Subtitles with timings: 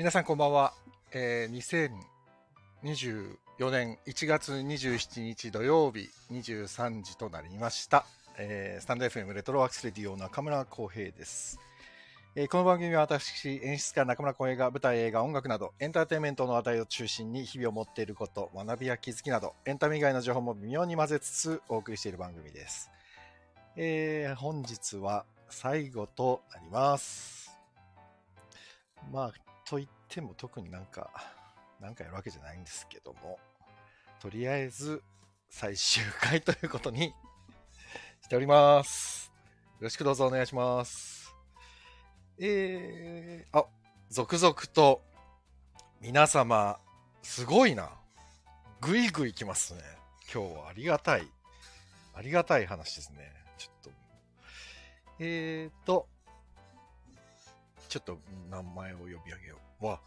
[0.00, 0.72] 皆さんこんばんは。
[1.12, 1.98] えー、
[2.82, 8.06] 2024年1月27日土曜日23時となりました。
[8.38, 11.60] えースタンド FM レトロワークスレディオ中村浩平です。
[12.34, 22.90] えーこの番組は私、演出家中村浩平が舞台、映画、音楽などエンターテインメントの話題を中心に日々を持っていること、学びや気づきなどエンタメ以外の情報も微妙に混ぜつつお送りしている番組です。
[23.76, 27.50] えー本日は最後となります。
[29.12, 31.10] まあ、と言っても特になんか、
[31.80, 33.38] なんかやるわけじゃないんですけども、
[34.20, 35.00] とりあえず
[35.48, 37.14] 最終回ということに
[38.20, 39.32] しております。
[39.78, 41.32] よろしくどうぞお願いします。
[42.40, 43.64] えー、あ、
[44.10, 45.02] 続々と
[46.00, 46.80] 皆様、
[47.22, 47.90] すごいな。
[48.80, 49.82] ぐいぐい来ますね。
[50.34, 51.28] 今日はありがたい。
[52.14, 53.32] ありがたい話ですね。
[53.56, 53.90] ちょっと。
[55.20, 56.08] えーと、
[57.90, 59.86] ちょっと名前を呼び上げよう。
[59.86, 60.00] わ。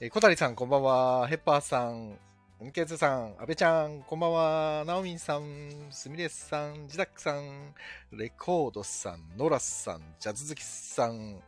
[0.00, 1.26] えー小谷さん、こんばんは。
[1.26, 2.16] ヘッパーさん、
[2.62, 4.84] ンケズさん、阿部ちゃん、こんばんは。
[4.86, 7.74] ナオミンさん、スミレスさん、ジダックさん、
[8.12, 11.42] レコードさん、ノラスさん、ジャズ好きさん、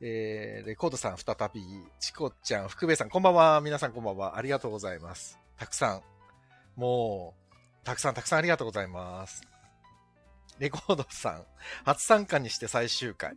[0.00, 1.62] えーレコードさん再び、
[2.00, 3.60] チコちゃん、福部さん、こんばんは。
[3.60, 4.38] 皆さんこんばんは。
[4.38, 5.38] ありがとうございます。
[5.58, 6.02] たくさん、
[6.76, 7.34] も
[7.82, 9.42] う、たくさんたくさんありがとうございます。
[10.58, 11.44] レコードさん、
[11.84, 13.36] 初参加にして最終回。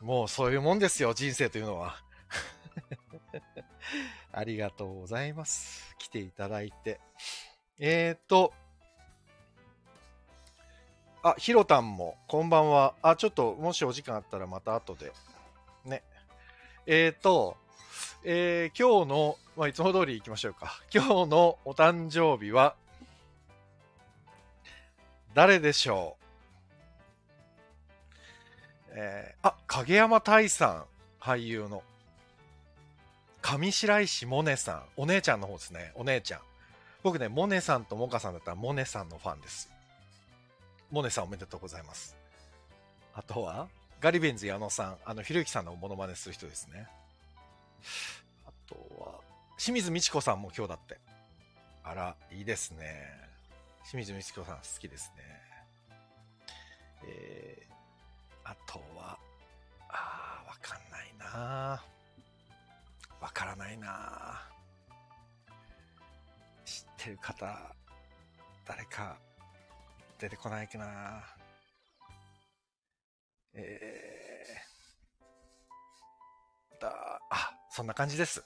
[0.00, 1.96] もうそういうもんですよ、人生というのは。
[4.32, 5.94] ありがとうございます。
[5.98, 7.00] 来ていただいて。
[7.78, 8.52] えーと、
[11.22, 12.94] あ、ひろたんも、こんばんは。
[13.02, 15.12] あ、ちょっと、もしお時間あったらまた後で。
[15.84, 16.02] ね。
[16.86, 17.56] えーと、
[18.24, 20.80] えー今日の、まあ、いつも通り行きましょうか。
[20.92, 22.76] 今日のお誕生日は、
[25.32, 26.23] 誰でしょう？
[28.94, 30.86] えーあ、影山大さ
[31.20, 31.82] ん、俳優の。
[33.42, 36.40] 上白石萌音さん、お姉ちゃんの方ですね、お姉ちゃん。
[37.02, 39.68] 僕ね、萌音さんとモカさんだったら萌音さんのファンです。
[40.88, 42.16] 萌音さんおめでとうございます。
[43.14, 43.68] あとは、
[44.00, 46.88] ガリベンズ矢野さん、あの、ひろゆきさんのモノマネする人ですね。
[48.46, 49.20] あとは、
[49.58, 50.98] 清水美智子さんも今日だって。
[51.82, 53.10] あら、いいですね。
[53.82, 55.24] 清水美智子さん好きですね。
[57.06, 57.73] えー、
[58.44, 59.18] あとは、
[59.88, 61.82] あー、わかんないな
[63.20, 64.42] わからないな
[66.64, 67.74] 知ってる方、
[68.66, 69.16] 誰か
[70.18, 71.24] 出てこないかな
[73.54, 78.44] えー、だ、あ、そんな感じです。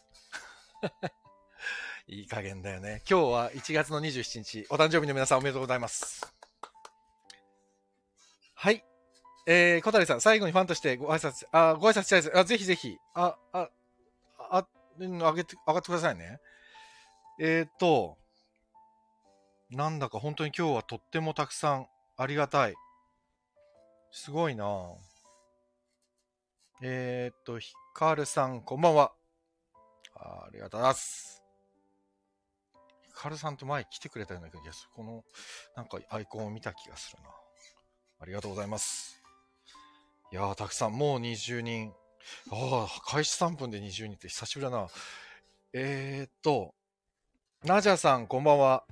[2.06, 3.02] いい加減だよね。
[3.08, 6.32] 今日は1月の27日、お誕生日の皆さんおめでとうございます。
[8.54, 8.87] はい。
[9.50, 12.38] えー、小谷さん、最後にファンとしてご挨拶、あ、ご挨拶したいです。
[12.38, 13.70] あ、ぜひぜひ、あ、あ、
[14.38, 14.66] あ、
[14.98, 16.38] うん上げて、上がってくださいね。
[17.40, 18.18] えーと、
[19.70, 21.86] なんだか本当に今日はとってもたくさん
[22.18, 22.74] ありがたい。
[24.10, 24.94] すごいなぁ
[26.82, 29.12] えーと、ひかるさん、こんばんは。
[30.14, 31.42] あありがとうございます。
[33.06, 34.90] ひかるさんと前来てくれたような気がする。
[34.94, 35.24] この、
[35.74, 37.30] なんかアイコンを見た気がするな。
[38.20, 39.17] ありがとうございます。
[40.30, 41.92] いやー、たくさん、もう20人。
[42.50, 44.86] ああ、開始3分で20人って久しぶりだな。
[45.72, 46.74] えーっと、
[47.64, 48.84] ナジャさん、こんばんは。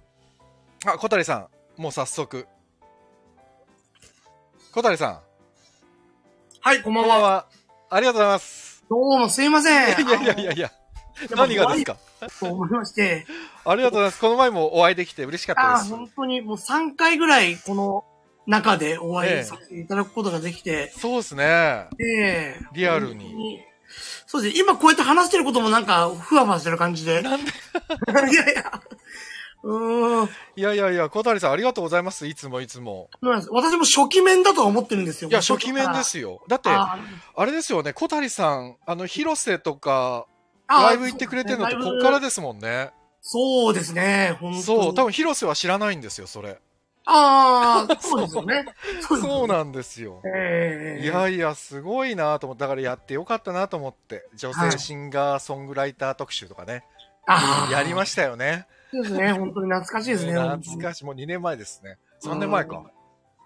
[0.86, 1.48] あ、小谷さ
[1.78, 2.46] ん、もう早速。
[4.72, 5.20] 小谷さん、
[6.60, 7.14] はい、こんばんは。
[7.14, 7.46] こんばんは。
[7.90, 8.84] ありがとうございます。
[8.88, 10.06] どうもすいません。
[10.06, 10.72] いやいやいやいや
[11.34, 11.96] 何がですか？
[12.40, 13.26] と思いまして。
[13.64, 14.20] ありがとうございます。
[14.20, 15.90] この前もお会いできて嬉しかったああ、です。
[15.90, 18.04] 本当にもう3回ぐらいこの
[18.46, 21.88] 中でお会いさせていただくことができて、そうですね。
[21.98, 23.60] ええリアルに。
[24.26, 24.60] そうですね。
[24.60, 27.22] 今こうやって話してることもなんか、ふわふわしてる感じで。
[27.22, 27.50] なんで？
[28.32, 28.82] いやいや。
[29.62, 30.28] うーん。
[30.56, 32.26] いやいやいや、小谷さんありがとうございます。
[32.26, 33.08] いつもいつも。
[33.50, 35.30] 私も初期面だとは思ってるんですよ。
[35.30, 36.02] いや、初期面で。
[36.04, 36.42] すよ。
[36.48, 36.98] だって、あ
[37.36, 40.26] あれですよね、小谷さん、あの、広瀬とか、
[40.68, 42.90] あライブ行ってくれてるのってこっからですもんね。
[43.22, 44.36] そうですね。
[44.40, 46.58] 本当にそう、多分広瀬は知らないんですよ、それ。
[47.06, 48.66] ああ、 そうですよね。
[49.00, 50.20] そうなんですよ。
[50.24, 56.84] ええいやいや、すごいなと思って、だからやってよかったなと思って、女性シンガーソングライター特集とかね、
[57.26, 57.72] ああ。
[57.72, 58.66] やりましたよね。
[58.90, 59.32] そうですね。
[59.32, 60.32] 本当に懐かしいですね。
[60.32, 61.98] 懐かしい、もう2年前ですね。
[62.24, 62.84] 3年前か。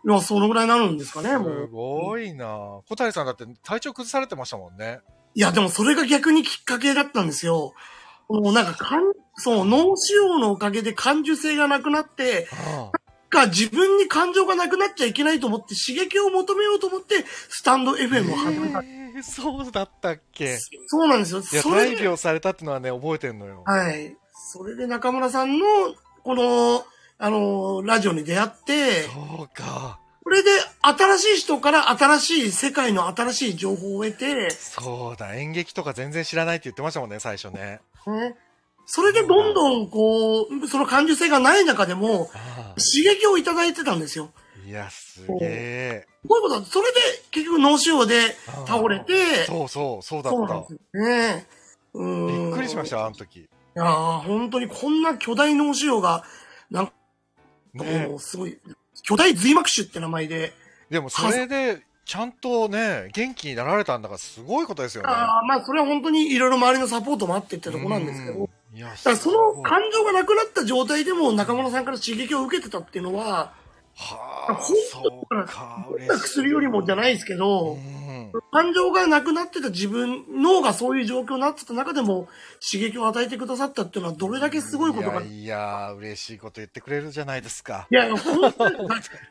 [0.07, 1.69] いや、そのぐらいになるんですかね、もすう。
[1.69, 2.47] ごいな
[2.89, 5.01] 小谷さんだって体調崩されてましたもんね。
[5.35, 7.75] いや、でもそれが逆にきっかけだったんですよ。
[8.29, 9.03] もうなんか、かん、
[9.37, 12.91] そう、脳腫瘍のおかげで感受性がなくなって、あ
[13.31, 18.81] か自分に感情がなくなっちゃいけないと思って刺激を求めようと思って、スタンド FM を始めた。
[18.81, 18.85] へ
[19.19, 20.59] え、そうだったっけ？
[20.87, 21.41] そうなんですよ。
[21.41, 23.63] いや、大病されたってのはね、覚えてんのよ。
[23.65, 24.17] はい。
[24.53, 25.65] それで中村さんの、
[26.25, 26.85] この、
[27.19, 30.01] あの、ラジオに出会って、そうか。
[30.23, 30.51] これで
[30.83, 37.81] 新しい人から新しい世界の新しい情報を得て、そうだ、演劇とか全然知らないって言ってましたもんね、最初ね。
[38.07, 38.37] ね、
[38.87, 44.31] それでどんどんこう、その感受性がない中でも、あ刺激をいただいてたんですよ。
[44.35, 46.07] あいや、すげえ。
[46.29, 47.01] こういうことは、それで
[47.31, 48.37] 結局脳腫瘍で
[48.67, 50.73] 倒れて、そうそう、そうだったそうなんです。
[50.73, 51.47] よね。
[51.95, 53.41] うーんびっくりしました、あの時。
[53.41, 56.25] いやー本当にこんな巨大脳腫瘍が、
[56.71, 56.93] なんか
[57.75, 58.59] ねもうすごい、
[59.05, 60.53] 巨大髄膜腫って名前で、
[60.91, 65.09] でもそれで、ちゃんとね、元気になられたんだからすごいことですよね。
[65.09, 73.53] ああまあそれは本当にいろいろ周りのサポートもあってってとこなんですけど、うんいや、だからその感情がなくなった状態でも中村さんから刺激を受けてたっていうのは、
[73.97, 76.21] はあ、本当そうか、嬉しい。
[76.21, 78.11] 薬よりもじゃないですけど、うん
[78.53, 82.29] 感情がなくなってた自分、脳がそういう状況になってた中でも
[82.71, 85.21] 刺激を与えてくださったっていうのはどれだけすごいことか。
[85.21, 87.87] いいやいや、嬉しいこと言ってくれるじゃないですか。
[87.91, 88.77] や、本当に、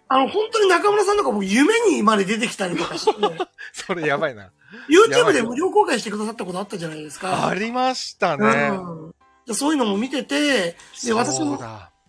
[0.09, 3.13] あの、本当に中村さんとか僕夢にまで出てきたりとかして、
[3.73, 4.51] それやばいな。
[4.89, 7.47] YouTube で無料公開してくださったことあったじゃないですか。
[7.47, 8.71] ありましたね。
[8.73, 9.18] うんで
[9.53, 10.75] そういうのも見てて、
[11.05, 11.59] で、私も。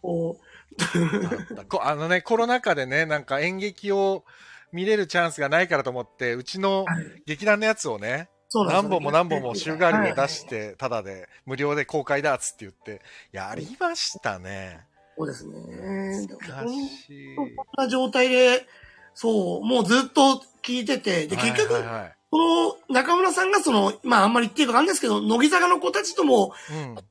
[0.01, 4.25] こう、あのね、コロナ禍でね、なんか演劇を
[4.73, 14.81] 見れるチャンスがないからと思って、うちのはい劇団のやつをね、そうなんですよ何本も何本も週替わりで出しはいて、ただで、無料で公開だっつって言って、やりましたね。
[15.17, 16.27] そうですね。
[16.27, 17.37] で難本しい。
[17.37, 18.67] 当こんな状態で、
[19.15, 26.53] そう、もうずっと聞いてて、で、結局、はいはいはいこの中村さんがその、まああんまり言っていいかないですけど、乃木坂の子たちとも、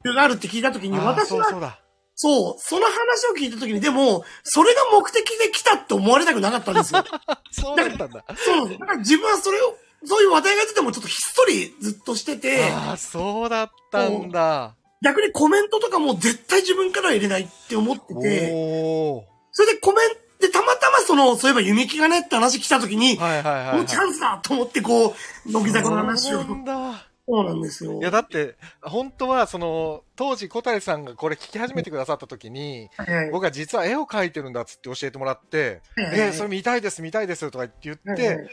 [0.06, 0.14] うん。
[0.16, 1.80] があるって聞いたときに、私は、そうそうだ。
[2.16, 7.04] そう、その話を聞いたときに、でも、それが目的で来たって思われたくなかったんですよ。
[7.52, 8.24] そうだったんだ。
[8.38, 8.70] そう。
[8.70, 9.76] だから自分はそれを、
[10.06, 14.76] そういう話題が出てもちょっとひっそりずっとしてて、ああ、そうだったんだ。
[15.04, 19.26] 逆にコメントとかも絶対自分からは入れないって思ってて。
[19.52, 23.76] それでコメントでたまたまその、そういえば弓木がねって話来たときに、はいはいはい、はい。
[23.78, 26.44] もうチャンスだと思ってこう、乃木坂の話を。
[26.44, 27.06] そうなんだ。
[27.28, 28.00] そうなんですよ。
[28.00, 38.50] いや、だって、本当は、その、当時、小谷さんがこれ聞き始めてくださった時に、はいはい僕は実は絵を描いてるんだっつって教えてもらって、はいはいえーそれ見たいです、見たいですとか言って、はいはい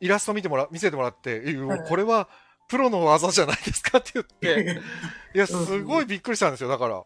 [0.00, 2.28] イラスト見てもら、見せてもらって、えはいこれは、
[2.66, 4.80] プロの技じゃないですかって言って、
[5.32, 7.04] いや、すごいびっくりしたんですよ、だから。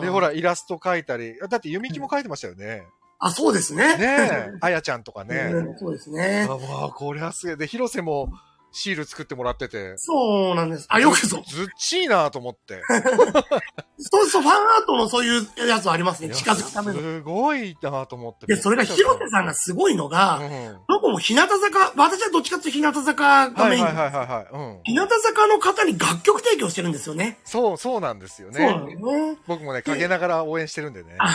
[0.00, 2.86] で、ほら、イラスト描いたり、だって、弓木も描いてましたよね。
[3.18, 3.98] あ、そうですね。
[3.98, 5.50] ねえ、あやちゃんとかね。
[5.52, 6.56] うんそうですねあ。
[6.56, 7.56] わあ、これはすげえ。
[7.56, 8.32] で、広瀬も
[8.72, 9.94] シール作ってもらってて。
[9.96, 10.86] そうなんです。
[10.88, 11.42] あ、よくぞ。
[11.46, 12.82] ずっちいなと思って。
[13.98, 16.34] そうそう、ファンアートのそういうやつありますね。
[16.34, 17.00] 近づくための。
[17.00, 18.46] すごいなと思って。
[18.46, 20.78] で、それが広瀬さんがすごいのが、うん。
[20.88, 23.84] どこも日向坂、私はどっちかっていうと日向坂がメイン。
[23.84, 24.46] はいはいはいはいはい。
[24.52, 24.80] うん。
[24.84, 27.38] 日向坂の方に楽曲提供してるんですよね。
[27.44, 28.94] そう、そうなんですよそうね。
[28.94, 29.38] ね。
[29.46, 31.16] 僕もね、陰ながら応援してるんでね。
[31.18, 31.28] あ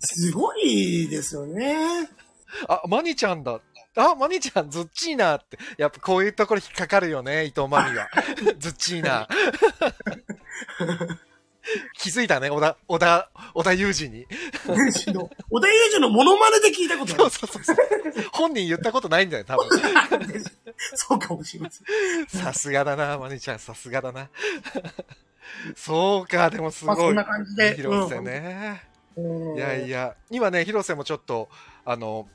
[0.00, 2.08] すごいですよね。
[2.66, 3.60] あ、マニちゃんだ。
[3.98, 5.58] あ、マニちゃん、ずっちいなって。
[5.76, 8.08] やっぱこういうところ引っかかるよね、伊藤マニは。
[8.58, 9.28] ずっちいな。
[11.98, 14.26] 気づいたね、小田、小田、小田裕二に。
[14.64, 17.30] 小田裕二のモノマネで聞いたことある。
[17.30, 18.24] そうそうそうそう。
[18.32, 19.68] 本人言ったことないんだよ、多分。
[20.94, 21.82] そうかもしれませ
[22.38, 22.42] ん。
[22.42, 24.28] さすがだな、マニちゃん、さすがだな。
[25.76, 26.96] そうか、でもすごい。
[26.96, 28.82] まあそんな感じで広瀬ね。
[29.16, 31.48] うんいやいや、今ね、広瀬もちょっと、
[31.84, 32.28] あの、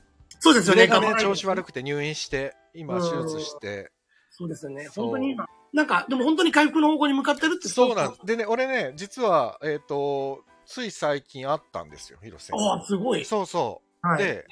[0.44, 0.86] そうですよね。
[0.86, 3.90] 胸がね、調子悪くて入院して、今手術して。
[4.28, 4.88] そうですよね。
[4.94, 8.26] 本当に今、なんか、でも本当に回復の方向に向かってるってそうなんです。
[8.26, 12.52] でね、俺ね、実は、えっ、と、つい最近会ったんですよ、広瀬。
[12.54, 13.24] ああ、すごい。
[13.24, 14.06] そうそう。
[14.06, 14.44] はい、で、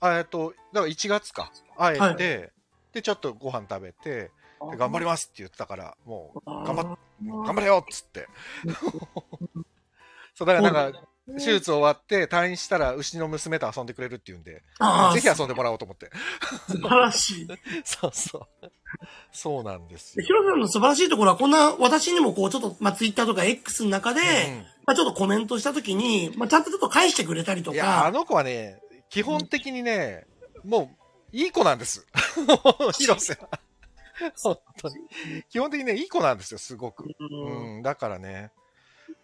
[0.00, 2.50] あえっと、だから1月か、会えて、はい
[2.92, 4.30] で、ちょっとご飯食べて、
[4.70, 6.98] で頑張りますって言ってたから、もう、頑張
[7.44, 8.28] 頑張れよっつって。
[10.34, 14.62] そう、だからなんか、手術終わって退院したら、牛の娘と遊んでくれるって言うんで、
[15.14, 16.10] ぜひ遊んでもらおうと思って。
[16.68, 17.46] 素晴らしい。
[17.46, 18.70] で そうそう。
[19.32, 20.24] そうなんですよ。
[20.24, 24.20] ヒロさんの素晴らしいところは、こんな、私にもこう、ちょっと、まあ、ツイッターとか X の中で、
[24.86, 30.26] まあ、ちょっとコメントしたときに、まあ、ちゃんとちょっと返してくれたりとうんいや、あか、の子はね、基本的にね、
[30.62, 30.94] も
[31.32, 32.06] う、いい子なんです。
[32.98, 33.48] 広瀬は。
[34.36, 34.94] 本当に。
[35.50, 37.04] 基本的にね、いい子なんですよ、すごく。
[37.18, 38.52] うんうん、だからね、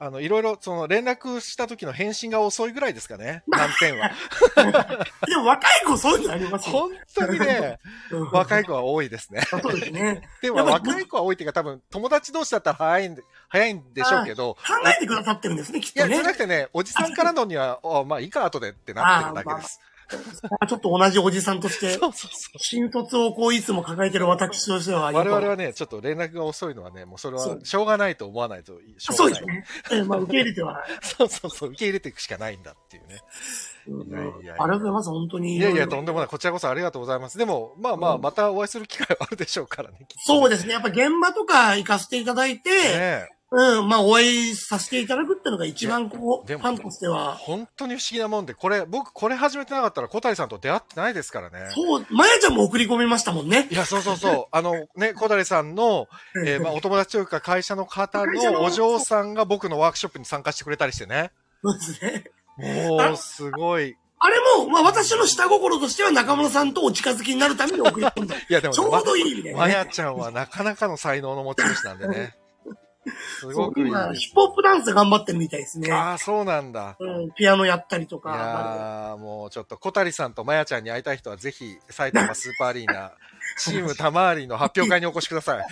[0.02, 4.10] あの、いろいろ、その、連絡した時の返信が遅いぐらいですかね、難点は。
[5.28, 6.72] でも若い子そういうのありますよ。
[6.72, 7.78] 本当にね、
[8.10, 9.42] うん若い子は多いですね。
[9.50, 10.26] そうですね。
[10.40, 16.14] でも、若い子は多いっていうか、多分、友達同士だったら早いんで、早いんでしょうけど、考えてくださってるんですね、きっいや、とね。
[16.16, 19.80] じゃなくてね、おじさんからのには、あまあいいか、後でってなってるだけです。
[20.68, 22.58] ちょっと同じおじさんとして、そうそうそう。
[22.58, 29.30] 新卒をこういつも抱えてる私としては、我々はね、ちょっと連絡が遅いのはね、もうそれはしょうがないと思わないとしょそう。
[29.30, 29.64] ですね。
[29.92, 30.84] ええまあ、受け入れては。
[31.02, 33.20] そうそうそう、受け入れていくしかないんだっていうね。
[33.88, 35.56] うんいやいやいやありがとうございます、本当に。
[35.56, 36.28] いやいや、とんでもない。
[36.28, 37.38] こちらこそありがとうございます。
[37.38, 40.06] でも、まあまあ、うんまたお会いする機会はあるでしょうからね。
[40.18, 40.74] そうですね。
[40.74, 47.34] やっぱ現場とか行かせていただいて、ねうん、まあお会いさせていただくっていうのが一番こう、でもファンとしては。
[47.34, 51.68] 本当に不思議なもんで、これ、僕、これ始めてなかったら小谷さんと出会ってないですからね。
[51.70, 53.66] そう、まやちゃんも送り込みましたもんね。
[53.70, 54.46] いや、そうそうそう。
[54.52, 56.06] あの、ね、小谷さんの、
[56.46, 61.32] えーまあ、お友達というか会社の方会社ののお嬢さんが僕のワークショップに参加してくれたりしてね。
[61.62, 62.24] そうですね。
[62.56, 63.96] もう、すごい。
[64.22, 68.36] あれも、まあ私の下心としては中村さんとお近づきになるために送り込んだ。
[68.36, 69.74] いや、でもちょうどいい意味で、ま、まね。
[69.74, 72.36] やちゃんはなかなかの才能の持ち主なんでね。
[73.40, 75.90] すごくいい今、ですヒップホップダンス頑張ってるみたいですね。
[75.92, 76.96] ああ、そうなんだ。
[76.98, 78.30] うん、ピアノやったりといか。
[78.30, 83.12] やーもうちょっと小谷さんとまやちゃんに会いたい人はぜひ埼玉スーパーアリーナ
[83.58, 85.64] チーム玉ありの発表会にお越しください。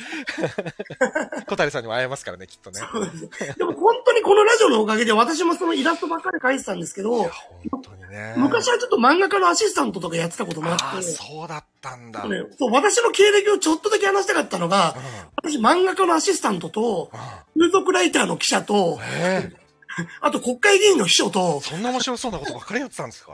[1.46, 2.80] 小谷さんにも会えますからね、きっとね。
[2.92, 3.16] そうで
[3.52, 7.30] すでも本当にこのラジオのおかげで私もそのイラストばっかり描いてたんですけいどや、、
[7.70, 8.34] 本当にね。
[8.36, 12.26] 昔はちょっと漫画家のアシスタントとかやってたこともあああ、って、そうだったんだ。
[12.28, 15.00] ねそう私の経歴をちょっとだけ話したかったのが、う
[15.48, 17.10] 私漫画家のアシスタントと、
[17.58, 18.98] 風俗ライターの記者と
[20.20, 23.32] あと国会議員の秘書と、そんな面白そうなことばっかりやってたんですか？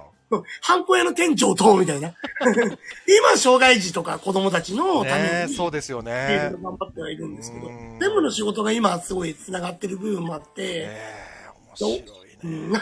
[0.60, 2.14] ハンコ屋の店長と、みたいな。
[3.06, 6.58] 今、障害児とか子供たちのために、そうですよねの。
[6.70, 11.44] 頑張ってはいるんですけどうん、全部の仕事が今すごい繋がってる部分もあって、ええ
[11.80, 12.80] 面白いね。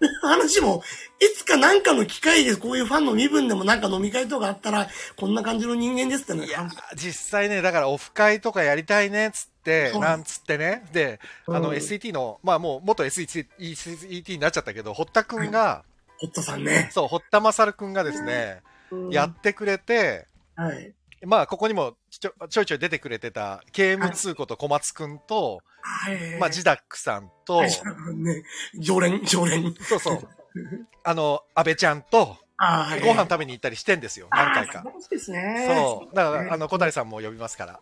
[0.22, 0.82] 話も、
[1.20, 6.50] いつかなんかの機会でこういうファンの身分でもなんか飲み会とかあったら、こんな感じの人間ですってねい。
[6.50, 10.84] や、実際ね、だからオフ会とかやりたいね、つって、なんつってね。
[10.92, 15.84] で、あの、うん SET の、まあもう元 SET SET になっちゃったけど、堀田くんが、
[16.22, 16.88] ホットさんね。
[16.92, 20.94] そう、堀田勝くんがですね、うんやってくれて、はい。
[21.24, 26.38] まあ、ここにもちょちょいちょい出てくれてた、KM2 こと小松くんと、はい。
[26.38, 27.70] まあ、ジダックさんと、はい
[28.14, 28.44] ね、
[28.78, 29.74] 常連、常連。
[29.80, 30.28] そうそう、
[31.02, 33.00] あの、安倍ちゃんと、はい。
[33.00, 34.84] ご飯食べに行ったりしてんですよ、何回かあー。
[34.84, 35.64] 素晴らしいですね。
[35.68, 36.14] そう。
[36.14, 37.80] だから、あの、の、小谷さんも呼びますから。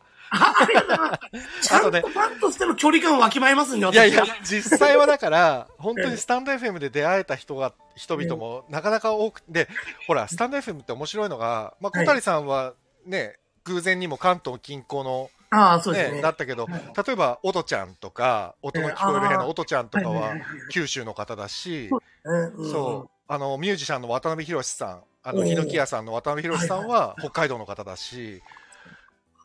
[1.62, 9.68] ちゃんとファンとしての距離感をわきまえますんで、いやいや実際はだから、本当にスタンド FM で出会えた人が、人々もなかなか多くて、で、
[10.06, 12.74] ほら、スタンド FM って面白いのが、まあ、小谷さんは
[13.06, 16.22] ね、偶然にも関東近郊のああ、そうですね、ね。
[16.22, 16.80] だったけど、はい。
[17.06, 20.48] 例えば、おとちゃんとか、音の聞こえる部屋のおとちゃんとかははいはいはいはい。
[20.70, 21.90] 九州の方だし、
[22.24, 28.42] うんそう、あの、ミュージシャンの渡辺博さん、あの、おーヒノキ屋さんの渡辺博さんは北海道の方だし、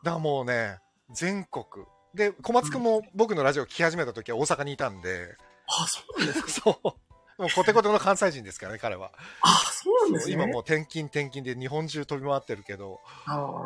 [0.06, 0.78] だもうね、
[1.12, 1.64] 全国。
[2.14, 5.36] で、小松くんも僕のラジオ聞き始めた時は大阪にいたんで、
[5.68, 6.48] あ、そうなんですか？
[6.72, 7.42] そう。
[7.42, 9.10] もうコテコテの関西人ですからね、彼は。
[9.42, 10.32] あ、そうなんですね。
[10.34, 13.00] 今もう転勤転勤で日本中飛び回ってるけど、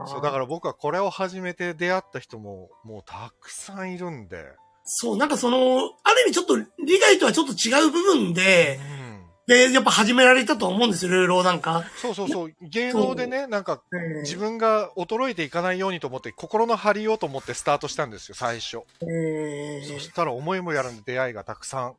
[0.09, 4.45] そう、だから僕はこれを始めて出会った人ももうたくさんいるんで、
[4.83, 5.59] そう、なんかその、
[6.03, 9.00] ある意味ちょっと理解とはちょっと違う部分で、うん。
[9.51, 11.85] で、やっぱ始められたと思うんですよ、いろいろなんか。
[11.97, 18.83] そうそうそう、芸能でね、なんかえー自分が衰えていかないようにと思って、心の張りようと思ってスタートしたんですよ、最初。
[19.03, 21.95] えーそしたら思いもやらぬ出会いがたくさん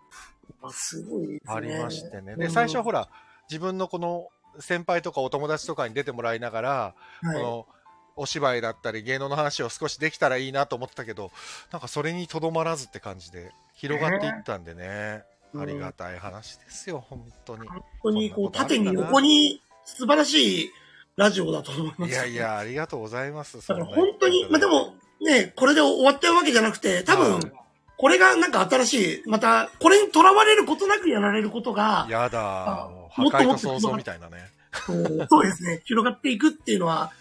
[0.72, 1.54] すごいですね。
[1.54, 2.38] ありましてね。
[2.38, 3.10] で、うん最初はほら、
[3.50, 4.30] 自分のこの
[4.60, 7.68] 先輩とかお友達とかに出てもらいながら、はいこの
[8.16, 11.32] お芝居だったり芸能の話を少しできたらいいなと思ってたけど、
[11.72, 15.24] なんかそれにとどまらずって感じで広がっていったんでね。
[15.26, 17.68] うんありがたい話ですよ、本当に。
[17.68, 20.72] 本当にこう、縦に横に素晴らしい
[21.18, 22.12] ラジオだと思います。
[22.12, 23.66] いやいや、ありがとうございます。
[23.68, 27.52] だから本当に、まあでも、ね、これで終わったわけじゃなくて、多分はい、
[27.98, 34.38] これがなんか新しい、また、これにとらわれることなくやられることが、やあだ、もっともっと想像みたいなね。
[34.86, 37.12] そうそうですね、広がっていくっていうのは、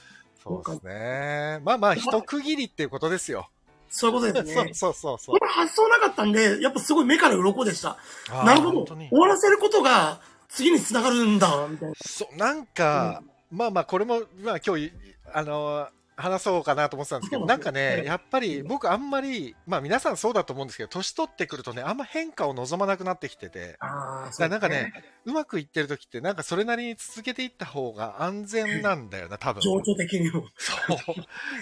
[0.43, 1.61] そうですね。
[1.63, 3.51] まあまあ、一区切りっていうことですよ。
[3.90, 4.70] そういうことですね。
[4.75, 5.44] そうそうそうこ。
[5.44, 7.99] の発想なかったんで、やっぱすごい目から鱗でした。
[8.44, 8.87] なるほど。
[8.87, 11.94] 終わらせることが次につながるんだ、みたいな。
[12.00, 14.92] そう、なんか、まあまあ、これも、まあ今日、
[15.32, 18.05] あのー話そうかなと思ってたんですけど、なんかね、はい。
[18.05, 24.93] やっぱり僕あんまり、まあ皆さんそうだと思うんですけど、年取ってくるとね、あんま変化を望まなくなってきてて、あなんかね、
[25.25, 29.61] うまくいってる時って、なんかそれなりに続けていった方が安全なんだよな、多分。
[29.61, 30.45] 情緒的にも。
[30.57, 30.97] そう。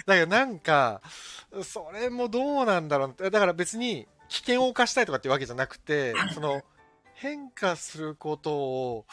[0.05, 1.01] だけどなんか、
[1.63, 3.09] それもどうなんだろう。
[3.09, 6.61] ってだから別に危険を冒したいとかっていうわけじゃなくて、その
[7.13, 9.05] 変化することを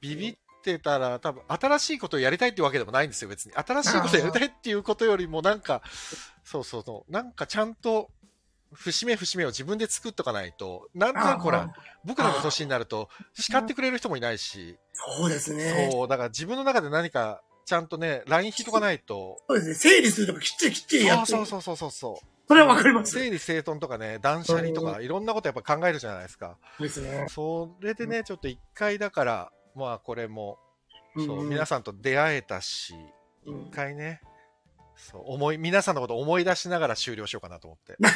[0.00, 3.52] ビビってたら多分新しいことをやりたいってわけでもないんですよ、別に。
[3.54, 5.82] 新しいことをやりたいっていうことよりもなんか、
[6.44, 8.10] そうそうそう、なんかちゃんと
[8.72, 11.74] 節目節目を自分で作っとかないと、なんとなくほら、
[12.04, 15.90] 僕らの年になると、叱ってくれる人もいないし、そうですね。
[15.92, 19.74] そう、だから自分の中で何か、ちゃんとね、ライン引いとかないと、そうですね。
[19.74, 21.32] 整理するとかきっちりきっちりやって。
[21.32, 22.26] そうそうそうそうそう。
[22.48, 23.12] それはわかります。
[23.12, 26.56] 整理整頓とかね、断捨離とか、いろんなことやっぱ考えるじゃないですか。
[26.80, 27.26] ですね。
[27.28, 30.58] それでね、ちょっと一回だから、まあこれも、
[31.16, 32.94] そう、ん皆さんと出会えたし、
[33.46, 34.20] うん一回ね、
[34.96, 37.96] そう、思い、皆さんのこと思い出しながら終了しようかなと思って。
[38.00, 38.08] ま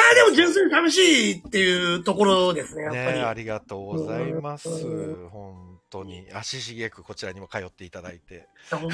[0.00, 3.18] あでも純粋に楽しいっていうところですね、やっぱり。
[3.18, 4.68] ねありがとうございます。
[4.68, 6.26] うん本当に。
[6.32, 8.48] 足しげくこちらにも通っていただいて。
[8.70, 8.86] 本当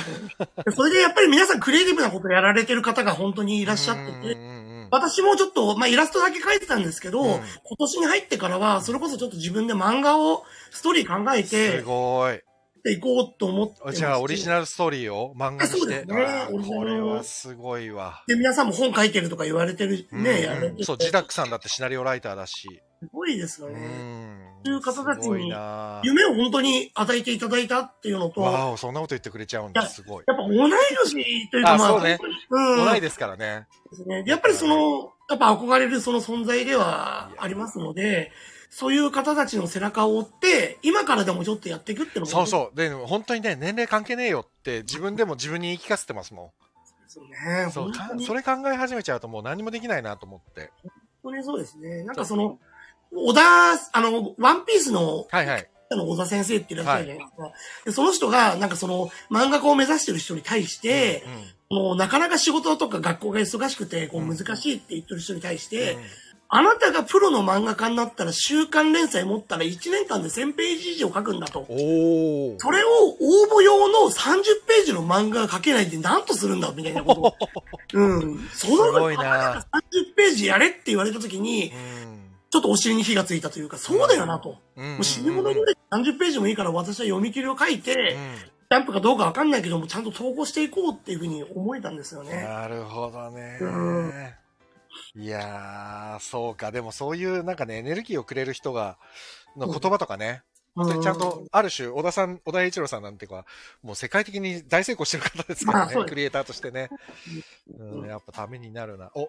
[0.71, 7.41] にそれでやっぱり皆さんクリエイティブなことやられてる方が本当にいらっしゃってて、うんうんうん私もちょっと、まあイラストだけ描いてたんですけど、うん今
[7.79, 10.43] 年に入ってからは、それこそちょっと自分で漫画を、
[10.73, 12.41] ストーリー考えすて、ごい。
[12.89, 15.79] いこうと思ってじゃあ、オリジナルストーリーを漫画にして。
[15.79, 18.25] そうですねこれはすごいわ。
[18.27, 22.83] で、皆さんも本書いてるとか言われてるうんね、やられててそう、ジダックさんだってシナリオライターだし。
[23.01, 23.79] すごいですようね。
[23.79, 24.39] ん。
[24.65, 25.51] そういう方たちに
[26.05, 29.87] 夢を本当に与えていただいたっていうのと、やっわお、そんなこと言ってくれちゃうんだ。
[29.87, 30.25] すごい。
[30.27, 30.71] ぱ同い
[31.05, 32.19] 年というか、まあ、あそうね
[32.51, 32.85] うん。
[32.85, 33.67] 同いですからね。
[33.91, 34.23] ですね。
[34.23, 38.33] でやっぱりその、やっぱ憧れるその存在ではありますので、
[38.69, 42.77] そういう方たちの背中を追って、今からでもちょっとやっていくってのもそうそう。
[42.77, 46.53] で、本当にね、年齢関係ねえよって自分でも自分に言い聞かせてますも
[47.05, 47.65] ですよね。
[47.67, 47.71] ん。
[47.71, 50.71] そう、本当にかそれ考え始めちゃうともう何もできないなと思って。
[51.23, 52.05] 本当にそうですね。
[52.05, 52.59] なんかその、
[53.13, 55.67] 小田、あの、ワンピースの、はいはい。
[55.93, 57.53] あの小田先生っていらっしゃるじゃないですか。
[57.87, 66.01] でその人が、なんかその、漫画家を目指してる人に対して、うんもうなかなか仕事とか学校が忙しくて、こううん難しいって言ってる人に対して、うん
[66.53, 71.65] あなたがプロの漫画家になったら週刊連載持ったら1年間で1000ページ以上書くんだと。
[71.69, 72.57] それを
[73.21, 77.37] 応募用の30ページの漫画が書けないで何とするんだみたいなことを。
[77.95, 78.49] うん。
[78.53, 81.73] そのすごいな30ページやれって言われた時に、
[82.05, 82.20] うん
[82.51, 84.59] ちょっとお尻に火がついたというか、そうだよなと。
[84.77, 92.45] うんうんもう死に物ぐらい30ページもいいから私は読み切りを書いて、うんジャンプかどうかわかんないけども、ちゃんと投稿していこうっていうふうに思えたんですよね。
[92.45, 94.13] なるほどねうん。
[95.17, 96.71] いやー、そうか。
[96.71, 98.97] でもそういうなんかね、エネルギーをくれる人が、
[99.57, 100.45] の言葉とかね、
[100.77, 103.45] 本当にちゃんと、ある種、小田さん、小田栄一郎さんなんていうか、
[103.83, 106.91] もう世界的に大成功してる方ですからねクリエイターとしてね。
[107.77, 109.11] うん、やっぱためになるな。
[109.15, 109.29] お、い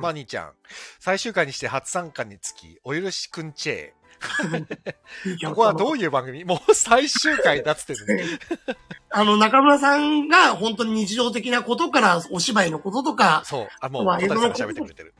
[0.00, 0.52] マニーちゃん。
[1.00, 3.92] 最終回にして初参加につき、お許しくんチェ。
[5.48, 6.44] ここはどういう番組？
[6.44, 8.24] もう最終回だっつってるね。
[9.16, 13.68] あの、中村さんが本当に日常的なことからお芝居のこととか、そう。
[13.80, 15.14] あ、もう、まあ小谷さんが喋ってくれてる。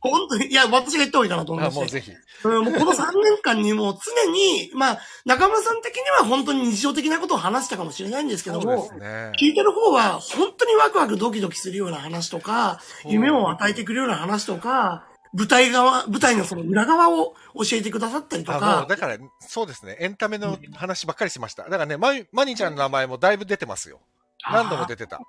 [0.00, 1.80] 本当に、いや、私が言った方がいいかなと思いあ、まして。
[1.80, 2.10] もうぜひ。
[2.10, 9.32] うんもうこの3年間にもう常に、まあ、中村さん的には本当に日常的なことを話したかもしれないんですけどもね。
[9.40, 19.96] 聞いてる方は本当にワクワクドキドキするような話とか、夢を与えてくれるような話とか、舞台側、舞台のその裏側を教えてくださったりとかう、、だから、そうですね。
[19.98, 21.64] エンタメの話ばっかりしました。
[21.64, 24.00] だからね、ママニーちゃんの名前もだいぶ出てますよ。
[24.50, 25.20] 何度も出てた。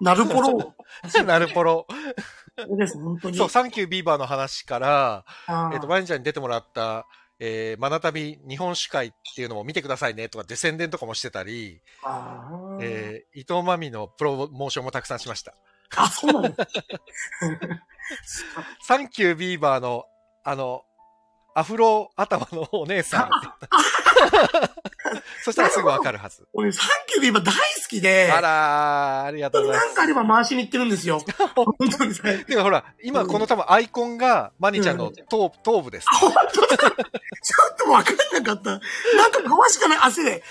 [0.00, 0.74] なるほど。
[1.26, 1.86] なるぽろ。
[2.58, 3.36] そうです、本当に。
[3.36, 5.24] そう、サンキュービーバーの話から、
[5.72, 7.06] えっと、マニーちゃんに出てもらった、
[7.38, 11.80] えー、マナタビ日本酒会っていうのも見てくださいねとかって宣伝とかもしてたり、
[12.80, 15.54] えー、伊藤真美のプロモーションもたくさんしました。
[15.96, 16.68] あ、そうなんです。
[18.82, 20.04] サンキュービーバーの、
[20.44, 20.82] あの、
[21.54, 23.30] アフロ頭のお姉さん。
[25.44, 26.46] そしたらすぐわかるはず。
[26.52, 29.86] 俺、サンキューが今大好きで、あらー、ありがとうございます。
[29.86, 31.22] なんかあれば回しに行ってるんですよ。
[31.54, 32.44] 本当にね。
[32.48, 36.06] でもほら、今この多分アイコンがマニちゃんの頭頭部です。
[36.10, 36.76] 本当だ。
[36.76, 36.88] ちょ
[37.72, 38.70] っとわかんなかった。
[38.70, 40.42] なんか回しかない汗で。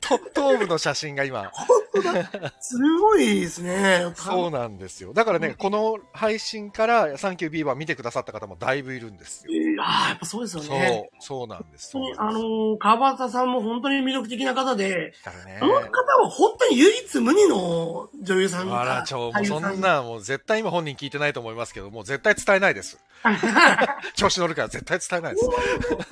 [0.00, 1.50] と頭部の写真が今。
[1.52, 2.52] 本当だ。
[2.60, 4.12] すごいですね。
[4.16, 5.12] そうなんですよ。
[5.12, 9.52] だからね、この配信からサンキュービーバー見てくださった方もだいぶいるんですよ。
[9.80, 11.92] ああ、やっぱそうですよそうね。、そうなんです。
[11.92, 15.78] 本当に、あのー、川端さんも本当に魅力的な方で、だからねあの方
[16.22, 22.98] は本当に唯一無二の女優さんあら、ちょ、もうそんな、もう絶対今本人聞いてないと思いますけど、もう絶対伝えないです。
[24.16, 25.48] 調子乗るから絶対伝えないです。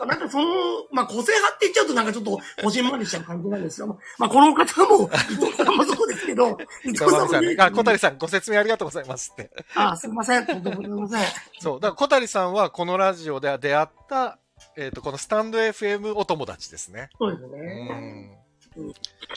[0.07, 0.45] なんかその、
[0.93, 3.99] まあ、個性派って言っちゃうとなんかちょっと、こじんまりしちゃう感じなんですよ。
[4.19, 7.57] まあ、この方も、伊藤さんもそうですけど、伊藤さんね。
[7.59, 9.51] あ、小も谷さんご説明ありがとうございますって。
[9.75, 10.47] あ、すいません。
[10.47, 11.33] とんでもございません。
[11.61, 11.81] そう。
[11.81, 14.39] だから小谷さんはこのラジオで出会った、
[14.77, 17.11] えっ、と、このスタンド FM お友達ですね。
[17.19, 18.39] そうですうね。
[18.77, 18.93] んうん。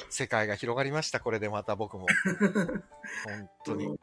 [0.10, 2.08] 世界が広がりました、これでまた僕も。
[3.26, 4.00] 本当に。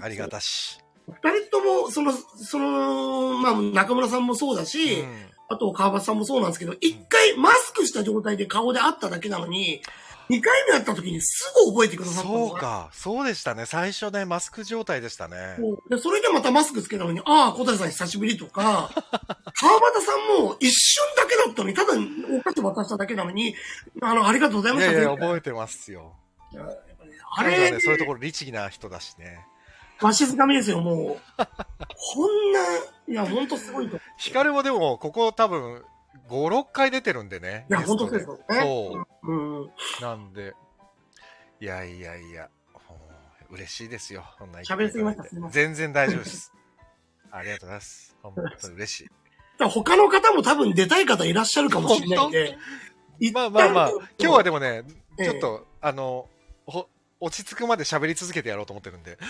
[0.00, 0.80] ありがたし。
[1.06, 9.82] 二人とも、その、その、まあ、中村さんもそうだし、うんあと川端さんもそうなんですけど、一回マスクした状態で顔で会っただけなのに、
[10.30, 12.88] 二回目会った時にすぐ覚えてくださったのそうか。
[12.92, 13.66] そうでしたね。
[13.66, 15.56] 最初ね、マスク状態でしたね。
[15.88, 18.90] で、それでまたマスクつけたのに、ああ、小谷さん久しぶりとか、
[19.54, 21.94] 川端さんも一瞬だけだったのに、ただ
[22.38, 23.56] お菓子渡しただけなのに、
[24.00, 26.12] あの、ありがとうございましたいやいや、ね覚えてますよ。
[26.52, 26.64] やっ
[26.96, 29.44] ぱねあれ、ね、そういうところ律儀な人だしね。
[30.00, 31.44] わしづかみですよ、もう。
[32.14, 32.60] こんな、
[33.08, 33.96] いや、ほんとすごいと。
[33.96, 35.82] いヒカルもでも、ここ多分、
[36.28, 37.66] 5、6回出てるんでね。
[37.68, 38.60] や、ゲストほんとそうですよね。
[38.62, 39.32] そう。
[39.32, 39.70] うん。
[40.00, 40.54] なんで、
[41.60, 42.48] いやいやいや、
[43.50, 44.24] 嬉しいですよ。
[44.38, 46.52] そんな喋りすぎましたすいませ全然大丈夫です。
[47.30, 48.16] ありがとうございます。
[48.22, 49.10] 本当に嬉しい。
[49.68, 52.58] 他の方も多分出たい方いらっしゃるかもしれないんで。
[53.34, 54.84] まあまあまあ、今日はでもね、
[55.18, 56.28] ええちょっと、あの、
[56.64, 56.88] ほ
[57.20, 59.12] 落ち着くまで喋り続けてやろうと思ってるんで。
[59.12, 59.20] って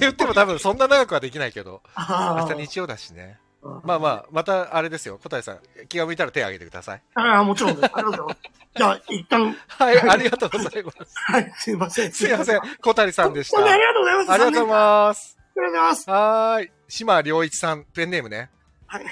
[0.00, 3.40] 言っても多分そんな長くはできないけど、あ明日日曜だしね。
[3.64, 5.18] あまあまあ、またあれですよ。
[5.22, 7.02] 小谷さん、気が向いたら手を挙げてください。
[7.14, 7.90] ああ、もちろんです。
[7.94, 8.38] ありがとうございます。
[8.76, 10.98] じゃあ、一旦、はい、ありがとうございます。
[11.14, 12.12] はい、すいません。
[12.12, 12.60] すいません。
[12.82, 13.56] 小谷さんでした。
[13.56, 14.32] 本当にありがとうございます。
[14.32, 15.38] ありがとうございます。
[15.38, 16.10] ありがとうございます。
[16.10, 16.72] はーい。
[16.88, 18.50] 島良一さん、ペンネームね。
[18.86, 19.06] はい。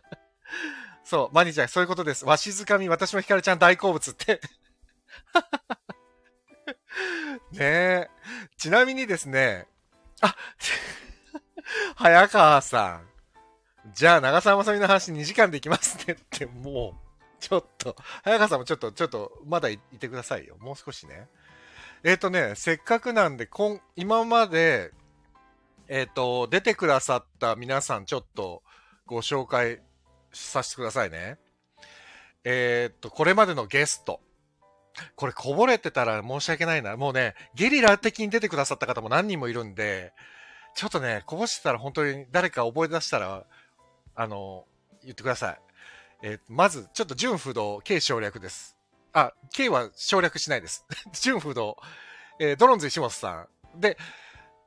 [1.04, 2.24] そう、マニちゃん、そういうことです。
[2.24, 4.40] わしづかみ、私もひかるちゃん大好物って。
[7.52, 8.10] ねえ。
[8.56, 9.66] ちなみにですね、
[10.20, 10.36] あ、
[11.96, 13.10] 早川さん。
[13.94, 20.56] じゃあ、長澤まさみの話2時間できますねって、もう、ちょっと、早川さんもちょっと、ちょっと、まだいてくださいよ。
[20.58, 21.28] もう少しね。
[22.04, 24.92] えっ、とね、せっかくなんで、こん今まで、
[25.88, 28.62] えっ、と、出てくださった皆さん、ちょっと
[29.06, 29.80] ご紹介
[30.32, 31.38] させてくださいね。
[32.44, 34.20] えっ、と、これまでのゲスト。
[35.14, 36.96] これこぼれてたら申し訳ないな。
[36.96, 40.12] もうね、ゲリラ的に出てくださった方も何人もいるんで、
[40.74, 43.44] ちょっとね、こぼしてたら本当に誰か覚え出したら、
[44.20, 44.66] あの、
[45.02, 45.60] 言ってください。
[46.22, 48.76] えーまず、ちょっと純不動、K 省略です。
[49.14, 50.84] あ、K は省略しないです。
[51.22, 51.78] 純不動、
[52.38, 53.80] えードロンズ石本さん。
[53.80, 53.96] で、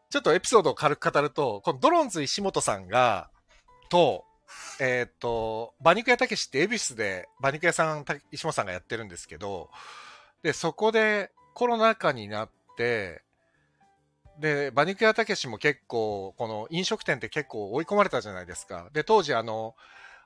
[0.10, 3.30] ちょっとエピソードを軽く語ると、このドロンズ石本さんが、
[3.89, 4.26] と、
[4.80, 9.70] えっ、と、馬肉屋たけしって恵比寿で馬肉屋さん、石本さんがやってるんですけど、
[10.42, 13.22] で、そこでコロナ禍になって、
[14.39, 18.89] で、馬肉屋たけしも結構、この飲食店って結構追い込まれたじゃないですか。
[18.93, 19.76] で、当時あの、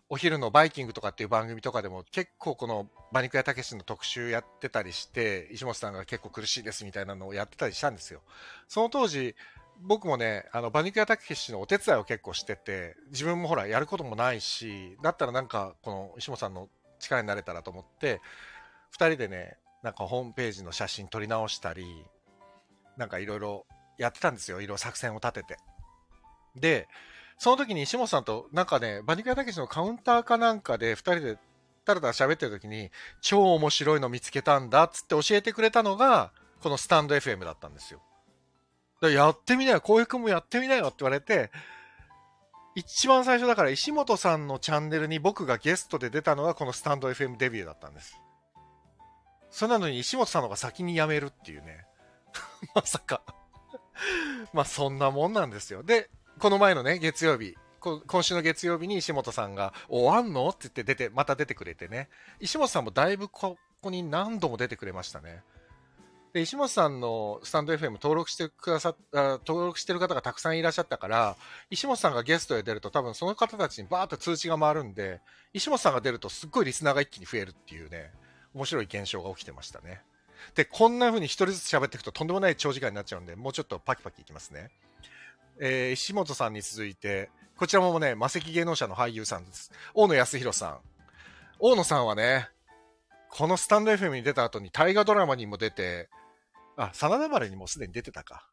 [0.09, 8.21] お昼のバイキングとかっていう番組とかでも結構この馬肉屋たけしの特集やってたりして、石本さんが結構苦しいですみたいなのをやってたりしたんですよ。
[8.69, 9.35] その当時、
[9.81, 18.21] 僕もね、あの、馬肉屋たけしのお手伝いを結構してて、自分もほら、やることもないし、だったらなんか、この石本さんの力になれたらと思って、
[18.91, 22.05] 二人でね、なんかホームページの写真撮り直したり、
[22.95, 23.65] なんかいろいろ
[23.97, 24.57] やってたんですよ。
[24.57, 25.57] いろいろ作戦を立てて。
[26.55, 26.87] で、
[27.37, 31.37] その時に石本さんと、なんかね、バニカヤたけしのカウンターかなんかで二人で
[31.87, 38.01] ただただ喋ってる時に、超面白いの見つけたんだっつって教えてくれたのが、このスタンド FM だったんですよ。
[39.01, 41.49] でやってみなよ、浩平君もやってみなよって言われて、
[42.75, 48.19] 一番最初だから石本さんのチャンネルに僕がゲストで出たのがこのスタンド FM デビューだったんです。
[49.49, 51.85] それなのに石本さんの方が先に辞めるっていうね。
[52.75, 53.21] まさか。
[54.53, 55.83] まあそんなもんなんですよ。
[55.83, 60.49] で、この前のね、月曜日、今週の月曜日に石本さんが、お、あんの？
[60.49, 62.09] って言って出て、また出てくれてね。
[62.39, 65.43] 石本さんもだいぶここに何度も出てくれましたね。
[66.33, 71.35] で、石本さんのスタンド FM 登録してくださっあ登録してる方がたくさんいらっしゃったから、
[71.69, 75.21] 石本さんがゲストで出ると多分その方たちにバーッと通知が回るんで、
[75.53, 78.11] 石本さんが出るとすっごいリスナーが一気に増えるっていうね、
[78.53, 80.01] 面白い現象が起きてましたね。
[80.55, 84.69] で、こんな風に一人ずつ喋っていくととんでもない長時間になっちゃうんで、もうちょっとパキパキいきますね。
[85.59, 89.71] えー石本さんに続いて、こちらもね、魔石芸能者の俳優さんです。
[89.93, 90.79] 大野康弘さん。
[91.59, 92.49] 大野さんはね、
[93.29, 96.09] このスタンド FM に出た後に大河ドラマにも出て、
[96.75, 98.47] あ、真田丸にもすでに出てたか。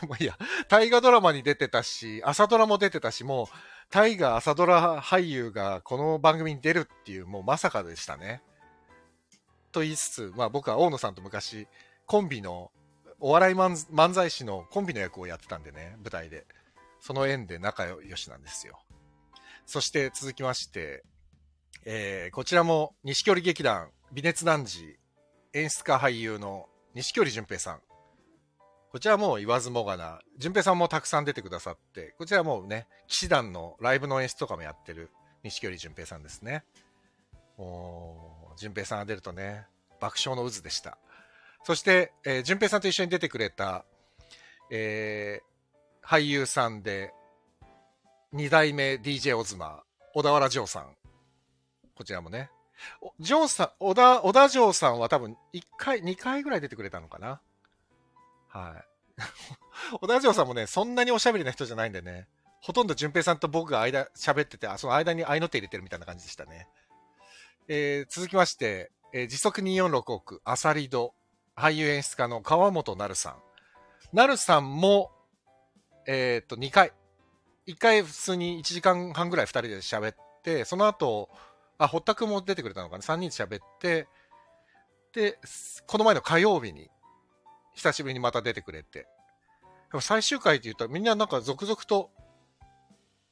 [0.00, 0.36] でもいいや、
[0.68, 3.46] 大河ドラマに出てたし、朝ドラも出てたし、もう、
[3.90, 8.42] 大河朝ドラ俳優がこの番組に出るっていう、もうまさかでしたね。
[9.78, 11.68] と言いつつ、まあ僕は大野さんと昔、
[12.06, 12.72] コンビの、
[13.20, 16.46] お笑い漫才師のコンビの役をやってたんでね、舞台で。
[17.00, 18.80] その縁で仲良しなんですよ。
[19.66, 21.04] そして続きまして、
[21.84, 24.98] えー、こちらも西距離劇団、微熱男児、
[25.52, 27.80] 演出家俳優の西距離淳平さん。
[28.90, 35.10] こちらも言わずもがな、淳平さんもたくさん出てくださって、こちらもうね、騎士団のライブの演出とかもやってる
[35.44, 36.64] 西距離淳平さんですね。
[37.58, 39.66] おー淳平さんが出るとね、
[40.00, 40.98] 爆笑の渦でした。
[41.64, 43.84] そして、えー、淳平さんと一緒に出てくれた、
[44.70, 45.48] えー
[46.08, 47.12] 俳優さんで、
[48.32, 49.82] 二代目 DJ オズマ、
[50.14, 50.96] 小田原城さん。
[51.94, 52.50] こちらもね。
[53.20, 57.42] ジョーさん、小田、小田城さんは多分1回、2回ぐらい出てくれたのかな。
[58.48, 59.20] はい。
[60.00, 62.26] 小田城さんもね、そんなにおしゃべりな人じゃないんでね、
[62.62, 66.68] ほとんど淳平さんと僕が間、喋ってて、あ、その間に合いの手入れてるみたいな感じでしたね。
[67.68, 71.14] えー、続きまして、えー時速246億、アサリド、
[71.56, 73.36] 俳優演出家の川本なるさん。
[74.16, 75.10] なるさんも、
[76.06, 76.92] えっ、と、2回。
[77.66, 81.28] 1回普通に1時間半ぐらい2人で喋って、その後、
[81.76, 84.08] あ、堀田くんも出てくれたのかな ?3 人で喋って、
[85.12, 85.38] で、
[85.86, 86.90] この前の火曜日に、
[87.74, 89.00] 久しぶりにまた出てくれて。
[89.00, 89.06] で
[89.94, 92.10] も最終回って言うとみんななんか続々と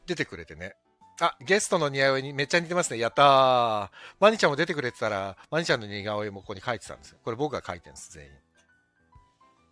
[0.07, 0.77] 出てくれてね。
[1.21, 2.99] あ、ゲストの似顔絵にめっちゃ似てますね。
[2.99, 3.91] やったー。
[4.21, 7.19] マニちゃんも出てくれてたら、マニちゃんの似顔絵もここに書いてたんですよ。
[7.25, 8.31] これ僕が書いてるんです、全員。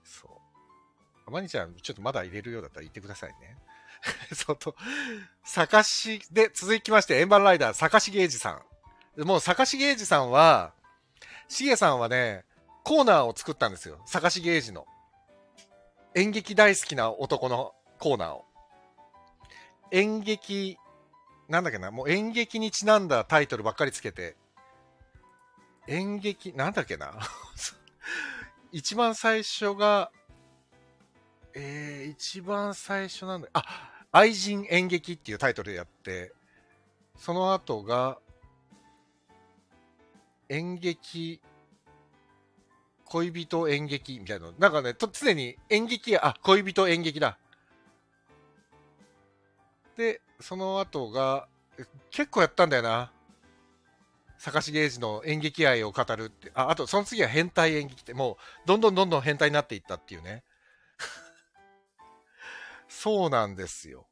[0.04, 0.40] そ
[1.26, 1.30] う。
[1.30, 3.58] マニちゃん、ちょっとまだ入れるようだったら言ってくださいね。
[4.34, 4.74] そうと、
[5.42, 8.62] 坂し、で、続きまして、円盤ライダー、坂しゲージさ
[9.16, 9.24] ん。
[9.24, 10.72] もう、坂しゲージさんは、
[11.48, 12.44] しげさんはね、
[12.84, 14.00] コーナーを作ったんですよ。
[14.06, 14.86] 坂しゲージの。
[16.14, 18.44] 演劇大好きな男のコーナーを。
[19.90, 20.78] 演劇、
[21.48, 24.36] なんだっけな、もう演劇にちなんだタイトルばっかりつけて、
[25.86, 27.12] 演劇、なんだっけな。
[28.72, 30.10] 一番最初が、
[31.52, 33.64] えー、一番最初なんだ、あ、
[34.10, 36.32] 愛人演劇っていうタイトルでやって、
[37.16, 38.18] その後が、
[40.48, 41.40] 演劇、
[43.04, 44.54] 恋人演劇みたいなの。
[44.58, 47.38] なんかね、と常に演劇や、あ、恋人演劇だ。
[49.96, 51.48] で、その後が、
[52.10, 53.10] 結構やったんだよな。
[54.36, 56.52] 坂しゲージの演劇愛を語るって。
[56.52, 60.44] あ、あと、その次は変態演劇って、もう、どんどんどんどん変態になっていったっていうね。
[62.88, 64.06] そうなんですよ。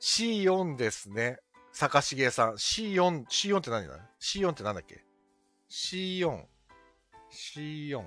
[0.00, 1.40] C4 ですね。
[1.72, 2.52] 坂重さん。
[2.54, 5.04] C4、C4 って何だ ?C4 ってなんだっけ
[5.68, 6.46] ?C4。
[7.30, 8.02] C4。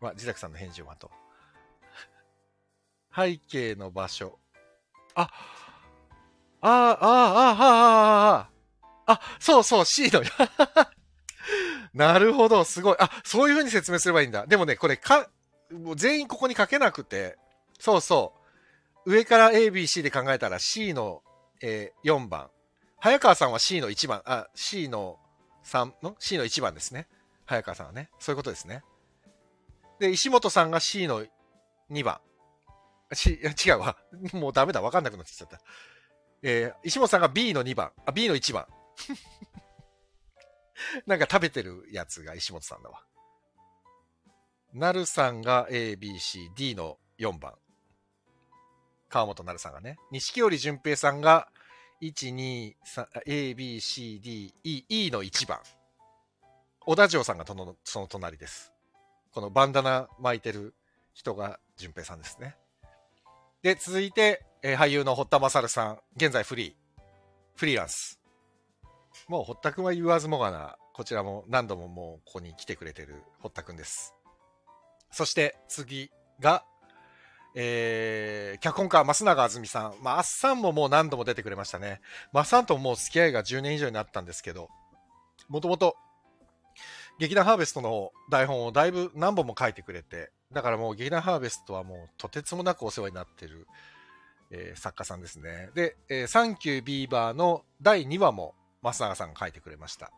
[0.00, 1.10] まあ、自宅さんの返事を待とう。
[3.14, 4.38] 背景の場所。
[5.14, 5.30] あ、
[6.66, 8.48] ああ、ああ、ああ、あ
[9.06, 10.22] あ、あ、そうそう、C の。
[11.92, 12.96] なるほど、すごい。
[12.98, 14.46] あ、そういう風に説明すればいいんだ。
[14.46, 15.28] でもね、これか、
[15.70, 17.36] もう全員ここに書けなくて、
[17.78, 18.34] そうそ
[19.04, 19.12] う。
[19.12, 21.22] 上から A、B、C で考えたら C の、
[21.62, 22.50] えー4番。
[22.98, 25.18] 早川さんは C の1番、あ、C の
[25.66, 27.08] 3の ?C の1番ですね。
[27.44, 28.08] 早川さんはね。
[28.18, 28.82] そういうことですね。
[30.00, 31.26] で、石本さんが C の
[31.90, 32.20] 2番。
[33.12, 33.98] C、違うわ。
[34.32, 34.80] もうダメだ。
[34.80, 35.60] わかんなくなってきちゃった。
[36.46, 37.90] えー石本さんが B の2番。
[38.04, 38.66] あ、B の1番。
[41.06, 43.02] なんか食べてるやつが石本さんだわ。
[44.74, 47.54] なるさんが A、B、C、D の4番。
[49.08, 49.96] 川本なるさんがね。
[50.10, 51.48] 錦織淳平さんが
[52.02, 55.60] 1、2、3、A、B、C、D、E、E の1番。
[56.80, 58.70] 小田城さんがとのその隣です。
[59.32, 60.74] このバンダナ巻いてる
[61.14, 62.58] 人が淳平さんですね。
[63.64, 65.98] で、続いて、えー俳優の堀田勝さん。
[66.16, 67.02] 現在フリー。
[67.56, 68.20] フリーランス。
[69.26, 74.12] もう堀田くんは言わずもがな、こちらも何度ももうここに来てくれてる堀田くんです。
[75.10, 76.62] そして次が、
[77.54, 79.94] えー、脚本家、増永あずみさん。
[80.02, 82.02] まあ、あっさんももう何度も出てくれましたね。
[82.34, 84.68] まっさんともう付き合いが10年以上になったんですけど、
[85.48, 85.96] もともと、
[87.18, 93.66] 劇団ハーベストの台本をだいぶ何本も書いてくれて、だからもう劇団ハーベストはもうとてつもなくお世話になってる、
[94.50, 95.70] えー作家さんですね。
[95.74, 100.10] で、えーサンキュービーバーの第2話も増永さんが書いてくれました。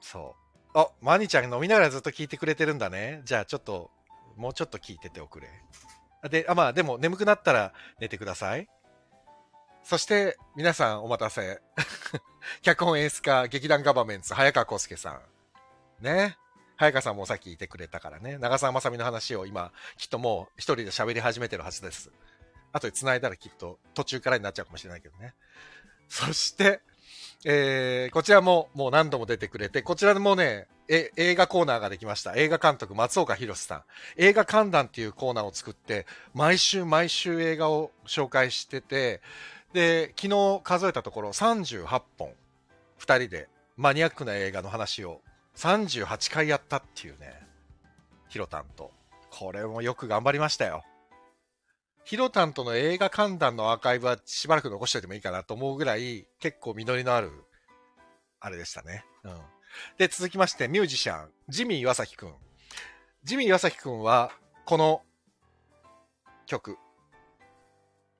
[0.00, 0.36] そ
[0.74, 0.78] う。
[0.78, 3.22] あ、マニちゃん飲みながらずっと聞いてくれてるんだね。
[3.24, 3.90] じゃあちょっと、
[4.36, 5.48] もうちょっと聞いてておくれ。
[6.28, 8.68] で、あ、まあでも眠くなったら寝てください。
[9.84, 11.60] そして、皆さんお待たせ。
[12.62, 15.20] 脚本演出家、劇団ガバメンツ、早川康介さ
[16.00, 16.04] ん。
[16.04, 16.36] ね。
[16.82, 18.38] 早川さんもさっきいてくれたからね。
[18.38, 22.10] 長澤まさみの話を今、きっともう一人で喋り始めてるはずです。
[22.72, 25.34] 後で繋いだらきっと途中からになっちゃうかもしれないけどね。
[26.08, 26.80] そして、
[27.44, 32.34] えー、こちらももう何度も出てくれて、こちらもね、え映画コーナーができました。
[32.34, 33.82] 映画監督、松岡弘さん。
[34.16, 39.20] 映画観覧っていうコーナーを作って、毎週毎週映画を紹介してて、
[39.72, 42.32] で、昨日数えたところ38本、
[42.98, 45.20] 二人でマニアックな映画の話を
[45.56, 47.46] 38回やったっていうね、
[48.28, 48.92] ヒロタンと。
[49.30, 50.84] これもよく頑張りましたよ。
[52.04, 57.30] ヒロタンとの映画観覧のアーカイブはしばらく残しておいてもいいかなと思うぐらい結構実りのある、
[58.40, 59.04] あれでしたね。
[59.24, 59.40] うん。
[59.98, 62.34] で、続きましてミュージシャン、ジミー岩崎くん。
[63.24, 64.32] ジミー岩崎くんは、
[64.64, 65.02] この
[66.46, 66.76] 曲。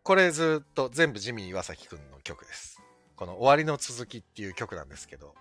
[0.03, 2.81] これずっと全部ジミー岩崎くんの曲です。
[3.17, 5.35] この終わりの続きっていう曲なんですけど、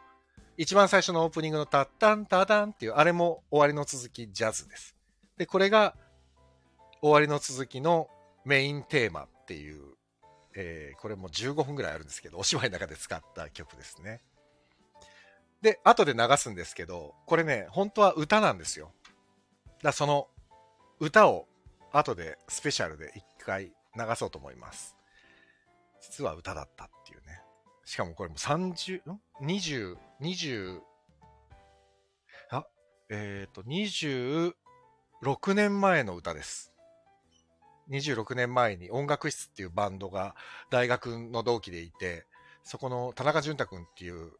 [0.62, 4.96] 一番最初のオープニングのタッタンタダンっていう、あれも終わりの続きジャズです。
[5.36, 5.96] で、これが
[7.02, 8.08] 終わりの続きの
[8.46, 9.82] メインテーマっていう、
[10.56, 14.22] えーこれも15分ぐらいあるんですけど、お芝居の中で使った曲ですね。
[15.64, 18.92] で、後で流すんですけど、これね、本当は歌なんですよ。
[19.66, 20.28] だからその
[21.00, 21.48] 歌を
[21.92, 24.96] 後でスペシャルで一回流そうと思います。
[26.02, 27.41] 実は歌だったっていうね。
[27.92, 30.80] しかもこれも30、ん ?20、20、
[32.50, 32.66] あ、
[33.10, 34.54] えっ、と、26
[35.54, 36.72] 年前の歌です。
[37.90, 40.36] 26年前に音楽室っていうバンドが
[40.70, 42.26] 大学の同期でいて、
[42.64, 44.32] そこの田中淳太君っていう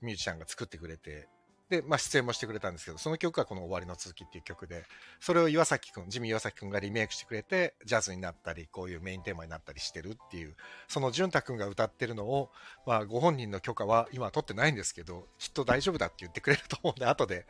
[0.00, 1.28] ミュージシャンが作ってくれて、
[1.68, 4.84] で、まあ、出演もしてくれたんですけど、その曲がこの終わりの続きっていう曲で、
[5.20, 10.56] それを岩崎くん、ジミー岩崎くんがリメイクしてくれて、ジャズになったり、こういうメインテーマになったりしてるっていう、
[10.88, 12.50] その淳太くんが歌ってるのを、
[12.86, 17.46] まあ、ご本人の許可は今は取ってないんですけど、きっと大丈夫だって言ってくれると思うんで、後で、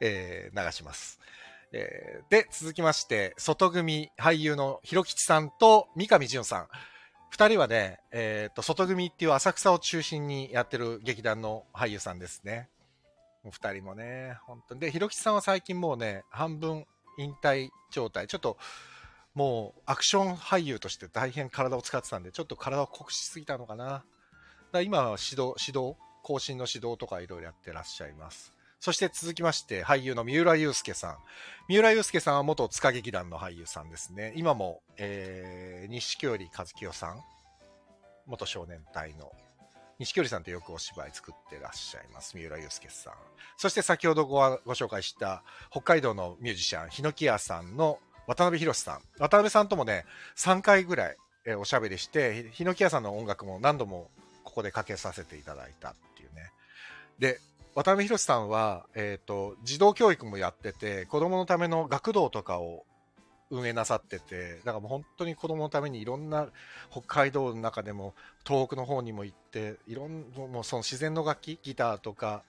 [0.00, 1.20] えー流します。
[1.72, 6.68] えーで、続きまして、外組俳優のひろきちさんと三上淳さん。
[7.30, 12.68] 二人はね、えっ、と、外組っていう浅草を中心にやってる劇団の俳優さんですね。
[13.46, 14.80] もう二人もね、本当に。
[14.80, 16.84] で、ひろきさんは最近もうね、半分
[17.16, 18.26] 引退状態。
[18.26, 18.58] ちょっと、
[19.34, 23.84] もうアクション俳優として大変体を使ってたんで、ちょっと体を酷使しすぎたのかな。
[23.86, 24.00] だ
[24.72, 28.52] か今は指導、指導、更新の指導とかいろいろやってらっしゃいます。
[28.80, 31.18] そして続きまして、俳優の三浦祐介さん。
[31.68, 34.32] 三浦祐介さんは元塚劇団の俳優さんですね。
[34.34, 37.20] 今も、えー、錦織和清さん、
[38.26, 39.30] 元少年隊の
[39.98, 42.36] 錦織さんとよくお芝居作ってらっしゃいます。
[42.36, 43.14] 三浦祐介さん。
[43.56, 49.00] そして先ほどごご紹介した北海道のミュージシャン、ヒノキ屋さんの渡辺博さん。
[49.18, 50.04] 渡辺さんともね、
[50.36, 54.10] 3回ぐらい、えおしゃべりして、ヒノキ屋さんの音楽も何度も
[54.44, 56.50] ここでかけさせていただいたっていうね。
[57.18, 57.40] で、
[57.74, 62.84] 渡辺博さんは、えっ、と、児童教育もやってて、子供のための学童とかを
[63.50, 66.48] 運営なさってて、だからもう本当に子供のためにいろんな
[66.90, 72.42] 北海道の中でも東北の方にも行って、いろんもうその自然の楽器、ギターとか、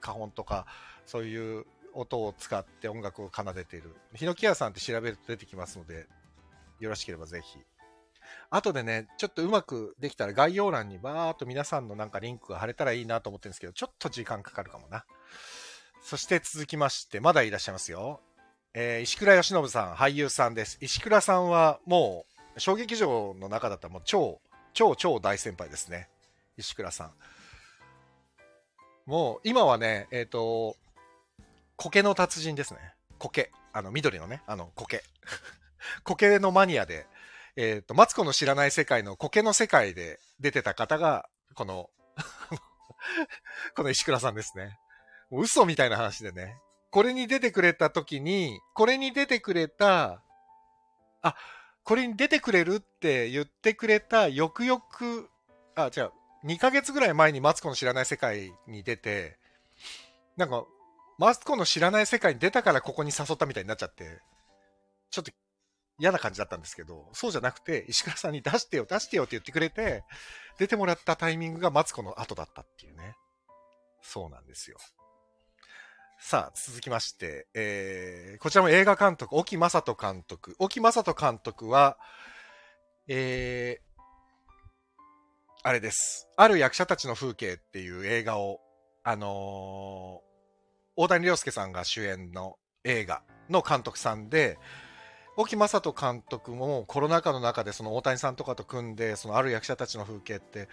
[0.00, 0.66] 花本とか、
[1.06, 3.94] そういう音を使って音楽を奏でている。
[4.14, 6.06] ヒノキ屋さんって調べると出てきますので、
[6.78, 7.58] よろしければぜひ。
[8.50, 15.04] あとでね、ちょっとうまくできたら概要欄にバーっと皆さんのなんかリンクが貼れたらいいなと思ってるんですけど、ちょっと時間かかるかもな。
[16.02, 18.20] そして続きまして、まだいらっしゃいますよ。
[18.74, 20.78] えー石倉義信さん、俳優さんです。
[20.80, 22.26] 石倉さんはも
[22.56, 24.40] う、小劇場の中だったらもう超、
[24.72, 26.08] 超超大先輩ですね。
[26.56, 27.12] 石倉さん。
[29.06, 30.76] もう、今はね、えっ、と、
[31.76, 32.80] 苔の達人ですね。
[33.18, 33.50] 苔。
[33.72, 35.02] あの、緑のね、あの、苔。
[36.04, 37.06] 苔のマニアで、
[37.56, 41.90] えっ、と、マツコの知らない世界の苔の世界で出てた方が、 この、
[43.74, 44.78] この石倉さんですね。
[45.30, 46.58] もう嘘みたいな話でね。
[46.90, 50.22] これに出てくれた時に、これに出てくれた、
[51.22, 51.34] あ、
[51.84, 55.28] これに出てくれるって言ってくれた、よくよく、
[55.74, 56.12] あ、違う、
[56.44, 59.38] 2ヶ月ぐらい前にマツコの知らない世界に出て、
[60.36, 60.64] なんか、
[61.18, 64.20] マツコの知らない世界に出たからここに誘ったみたいになっちゃって、
[65.10, 65.32] ちょっと
[65.98, 70.04] 嫌な感じだったんですけど、そうじゃなくて、石倉さんに出してよ、出してよって言ってくれて、
[70.58, 73.16] 出てもらったタイミングがマツコの後だったっていうね。
[74.00, 74.78] そうなんですよ。
[76.20, 80.56] さあ、続きまして、えー、こちらも映画監督、沖正人監督。
[80.58, 81.96] 沖正人監督は、
[83.06, 84.00] えー、
[85.62, 86.28] あれです。
[86.36, 88.60] ある役者たちの風景っていう映画を、
[89.04, 90.28] あのー
[91.00, 94.58] 大谷亮介さんが主演の映画の監督さんで、
[95.36, 100.68] 沖正人監督もコロナ禍の中でその大谷さんとかと組んで、そのある役者たちの風景って、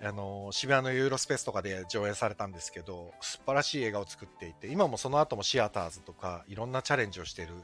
[0.00, 7.54] あの渋谷のユーロスペースとかで上映されたんですけど、素晴らしい映画を作っていて、今もその後もシアターズとかいろんなチャレンジをしている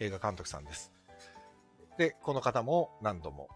[0.00, 0.92] 映画監督さんです。
[1.96, 3.48] で、この方も何度も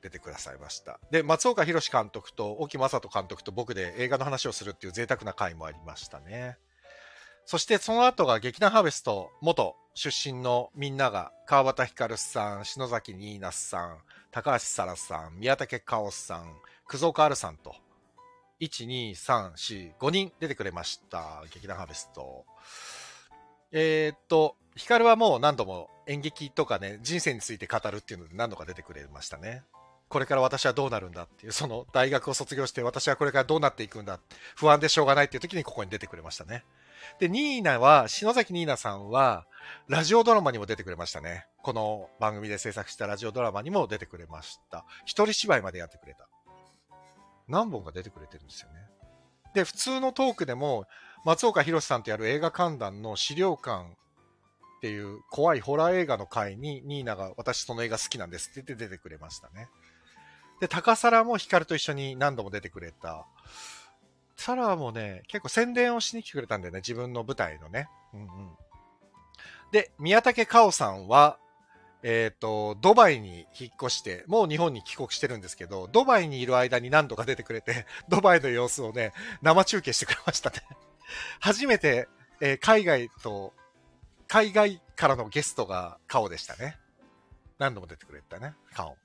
[0.00, 0.98] 出てくださいました。
[1.10, 6.56] で、松岡弘監督と沖正人監督と僕で映画の話をするっていう贅沢な回もありましたね。
[7.44, 13.98] そしてその後が劇団ハーベスト元出身のみんなが川端光さん、篠崎ニーナスさん、
[14.30, 16.56] 高橋沙羅さん、宮武カオスさん、
[16.90, 17.76] 久蔵カールさんと、
[18.60, 21.44] 1、2、3、4、5人出てくれました。
[21.54, 22.44] 劇団ハーベスト。
[23.70, 29.62] えーっと、ヒカルはもう何度も演劇とかね、人生について語るっていうので何度か出てくれましたね。
[30.08, 34.18] これから私はどうなるんだっていう、その大学を卒業して私はこれからどうなっていくんだ、
[34.56, 36.64] 不安でしょうがないっていう時にここに出てくれましたね。
[37.20, 39.46] で、ニーナは、篠崎ニーナさんは、
[39.86, 41.46] ラジオドラマにも出てくれましたね。
[41.62, 44.84] この番組で制作したラジオドラマにも出てくれました。
[45.04, 46.29] 一人芝居までやってくれた。
[47.50, 48.88] 何本か出てくれてるんですよね。
[49.54, 50.86] で、普通のトークでも、
[51.24, 53.84] 松岡弘さんとやる映画観覧の資料館
[54.78, 59.68] っていう怖いホラー映画の回に、ニーナが私その映画好きなんですって言って出てくれましたね。
[60.60, 63.26] で、高皿もヒカルと一緒に何度も出てくれた。
[64.36, 67.88] サラもね、結構宣伝をしに来てくれたんだよね、自分の舞台のね。
[68.14, 68.28] うんうん。
[69.70, 71.38] で、宮武かおさんは、
[72.02, 80.62] えっ、ー、と、ドバイに引っ越して、もう日本に帰国してるんですけど、ドバイにいる間に何度か出てくれて、 ドバイの様子をね、生中継してくれましたね。
[81.40, 82.08] 初めて、
[82.40, 83.52] えー、海外と、
[84.28, 86.78] 海外からのゲストが顔でしたね。
[87.58, 88.96] 何度も出てくれたね、顔も。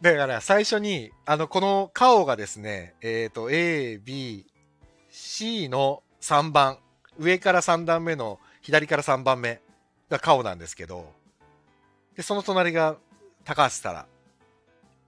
[0.00, 4.46] だから最初に、あの、この顔がですね、えっ、ー、と、A、B、
[5.10, 6.78] C の3番、
[7.18, 9.60] 上から3段目の左から3番目
[10.10, 11.15] が顔なんですけど、
[12.16, 12.96] で、その隣が
[13.44, 14.06] 高橋沙羅。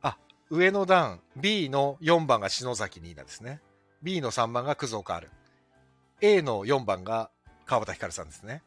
[0.03, 0.19] あ、
[0.51, 3.61] 上の段、B の4番が篠崎ニーナですね。
[4.03, 5.31] B の3番が葛岡ある。
[6.21, 7.31] A の4番が
[7.67, 8.63] 川端光さんですね。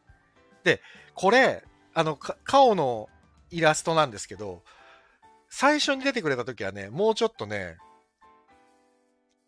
[0.64, 0.80] で、
[1.14, 1.64] これ、
[1.94, 3.08] あの、顔の
[3.50, 4.62] イラストなんですけど、
[5.48, 7.76] 最初に出てくれた時はね、もうちょっとね、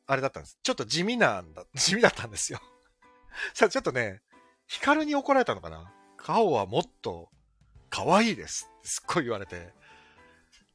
[0.07, 0.59] あれだったんです。
[0.63, 2.61] ちょっと地味なんだ、 地味だったんですよ。
[3.55, 4.21] さあ、ちょっとね、
[4.67, 7.31] ヒカルに怒られたのかな顔はもっと
[7.95, 9.73] 可愛いですすっごい言われて。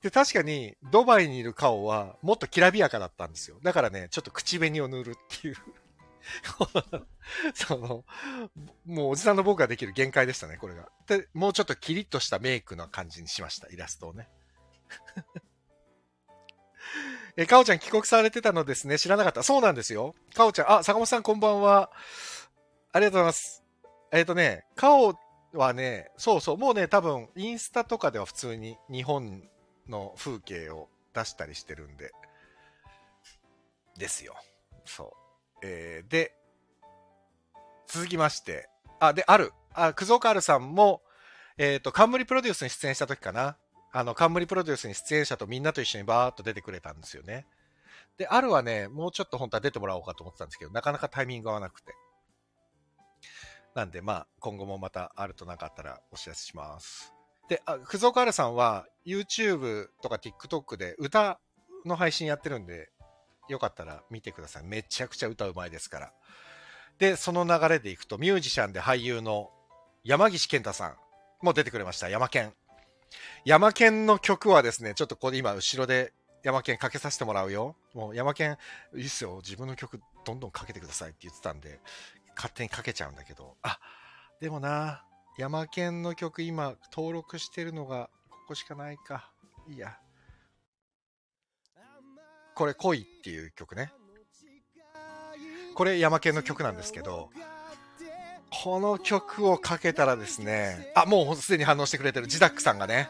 [0.02, 3.58] で、確かに、ドバイにいる顔はもっときらびやかだったんですよ。
[3.62, 5.56] だからね、ちょっと口紅を塗るっていう
[7.54, 8.06] その、
[8.86, 10.90] もうおじさんの僕ができる限界でしたね、これが。
[11.08, 14.30] で、もうちょっとキリッとしたメイクの感じにしました、イラストをね。
[17.36, 18.98] え、かおちゃん帰国されてたのですね？
[18.98, 19.44] 知らなかった。
[19.44, 20.16] そうなんですよ。
[20.34, 21.92] かおちゃん、あ、坂本さんこんばんは。
[22.94, 23.66] ありがとうございます。
[24.12, 25.14] えっ、ー、とね、かお
[25.54, 29.44] はね、そうそう、もうね、多分、インスタとかでは普通に日本
[29.88, 32.12] の風景を出したりしてるんで、
[33.98, 34.36] ですよ。
[34.86, 35.14] そ
[35.62, 35.66] う。
[35.66, 36.36] えー、で、
[37.88, 38.70] 続きまして、
[39.00, 39.54] あ、で、ある。
[39.74, 41.02] あ、くぞかるさんも、
[41.58, 43.58] えっ、ー、と、冠プロデュースに出演した時かな。
[43.92, 47.48] あの、冠プロデュースに出演者とみんなと一緒にバーっと出てくれたんですよね。
[48.18, 51.94] で、あるはね、もうちょっと本当は出てもらおうかと思ってたんですけど、なかなかタイミング合わなくて。
[53.76, 57.14] なんで、まあ、今後もまたあるとなかったらお知らせします。
[57.48, 61.40] で、あ、くぞかるさんは YouTube とか TikTok で歌
[61.86, 62.90] の配信やってるんで、
[63.48, 64.64] よかったら見てください。
[64.64, 66.14] めちゃくちゃ歌うまいですから。
[67.00, 69.50] で、その流れでいくと、ミュージシャンで俳優の
[70.04, 70.96] 山岸健太さん
[71.42, 72.10] も出てくれました。
[72.10, 72.54] 山健。
[73.46, 76.14] 山県の曲はですね、ちょっとここで今後ろで
[76.44, 77.76] 山県かけさせてもらうよ。
[77.94, 78.58] もう山県、
[78.96, 79.38] いいっすよ。
[79.44, 81.80] 自分の曲どんどんかけてくださいって言ってたんで、
[82.36, 83.58] 勝手にかけちゃうんだけど。
[83.62, 83.80] あ、
[84.42, 85.04] でもな、
[85.38, 89.32] 山県の曲今登録してるのがここしかないか。
[89.68, 89.98] いいや。
[92.56, 93.92] これ恋っていう曲ね。
[95.76, 97.30] これ山県の曲なんですけど、
[98.64, 103.10] この曲をかけたらですね、あ、もうすでに反応してくれてるジダックさんがね、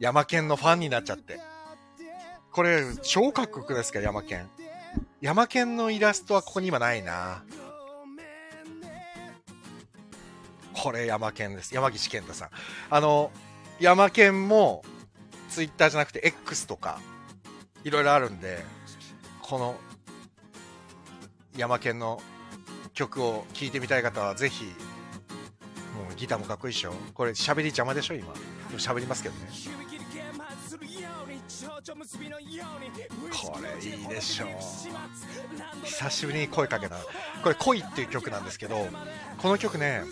[0.00, 1.38] 山県のファンになっちゃって。
[2.50, 4.48] これ、超かっこよくですか、山県。
[5.20, 7.44] 山県のイラストはここに今ないな。
[10.74, 11.74] これ山県です。
[11.74, 12.48] 山岸健太さん。
[12.90, 13.30] あの、
[13.80, 14.84] 山県も、
[15.48, 17.00] ツイッターじゃなくて X とか、
[17.84, 18.64] いろいろあるんで、
[19.40, 19.76] この、
[21.56, 22.20] 山県の
[22.92, 24.70] 曲を聴いてみたい方はぜひ、も
[26.10, 28.32] うギターもかっこいいでしょこれ喋り邪魔でしょ今。
[28.32, 28.40] で
[28.72, 29.48] も喋りますけどね。
[33.32, 34.48] これいいでしょう。
[35.86, 36.96] 久しぶりに声かけた。
[37.42, 38.88] これ恋っていう曲なんですけど、
[39.38, 40.02] この曲ね、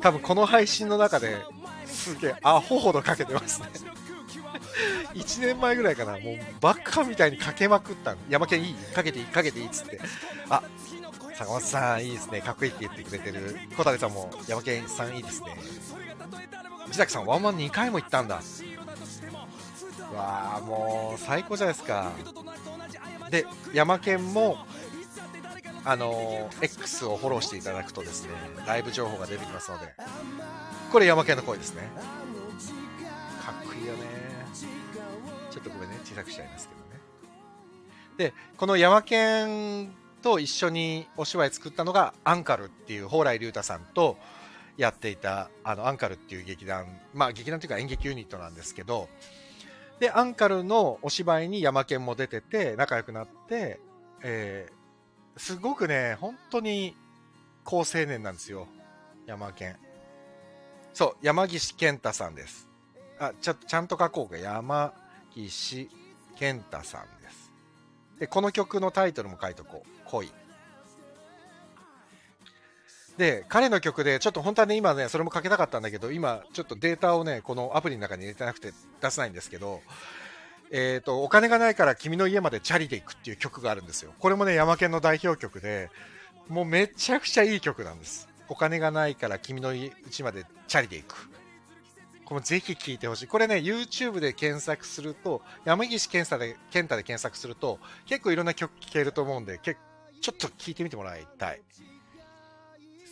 [0.00, 1.36] 多分この配信の中で
[1.86, 3.68] すげえアホほどかけてますね。
[5.14, 8.74] 1年前ぐらいかな、もうバカみたいにかけまくった山県いい？
[8.74, 9.24] かけていい？
[9.26, 9.66] かけていい？
[9.66, 10.00] っつって。
[10.50, 10.62] あ、
[11.34, 12.40] 坂本さんいいですね。
[12.40, 13.58] かっこいいって言ってくれてる。
[13.76, 15.56] 小竹さんも山県さんいいですね。
[16.86, 18.36] 自宅さんワンマン2回も行ったんだ。
[20.14, 22.12] わあ、もう最高じゃないですか。
[23.30, 24.58] で、山県も、
[25.88, 28.30] あのー、X をフォローしていただくとですね、
[28.66, 29.94] ライブ情報が出てきますので、
[30.90, 31.82] これ山県の声ですね。
[33.44, 34.00] かっこいいよね。
[35.48, 38.30] ちょっとごめんね、小さくしちゃいますけどね。
[38.30, 44.16] で、この山県と一緒にお芝居作ったのがアンカルっていう蓬莱竜太さんと
[44.76, 49.08] やっていたあのアンカルっていう劇団まあ劇団というか演劇ユニットなんですけど
[50.00, 53.78] でアンカルのお芝居にヤマケンも出てて仲良くなって、
[54.22, 54.75] えー、
[55.36, 56.96] すごくね本当に
[57.64, 58.68] 好青年なんですよ。
[59.26, 59.76] ヤマケン
[60.94, 62.68] そう山岸健太さんです。
[63.18, 64.38] あちょちゃんと書こうか。
[64.38, 64.92] 山
[65.34, 65.90] 岸
[66.36, 67.52] 健太さんです。
[68.18, 69.88] で、この曲のタイトルも書いとこう。
[70.06, 70.32] 恋。
[73.18, 79.80] で、彼の曲で、ちょっと本当はね、今ね、それもかけたかったんだけど、今、ちょっとデータをね、このアプリの中に入れてなくて出せないんですけど、
[80.70, 84.12] えっ、と、お金がないから君の家までチャリで行くっていう曲があるんですよ。
[84.18, 85.90] これもね、山県の代表曲で、
[86.48, 88.28] もうめちゃくちゃいい曲なんです。
[88.48, 89.92] お金がないから君の家
[90.22, 91.30] までチャリで行く。
[92.24, 93.26] これぜひ聴いてほしい。
[93.28, 99.76] これね、YouTube で検索すると、山岸健太で健太で検索すると、結構いろんな曲聴けると思うんで、け
[100.20, 101.62] ちょっと聴いてみてもらいたい。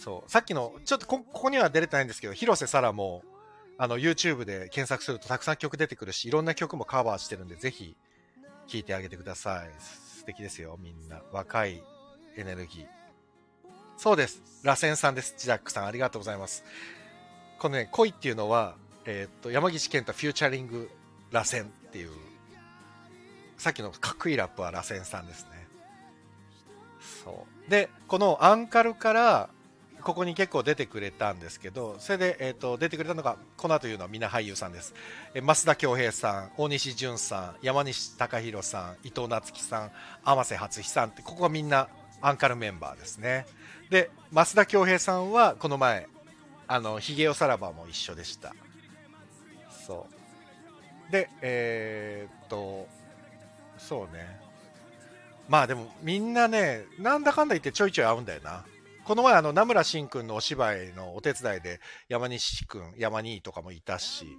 [0.03, 0.31] そう。
[0.31, 3.23] さっきの、ちょっとここには出れてないんですけど、広瀬沙羅も、
[3.77, 7.97] あの、YouTube で検索するとたくさん曲出てくるし、いろんな曲もカバーしてるんで、ぜひ
[8.66, 9.70] 聴いてあげてください。
[9.79, 11.22] 素敵ですよ、みんな。
[11.33, 11.83] 若い
[12.37, 12.87] エネルギー。
[13.97, 14.43] そうです。
[14.62, 15.35] 螺旋さんです。
[15.37, 16.64] ジダックさん、ありがとうございます。
[17.59, 20.91] このね、恋っていうのは、えーっと、山岸健太フューチャリング
[21.31, 22.11] 螺旋っていう、
[23.59, 25.51] さっきのかっこいいラップは螺旋さんですね。
[27.25, 27.70] そう。
[27.70, 29.51] で、このアンカルから、
[30.05, 34.95] ここに結構出てくれたんですけど、それで、えーっと、出てくれたのが、この後言うのはみんな俳優さんです。
[35.35, 39.91] え増田恭平さん、大西淳さん、山西隆弘さん、伊藤夏樹さん、
[40.25, 41.89] 天瀬初樹さんって、ここはみんな
[42.21, 43.47] アンカルメンバーですね。
[43.91, 46.07] で、増田恭平さんはこの前、
[46.69, 48.55] あの、ヒゲオさらばも一緒でした。
[49.87, 50.07] そ
[51.09, 51.13] う。
[51.13, 52.89] で、えーっと、
[53.79, 54.41] そうね。
[55.49, 58.65] まあでもみんなね、なんだかんだ言ってちょいちょい会うんだよな。
[59.05, 64.39] この前あの、名村真君のお芝居のお手伝いで山西君、山兄とかもいたし、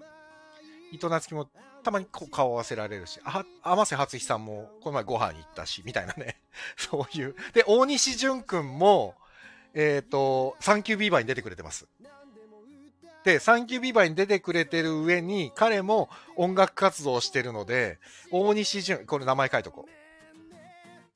[0.91, 1.47] 伊藤夏樹も
[1.83, 6.37] たまにこう顔合わせられるし、あ、天瀬初樹さんもこの前ご飯行ったし、みたいなね。
[6.77, 7.35] そういう。
[7.53, 9.13] で、大西淳君も、
[9.75, 11.87] えっ、と、サンキュービーバーに出てくれてます。
[13.23, 17.99] で、サンキュービーバーに出てくれてる上に、彼も音楽活動してるので、
[18.31, 19.91] 大西淳、これ名前書いとこう。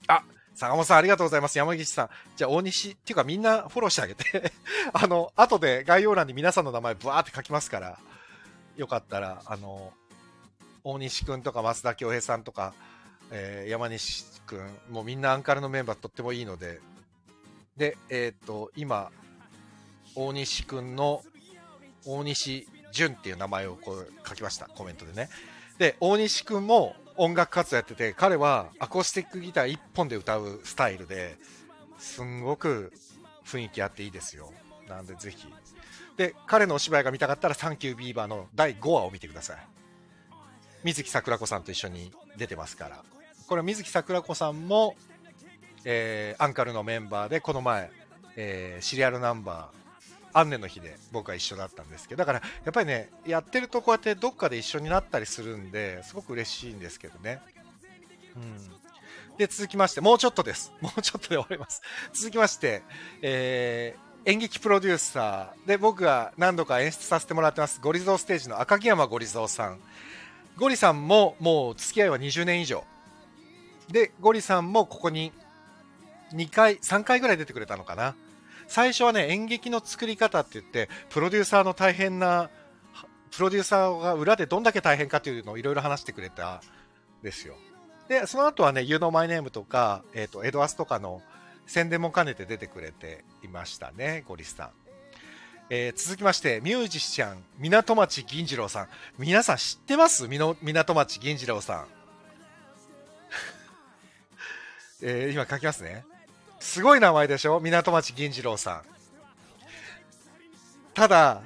[0.08, 0.24] あ、
[0.56, 1.58] 坂本さんありがとうございます。
[1.58, 2.10] 山岸さん。
[2.36, 4.52] じゃあ大西、っていうかみんなフォローしてあげて。
[4.94, 8.00] あの、後で概要欄に皆さんの名前ブワーって書きますから、
[8.76, 9.94] よかったら、あの、
[10.84, 12.74] 大西くんとか増田恭平さんとか、
[13.32, 16.82] えー山西くん、もうみんなアンカルのメンバーとってもいいので、
[17.78, 19.12] で、えっ、と、今、
[20.16, 21.24] 大西くんの、
[22.06, 25.30] 大西淳っていう名前をこう書きました、コメントでね。
[25.78, 31.38] で、大西くんも音楽活動やってて、彼はアコースティックギター1本で歌うスタイルで、
[31.98, 32.94] すんごく
[33.46, 34.54] 雰囲気あっていいですよ。
[34.88, 35.46] なんでぜひ。
[36.16, 39.58] で、彼のお芝居が見たかったら、サンキュービーバーの第5話を見てください。
[40.86, 43.04] 水木桜子さんと一緒に出てますから。
[43.48, 44.96] これ、水木桜子さんも、
[45.84, 47.92] えーアンカルのメンバーで、この前、
[48.38, 49.79] えーシリアルナンバー、
[50.34, 57.42] アンネの日で僕は一緒だったんですけど、だから、やっぱりね、やってるとこうやってどっかで一緒になったりするんで、すごく嬉しいんですけどね。
[58.36, 59.38] うん。
[59.38, 60.72] で、続きまして、もうちょっとです。
[60.82, 61.82] もうちょっとで終わります。
[62.14, 62.84] 続きまして、
[63.22, 69.80] えー演劇プロデューサーで僕が何度か演出させてもらってますゴリゾーステージの赤木山ゴリゾーさん
[70.58, 72.84] ゴリさんももう付き合いは20年以上
[73.90, 75.32] でゴリさんもここに
[76.34, 78.14] 2回3回ぐらい出てくれたのかな
[78.70, 82.50] 最初はね演劇の作り方って言ってプロデューサーの大変な
[83.36, 87.56] プロデューサーが裏でどんだけ大変かっていうのをいろいろ話してくれたんですよ
[88.08, 91.22] でその後はね「You Know My Name」とか、えー、とエドアスとかの
[91.70, 94.70] 宣伝も兼ねて出てくれていましたね、ゴリスさん。
[95.70, 98.88] えー続きまして、ミュージシャン、港町銀次郎さん。
[99.20, 100.28] 皆さん知ってます？
[100.28, 101.88] みの港町銀次郎さん。
[105.06, 106.06] えー今書きますね。
[106.60, 107.60] すごい名前でしょ？
[107.60, 108.82] 港町銀次郎さん。
[110.94, 111.42] ただ、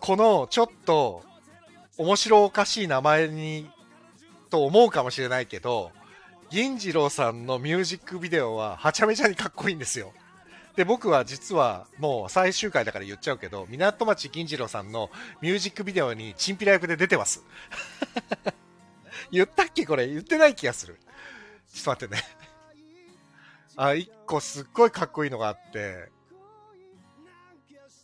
[0.00, 1.22] このちょっと
[1.98, 3.70] 面白おかしい名前に、
[4.50, 5.90] と思うかもしれないけど、
[6.50, 10.12] 銀次郎さんのミュージックビデオははちゃめちゃにかっこいいんですよ。
[10.76, 15.10] で、僕は実はもう最終回だから言っちゃうけど、港町銀次郎さんの
[15.40, 17.44] ミュージックビデオにチンピラ役で出てます。
[19.30, 19.86] 言ったっけ？
[19.86, 20.98] これ言ってない気がする。
[21.72, 22.22] ちょっと待ってね。
[23.76, 26.10] あ、一個すっごいかっこいいのがあって。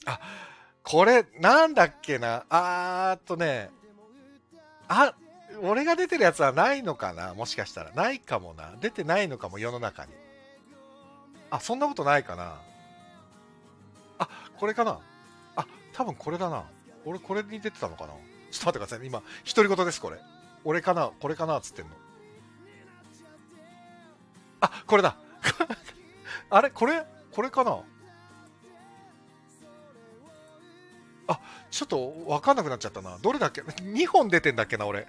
[0.07, 0.21] あ、
[0.83, 2.45] これなんだっけな。
[2.49, 3.71] あーっとね。
[4.89, 5.15] あ、
[5.63, 7.93] 俺が出てるやつはないのかなもしかしたら。
[7.93, 8.75] ないかもな。
[8.81, 10.13] 出てないのかも、世の中に。
[11.51, 12.61] あ、そんなことないかな。
[14.19, 14.99] あ、これかな。
[15.57, 16.65] あ、多分これだな。
[17.05, 18.09] 俺これに出てたのかな。
[18.09, 18.19] ちょっ
[18.61, 19.07] と待ってください。
[19.07, 19.23] 今、
[19.55, 20.19] 独り言です、これ。
[20.65, 21.93] 俺かなこれかなっつってんの。
[24.61, 25.17] あ、これだ。
[26.51, 27.83] あれこれこれかな？
[31.29, 33.19] あ、ちょっとわかんなくなっちゃったな。
[33.23, 35.07] どれだっけ ?2 本出てんだっけな、俺。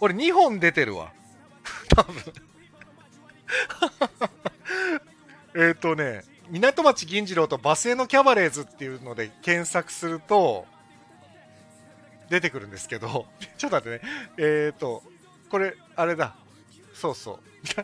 [0.00, 1.12] 俺2本出てるわ。
[1.94, 2.14] 多分。
[5.68, 10.66] えっとね、港町銀次郎とバスへのキャバレーズっていうので検索すると、
[12.28, 14.12] 出てくるんですけど、ちょっと待ってね。
[14.38, 15.04] えっ、ー、と、
[15.48, 16.34] これ、あれだ。
[16.96, 17.40] そうそう。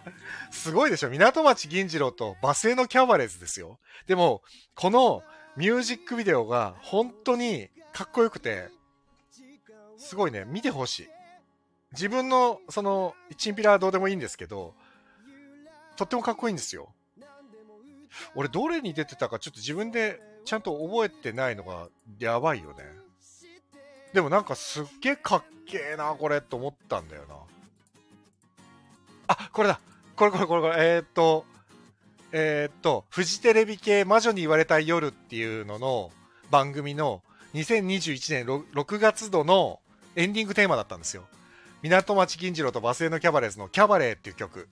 [0.51, 3.79] すごいでしょ港町銀次郎とバスへのキャバレーズですよ。
[4.07, 4.43] でも、
[4.75, 5.23] この
[5.57, 8.71] ミュージックビデオが本当にかっこよくて、
[9.99, 11.09] すごいね、見てほしい。
[11.93, 14.75] 自分の、その、チンピラはどうでもいいんですけど、
[15.97, 16.95] とってもかっこいいんですよ。
[18.35, 21.89] 俺、どれに出てたかちょっと自分でちゃんと覚えてないのが
[22.19, 22.85] やばいよね。
[24.15, 27.52] でもなんかすっげえかっけえな、これ、と思ったんだよな。
[29.39, 29.81] あ、これだ。
[30.17, 30.75] これこれこれこれ。
[30.79, 31.45] えー、っと、
[32.33, 36.11] えー、っと、フジテレビ系魔女に言われたい夜っていうのの
[36.51, 37.23] 番組の
[37.55, 39.81] 2021年 6, 6月度の
[40.17, 41.25] エンディングテーマだったんですよ。
[41.83, 44.69] 港町銀次郎とバスへのキャバレーズのキャバレーっていう曲。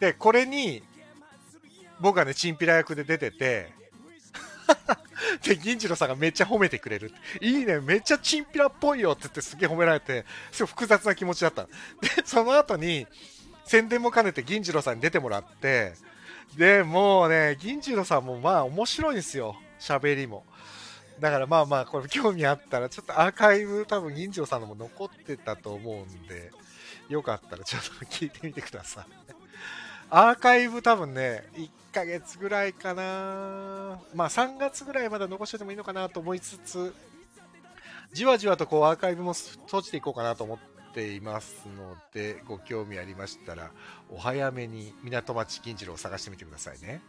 [0.00, 0.82] で、これに、
[2.00, 3.72] 僕がね、チンピラ役で出てて、
[5.42, 7.12] で、銀次郎さんがめっちゃ褒めてくれる。
[7.40, 11.64] いいね、めっちゃチンピラっぽいよって言ってすげえ褒められて、すごい複雑な気持ちだった。
[11.64, 11.70] で、
[12.24, 13.06] その後に、
[13.64, 15.94] 宣伝も兼ねて銀次郎さんに出てもらって、
[16.56, 19.56] で、もうね、銀次郎さんもまあ面白いんですよ。
[19.78, 20.44] 喋りも。
[21.20, 26.50] だからまあまあ、これ興味あったら、ちょっとアーカイブ多分銀次郎さんのも残ってたと思うんで、
[27.08, 29.17] よかったらちょっと聞いてみてください。
[30.10, 33.98] アーカイブ多分ね、1ヶ月ぐらいかな。
[34.14, 36.94] まあ3月ぐらいまで残しててもいいのかなと思いつつ、
[38.12, 40.58] じわじわとこうアーカイブも閉じていこうかなと思っ
[40.94, 43.70] ていますので、ご興味ありましたら、
[44.10, 47.02] お早めに港町銀次郎を探してみてくださいね。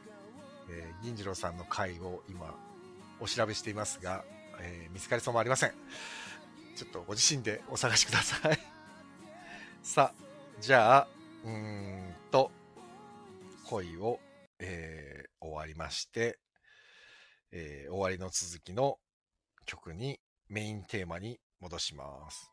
[0.70, 2.54] えー、銀次郎さんの回を今、
[3.22, 4.26] お調べしていますが、
[4.60, 5.72] えー、見つかりそうもありません。
[6.76, 8.60] ちょっとご自身でお探しください
[9.84, 10.24] さあ、
[10.62, 11.08] じゃあ、
[11.46, 12.52] うーんと、
[13.70, 14.20] 恋を、
[14.60, 16.40] えー、終わりまして、
[17.52, 18.98] えー、終わりの続きの
[19.66, 22.52] 曲にメインテーマに戻します。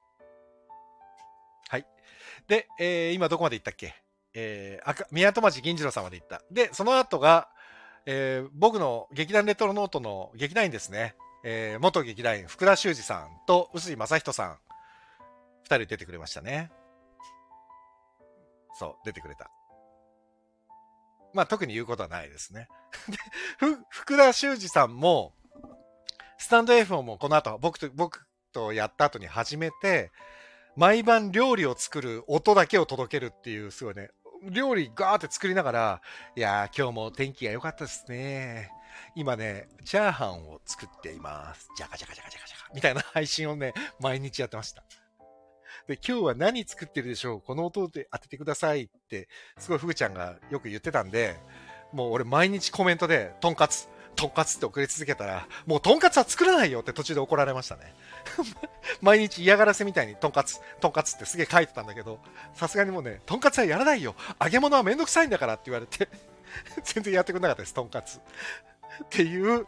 [1.68, 1.86] はい。
[2.48, 3.94] で、えー、今どこまで行ったっけ？
[4.34, 6.42] えー、赤、宮戸町銀次郎さんまで行った。
[6.50, 7.48] で、その後が、
[8.04, 11.16] えー、僕の劇団レトロノートの劇団員ですね。
[11.44, 14.58] えー、元劇団員、福田修二さんと臼井正人さん。
[15.64, 16.70] 二人出てくれましたね。
[18.78, 19.50] そう、出てくれた。
[21.36, 22.66] まあ特に言うことはないですね。
[23.58, 25.34] ふ、福田修二さんも、
[26.38, 30.10] スタンド F もこの後、僕と、僕とやった後に始めて、
[30.76, 34.10] 毎晩料理を作る音だけを届けるっていう、すごいね、
[34.44, 36.02] 料理ガーって作りながら、
[36.34, 38.70] いやー今日も天気が良かったですね。
[39.14, 41.68] 今ね、チャーハンを作っています。
[41.76, 42.74] ジャカジャカジャカジャカジャカ。
[42.74, 44.84] みたいな配信をね、毎日やってました。
[45.86, 47.40] で、今日は何作ってるでしょう？
[47.40, 49.28] この音で当ててくださいって、
[49.58, 51.36] すごいふぐちゃんがよく言ってたんで、
[51.92, 57.94] もう俺毎日コメントで、とんかつ、とんかつって送り続けたら、もうとんかつは作らないよって途中で怒られましたね。
[59.00, 62.18] 毎日嫌がらせみたいにとんかつ、とんかつってすげえ書いてたんだけど、
[62.54, 66.08] さすがにもうね、とんかつはやらないよ揚げ物はめんどくさいんだからって言われて
[66.82, 68.18] 全然やってくれなかったです、とんかつ。
[68.18, 68.20] っ
[69.10, 69.66] ていう、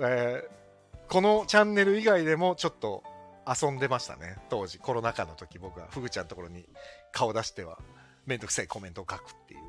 [0.00, 3.04] えー、このチャンネル以外でもちょっと
[3.48, 4.36] 遊んでましたね。
[4.50, 6.68] 当時、コロナ禍の時僕はフグちゃんのところに
[7.12, 7.78] 顔出しては
[8.26, 9.60] めんどくさいコメントを書くっていう。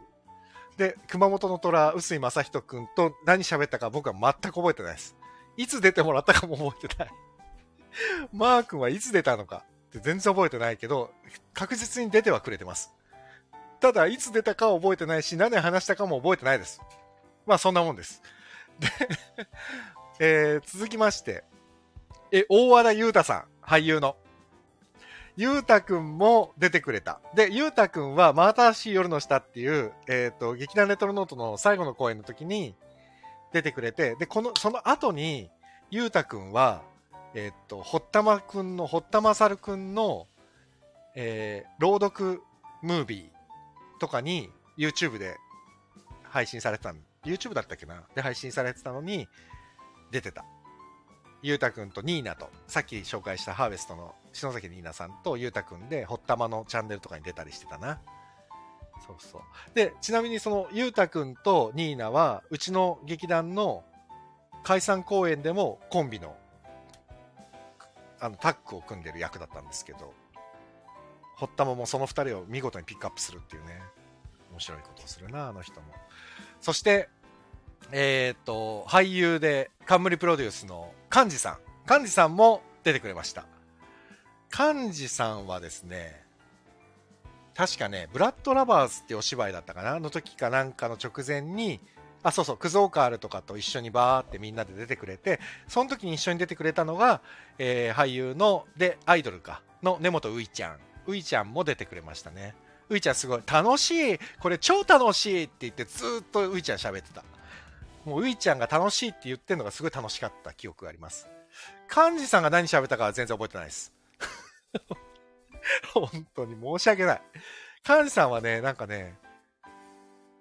[0.77, 5.15] で、熊本の虎、臼井正人君と何喋ったか僕は全く覚えてないです。
[5.57, 7.09] いつ出てもらったかも覚えてない。
[8.34, 11.11] マー君はいつ出たのかって全然覚えてないけど、
[11.53, 12.91] 確実に出てはくれてます。
[13.80, 16.82] ただ、いつ出たかは覚えてないし、何話したかも覚えてないです。
[17.45, 18.21] まあ、そんなもんです。
[18.80, 18.88] で
[20.21, 21.43] えー、続きまして、
[22.32, 23.47] え、大和田裕太さん。
[23.70, 24.15] 俳優の。
[25.38, 27.22] ゆうたくんも出てくれた。
[27.36, 32.74] で、ゆうたくんは、真新しい夜の下っていう、えっ、ー、と、劇団レトロノートの最後の公演の時に
[33.53, 35.51] 出てくれて、で、この、その後に、
[35.91, 36.82] ゆうたくんは、
[37.36, 40.26] えっ、ー、と、堀田真くんの、堀田勝くんの、
[41.15, 42.41] えー、朗読
[42.82, 44.49] ムービーとかに
[44.80, 45.38] YouTube で
[46.24, 48.03] 配信されてた YouTube だったっけな？
[48.15, 49.28] で配信されてたのに
[50.11, 50.43] 出てた。
[51.41, 57.99] ゆうたくんとニーナと、さっき紹介したハーベストの篠崎ニーナさんとゆうたくんで、ほったまのチャンネルとかに出たりしてたな。
[59.07, 59.41] そうそう。
[59.73, 63.83] で、ちなみにそのゆうたくんとニーナは、うちの劇団の
[64.63, 66.35] 解散公演でもコンビの、
[68.19, 70.13] あの、タッグを組んでる役だったんですけど、
[71.37, 73.81] ほったまもその二人を見事にピックアップするっていうね、
[74.51, 75.87] 面白いことをするな、あの人も。
[76.59, 77.07] そして、
[77.91, 81.57] えっ、と、俳優で冠プロデュースの幹事さん。
[81.89, 83.45] 幹事さんも出てくれました。
[84.51, 86.23] 幹事さんはですね、
[87.55, 89.99] 確かね、ブラッドラバーズってお芝居だったかな？
[89.99, 91.80] の時かなんかの直前に、
[92.23, 97.21] あ、そうそう、クゾーカールとかと一緒にバーってみんなで出てくれて、その時に一緒に出てくれたのが、
[97.57, 100.80] えー俳優の、で、アイドルか、の根本ういちゃん。
[101.07, 102.55] ういちゃんも出てくれましたね。
[102.89, 107.23] ういちゃんすごい、楽しいこれ超楽しいって言ってずっとういちゃん喋ってた。
[108.10, 111.30] もうういちゃんが楽しいって言ってるのがすごい楽しかった記憶があります。
[111.95, 113.93] 幹事さんが何喋ったかは全然覚えてないです。
[115.93, 117.22] 本当に申し訳ない。
[117.88, 119.16] 幹事さんはね、なんかね、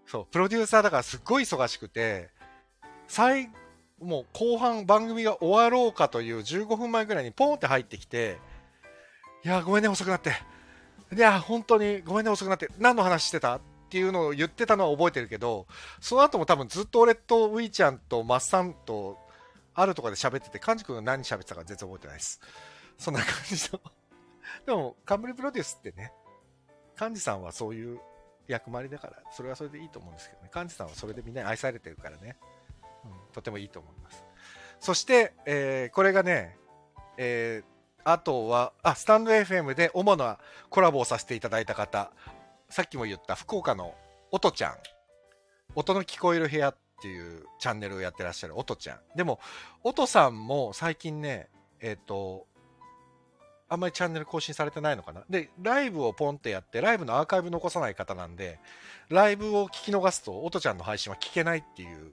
[0.06, 2.30] そう、プロデューサーだからすっごい忙しくて、
[3.06, 3.50] 最、
[4.00, 8.38] もう後半番組が終わろうかという15分前ぐらいにポンって入ってきて、
[9.44, 10.32] いや、ごめんね、遅くなって。
[11.14, 12.70] いや、本当にごめんね、遅くなって。
[12.78, 13.60] 何の話してた？
[13.88, 15.66] っていうのを言ってたのは覚えてるけど、
[15.98, 19.18] その後も多分ずっと俺とウィちゃんとマッサンと
[19.72, 22.38] あるとこで喋ってて、幹事君が何喋ってたか全然覚えてないです。
[22.98, 23.80] そんな感じの。
[24.66, 26.12] でも、冠プロデュースってね、
[27.00, 27.98] 幹事さんはそういう
[28.46, 30.50] 役回りだから、それはそれでいいと思うんですけどね。
[30.54, 32.36] 幹事さんはそれでみんなに愛されてるからね。
[33.04, 34.22] うん、とてもいいと思います。
[34.80, 36.58] そして、えーこれがね、
[37.16, 40.38] えーあとは、あ、スタンド FM で主な
[40.70, 42.10] コラボをさせていただいた方、
[42.70, 43.94] さっきも言った福岡の
[44.30, 44.74] 音ちゃん、
[45.74, 48.98] 音の聞こえる部屋っていうチャンネルをやってらっしゃる音ちゃん。
[49.16, 49.40] でも、
[49.84, 51.48] 音さんも最近ね、
[51.80, 52.46] えっ、と、
[53.70, 55.24] あんまりチャンネル更新されてないのかな。
[55.28, 58.58] で、ライブをポンってやって、ライブのアーカイブ残さない方なんで、
[59.08, 62.12] ライブを聞き逃すと、音ちゃんの配信は聞けないっていう、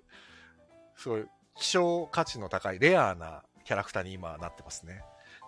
[0.97, 1.25] すごい
[1.55, 5.01] 希少価値の高いレアなキャラクターに今なってますね。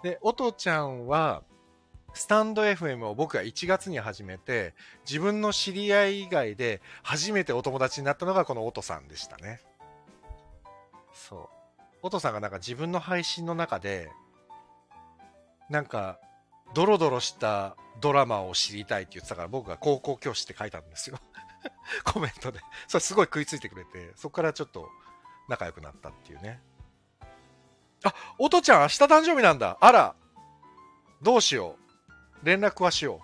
[0.03, 1.43] で、音ちゃんは、
[2.17, 4.73] スタンド FM を僕が1月に始めて、
[5.07, 9.61] 自分の知り合い以外で初めてお友達になったのがこの音さんでしたね。
[11.13, 11.87] そう。
[12.01, 14.11] 音さんがなんか自分の配信の中で、
[15.69, 16.19] なんか、
[16.73, 21.17] ドロドロしたドラマを知りたいって言ってたから僕が高校教師って書いたんですよ。
[22.03, 22.59] コメントで。
[22.87, 24.89] それすごい食いついてくれて、そこからちょっと
[25.47, 26.61] 仲良くなったっていうね。
[28.03, 29.77] あ、音ちゃん明日誕生日なんだ。
[29.79, 30.15] あら。
[31.21, 31.86] どうしよう。
[32.43, 33.21] 連絡はしよ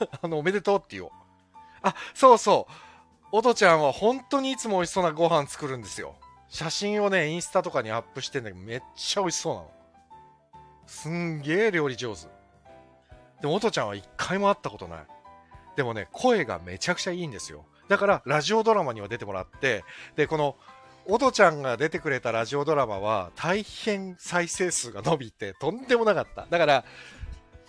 [0.00, 0.04] う。
[0.22, 1.10] あの、おめでとうって言おう。
[1.82, 2.72] あ、そうそう。
[3.32, 6.16] 音ちゃんは本当にいつも美味しそうなご飯作るんですよ。
[6.48, 9.70] 写真をね、インスタとかにアップしてんだけど、めっちゃ美味しそうなの。
[10.86, 12.22] すんげえ料理上手。
[13.40, 15.06] でも、音ちゃんは一回も会ったことない。
[15.76, 17.64] でもね、声がめちゃくちゃいいんですよ。
[17.88, 19.84] だから、ラジオドラマには出てもらって、
[20.16, 20.56] で、この、
[21.06, 26.46] オドちゃんが出てくれたラジオドラマは大変再生数が伸びてとんでもなかった。
[26.48, 26.84] だから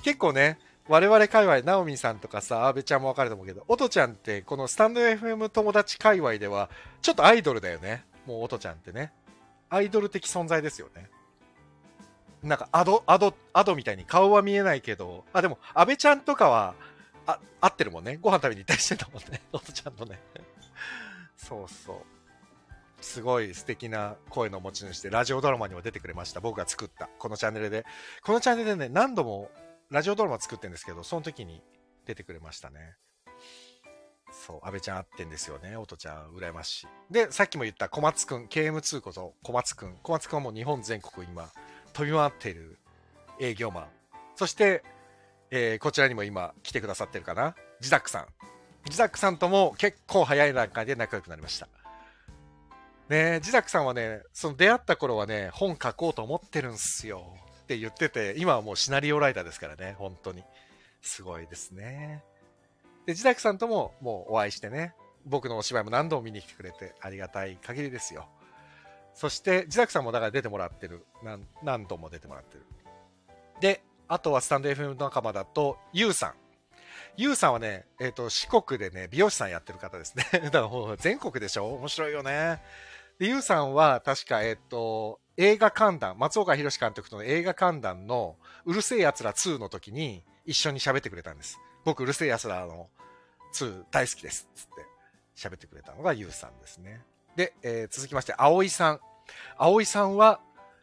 [0.03, 6.69] 結構ね、我々界隈、ナオミさんとかさ、阿部ちゃんもわかると思うけど、オトちゃんってこのスタンド FM 友達界隈では
[7.01, 8.03] ちょっとアイドルだよね。
[8.25, 9.13] もうオトちゃんってね。
[9.69, 11.09] アイドル的存在ですよね。
[12.43, 16.75] なんかアド、アド、アドみたいに顔は見えないけど、あ、でも、阿部ちゃんとかは、
[17.25, 18.17] あ、合ってるもんね。
[18.19, 19.41] ご飯食べに行ったりしてたもんね。
[19.53, 20.19] オトちゃんとね。
[21.37, 23.03] そうそう。
[23.03, 26.39] すごい素敵な声の持ち主で、ラジオドラマにも出てくれました。
[26.39, 27.85] 僕が作った、このチャンネルで。
[28.23, 29.51] このチャンネルでね、何度も
[29.91, 31.61] ラジオドラマ作ってるんですけど、その時に
[32.05, 32.95] 出てくれましたね。
[34.31, 35.75] そう、安倍ちゃん会ってんですよね。
[35.75, 36.87] 音ちゃん、羨ましい。
[37.13, 39.97] で、さっきも言った小松くん、KM2 こと小松くん。
[40.01, 41.51] 小松くんはもう日本全国今、
[41.91, 42.79] 飛び回っている
[43.37, 43.87] 営業マン。
[44.35, 44.81] そして、
[45.49, 47.55] えーこちらにも今来てくださってるかな？
[47.81, 48.27] ジダックさん。
[48.89, 51.67] ジダックさんとも結構早い段階で仲良くなりました。
[53.09, 57.35] ねえ、ジダックさんはね、その出会った頃はね、本書こうと思ってるんすよ
[57.71, 60.43] って言ってて、今はもうシナリオライターですからね、本当に。
[61.01, 62.21] すごいですね。
[63.05, 64.93] で、ジダックさんとももうお会いしてね、
[65.25, 68.27] 僕のお芝居も何度も見に来てくれてありがたい限りですよ。
[69.13, 71.05] そして、ジダックさんもだから出てもらってる。
[71.23, 72.65] 何何度も出てもらってる。
[73.61, 76.33] で、あとはスタンド FM 仲間だと、ユウさん。
[77.15, 80.25] ユウさんはね、えっ、と、四国でね、美容師さんやってる方ですね。
[80.51, 81.67] だから全国でしょ？
[81.75, 82.61] 面白いよね。
[83.21, 91.59] で、ユウさんは確か、えっ、と、映画観覧、松岡弘監督との映画観覧のうるせえ奴ら2の時に一緒に喋ってくれたんです。
[91.85, 92.89] 僕、うるせえ奴らの
[93.53, 94.49] 2大好きです。
[94.55, 94.71] つって
[95.35, 97.03] 喋ってくれたのがユウさんですね。
[97.35, 98.99] で、えー続きまして、葵さん。
[99.55, 100.39] 葵さんは、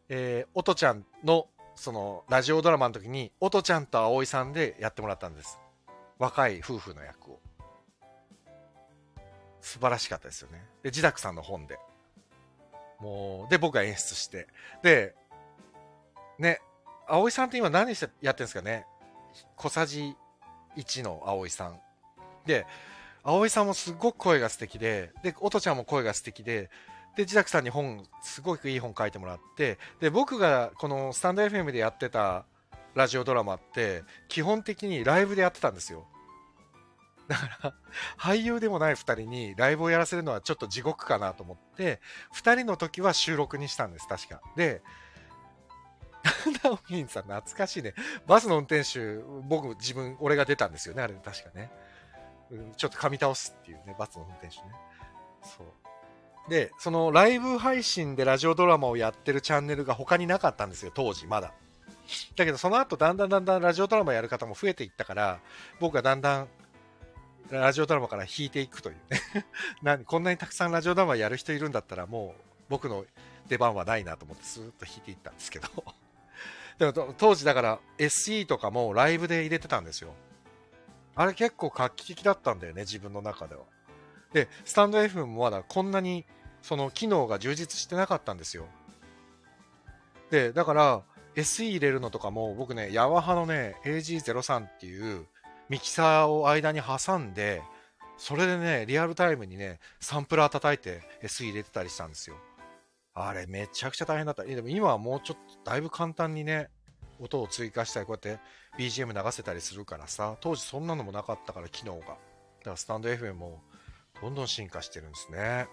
[0.09, 5.59] えー、おとちゃんの、その、ラジオドラマの時に、おとちゃんと葵さんでやってもらったんです。
[6.20, 7.41] 若い夫婦の役を。
[9.61, 10.64] 素晴らしかったですよね。
[10.84, 11.80] で、ジダクさんの本で。
[13.01, 14.47] もう、で、僕が演出して。
[14.83, 15.15] で、
[16.39, 16.61] ね、
[17.07, 18.87] 葵さんって今何してやってるんですかね？
[19.57, 20.17] 小さじ
[20.77, 21.81] 1の葵さん。
[22.47, 22.67] で、
[23.23, 26.71] 葵さんもすごく声が素敵で、で、おとちゃんも声が素敵で、
[27.17, 32.45] で、自宅さんに本、すごくいい本書いてもらって、で、僕がこのスタンド FM でやってた
[32.95, 36.07] ラジオドラマって、基本的にライブでやってたんですよ。
[37.29, 37.74] だから、
[38.18, 42.01] 俳優でもない2人にライブをやらせるのはちょっと地獄かなと思って、
[42.35, 44.41] 2人の時は収録にしたんです、確か。
[44.57, 44.83] で、
[46.64, 47.95] ナオミンさん懐かしいね。
[48.26, 51.70] バスの運転手、僕、自分、俺が出たんですよね、あれ確かね。
[52.51, 54.72] うんちょっと噛み倒すっていうね、バスの運転手ね。
[55.43, 56.51] そう。
[56.51, 61.53] で、そのライブ配信でラジオドラマをやってるチャンネルが他になかったんですよ、当時、まだ。
[62.37, 65.41] だけど、その後、だんだんだんだんラジオドラマやる方も増えていったから、
[65.79, 66.49] 僕はだんだん
[67.51, 69.21] ラジオドラマから引いていくというね。
[69.83, 73.07] 何こんなにたくさんラジオドラマやる人いるんだったら、もう僕の
[73.49, 75.69] 出番はないなと思って、スーッと引いていったんですけど。
[76.79, 80.15] でも当時だから SE とかもライブで入れてたんですよ。
[81.17, 83.63] あれ結構画期的だったんだよね、自分の中では。
[84.33, 86.27] で、スタンド F もまだこんなに
[86.63, 88.67] その機能が充実してなかったんですよ。
[90.31, 91.03] で、だから
[91.35, 95.27] SE 入れるのとかも僕ね、ヤマハのね、AG03 っていう
[95.69, 97.62] ミキサーを間に挟んで、
[98.16, 102.37] それでね、リアルタイムにね、サンプラー叩いて SE 入れてたりしたんですよ。
[103.14, 104.45] あれめちゃくちゃ大変だった。
[104.45, 106.69] でも今はもうちょっとだいぶ簡単にね、
[107.21, 108.43] 音を追加したり、こうやって
[108.79, 112.01] BGM 流せたりするからさ、当時そんなのもなかったから、機能が。
[112.01, 112.16] だか
[112.71, 113.62] らスタンド FM も
[114.21, 115.69] どんどん進化してるんですね。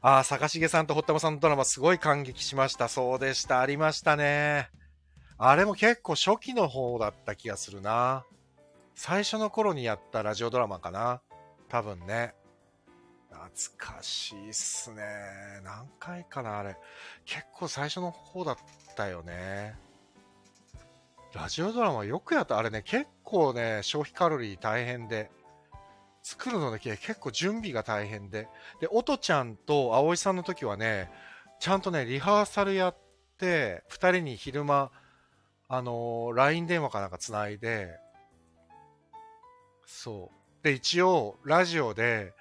[0.00, 2.88] ああ、坂重さんと堀田さんのドラマすごい感激しました。
[2.88, 3.60] そうでした。
[3.60, 4.68] ありましたね。
[5.38, 8.24] あれも結構初期の方だった気がするな。
[8.94, 11.20] 最初の頃にやったラジオドラマかな。
[11.68, 12.34] 多分ね。
[13.30, 15.02] 懐かしいっすね。
[15.64, 16.76] 何回かな、あれ。
[17.24, 18.56] 結構最初の方だっ
[18.96, 19.74] たよね。
[21.34, 22.58] ラジオドラマよくやった。
[22.58, 25.30] あれね、結構ね、消費カロリー大変で。
[26.22, 28.48] 作るのね、結構準備が大変で。
[28.80, 31.10] で、音ちゃんと葵さんの時はね、
[31.58, 32.96] ちゃんとね、リハーサルやっ
[33.36, 34.90] て、二人に昼間、
[35.68, 37.98] あのー LINE 電話かなんか繋いで、
[39.86, 40.64] そう。
[40.64, 42.34] で、一応、ラジオで、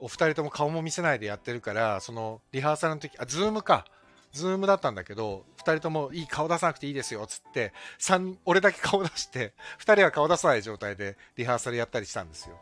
[0.00, 3.84] お二人とも顔も見せないでやってるから、その、リハーサルの時、あ、ズームか。
[4.32, 12.58] ズームだったんだけど、二人ともいい顔出さなくていいですよ、つって、三、俺だけ顔出して、二人は顔出さない状態でリハーサルやったりしたんですよ。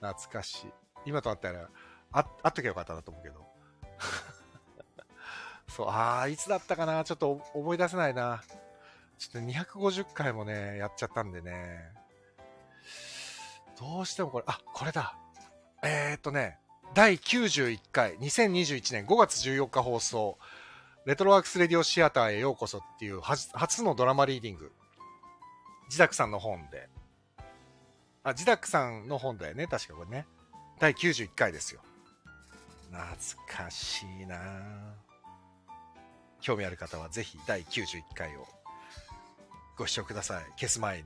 [0.00, 0.72] 懐かしい。
[1.06, 1.68] 今となったら、
[2.12, 3.44] あ、あっときゃよかったなと思うけど。
[5.68, 8.42] そう、ああ、いつだったかなちょっと思い出せないな。
[9.18, 11.92] ちょっと250回もね、やっちゃったんでね。
[13.78, 15.16] どうしてもこれ、あ、これだ。
[15.82, 16.58] えー、っとね、
[16.94, 20.38] 第91回、2021年5月14日放送、
[21.06, 24.72] レトロワークスレディオシアターへようこそっていうは初のドラマリーディング。
[25.90, 26.88] ジダクさんの本で。
[28.22, 30.26] あ、ジダクさんの本だよね、確かこれね。
[30.78, 31.80] 第91回ですよ。
[32.90, 34.38] 懐かしいな
[36.40, 38.46] 興味ある方はぜひ第91回を
[39.76, 40.44] ご視聴ください。
[40.56, 41.04] 消す前に。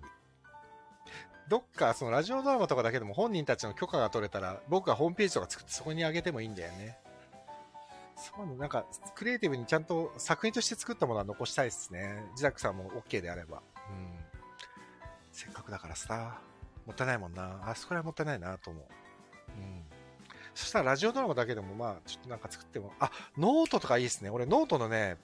[1.49, 6.99] どっかそのラジオドラマとかだけでも本人たちの許可が取れたら僕がホームページとか作ってそこに上げてもいいんだよね。
[8.17, 8.85] そういうのなんか
[9.15, 12.25] クリエイティブにちゃんと作品として作ったものは残したいですね。
[12.37, 13.63] ジダックさんも OK であれば。
[13.89, 14.19] うん。
[15.33, 16.41] せっかくだからさ、
[16.85, 17.61] もったいないもんな。
[17.65, 18.85] あそこらはもったいないなと思う。
[19.57, 19.85] うん。
[20.55, 24.31] そしたらラジオドラマだけでもまあちょっとなんか作っても、あ、ノートとかいいですね。
[24.31, 25.17] 俺ノートのね、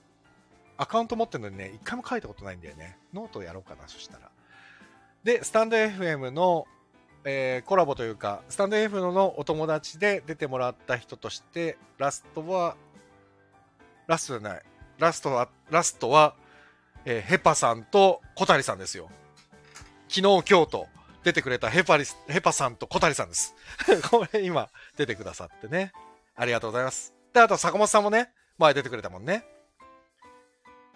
[0.76, 2.96] アカウント持ってるのにね、一回も書いたことないんだよね。
[3.12, 4.30] ノートやろうかな、そしたら。
[5.24, 6.66] で、スタンド FM の、
[7.24, 12.76] えーコラボというか、スタンド FM のお友達で出てもらった人として、ラストは、
[14.06, 14.62] ラストじゃない。
[14.98, 16.34] ラストは、ラストは、
[17.06, 19.08] えーヘパさんと小谷さんですよ。
[20.08, 20.88] 昨日、今日と
[21.24, 23.54] 出てくれたヘパリス、ヘパさんと小谷さんです。
[24.10, 24.68] これ今
[24.98, 25.92] 出てくださってね。
[26.36, 27.14] ありがとうございます。
[27.32, 29.46] で、あと坂本さんもね、前出てくれたもんね。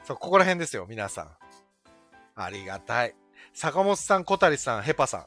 [0.05, 1.31] そう、ここら辺ですよ、皆さん。
[2.37, 3.15] ありがたい。
[3.53, 5.27] 坂本さん、小谷さん、ヘパさん。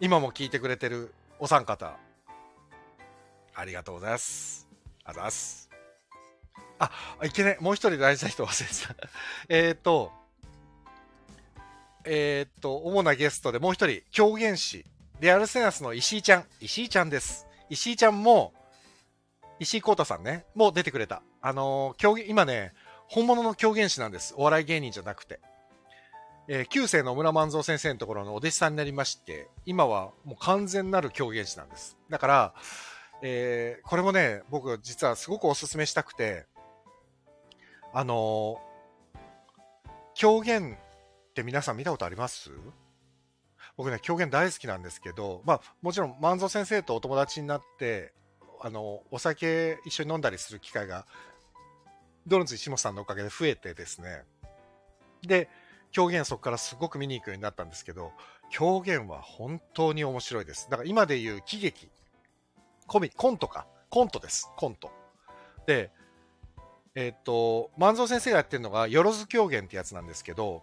[0.00, 1.96] 今も聞いてくれてるお三方。
[3.54, 4.68] ありがとうございます。
[5.04, 5.70] あざっす。
[6.78, 6.90] あ、
[7.24, 7.56] いけね。
[7.60, 9.08] もう一人大事な人忘れてた。
[9.48, 10.12] えっと、
[12.04, 14.84] えっと、主なゲストでもう一人、狂言師、
[15.20, 16.46] リアルセナスの石井ちゃん。
[16.60, 17.46] 石井ちゃんです。
[17.70, 18.52] 石井ちゃんも、
[19.58, 21.22] 石井光太さんね、もう出てくれた。
[21.40, 22.74] あのー狂言、今ね、
[23.08, 24.34] 本物の狂言師なんです。
[24.36, 25.40] お笑い芸人じゃなくて。
[26.48, 31.96] えー、旧世の村万蔵先生のところのお弟子さんになりまして、今はもう完全なる狂言師なんです。
[32.08, 32.54] だから、
[33.22, 36.46] えーこれもね、僕実はすごくお勧めしたくて、
[37.92, 38.66] あのー
[40.14, 42.50] 狂言って皆さん見たことあります？
[43.76, 48.14] 僕ね、狂言大好きなんですけど、まあ、もちろん万蔵先生とお友達になって、
[48.62, 51.04] あの、お酒一緒に飲んだりする機会が、
[52.26, 54.22] ドロンズ石本さんのおかげで増えてですね。
[55.20, 55.50] で、
[55.92, 58.12] 狂言そこからすごく見に行くようになったんですけど、
[58.50, 60.68] 狂言は本当に面白いです。
[60.70, 61.88] だから今で言う喜劇、
[62.86, 63.66] コミ、コントか。
[63.88, 64.50] コントです。
[64.56, 64.90] コント。
[65.66, 65.90] で、
[66.94, 70.62] えっ、と、万蔵先生がやってるのが、よろず狂言ってやつなんですけど、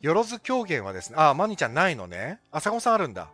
[0.00, 2.40] よろず狂言はですね、あ、マニちゃんないのね。
[2.50, 3.30] あ、坂本さんあるんだ。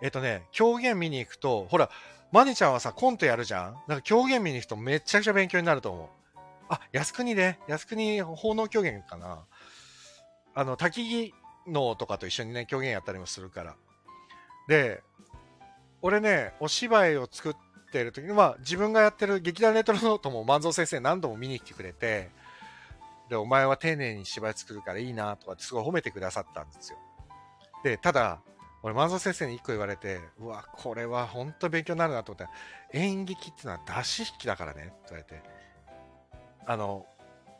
[0.00, 1.90] えっ、とね、狂言見に行くと、ほら、
[2.32, 3.76] マニちゃんはさ、コントやるじゃん？
[3.86, 6.08] なんか狂言見に行くとめちゃくちゃ勉強になると思う。
[6.70, 7.58] あ、靖国ね。
[7.68, 9.44] 靖国奉納狂言かな。
[10.54, 11.34] あの、滝木
[11.66, 13.76] 能とかと一緒にね、狂言やったりもするから。
[14.68, 15.02] で、
[16.02, 17.54] 俺ね、お芝居を作っ
[17.92, 22.30] てる時に、まあ、自分がやってる劇団レトロノートも万蔵先生何度も見に来てくれて、
[23.28, 26.98] で、お前は丁寧に芝居作るからいいなとかってすごい褒めてくださったんですよ。
[27.82, 28.42] で、ただ、
[28.82, 32.50] 俺、万蔵先生に一個言われて、うわ、これは本当勉強になるなと思ったら、
[32.92, 35.42] 演劇っていうのは出し引きだからねって言われて、
[36.66, 37.06] あの、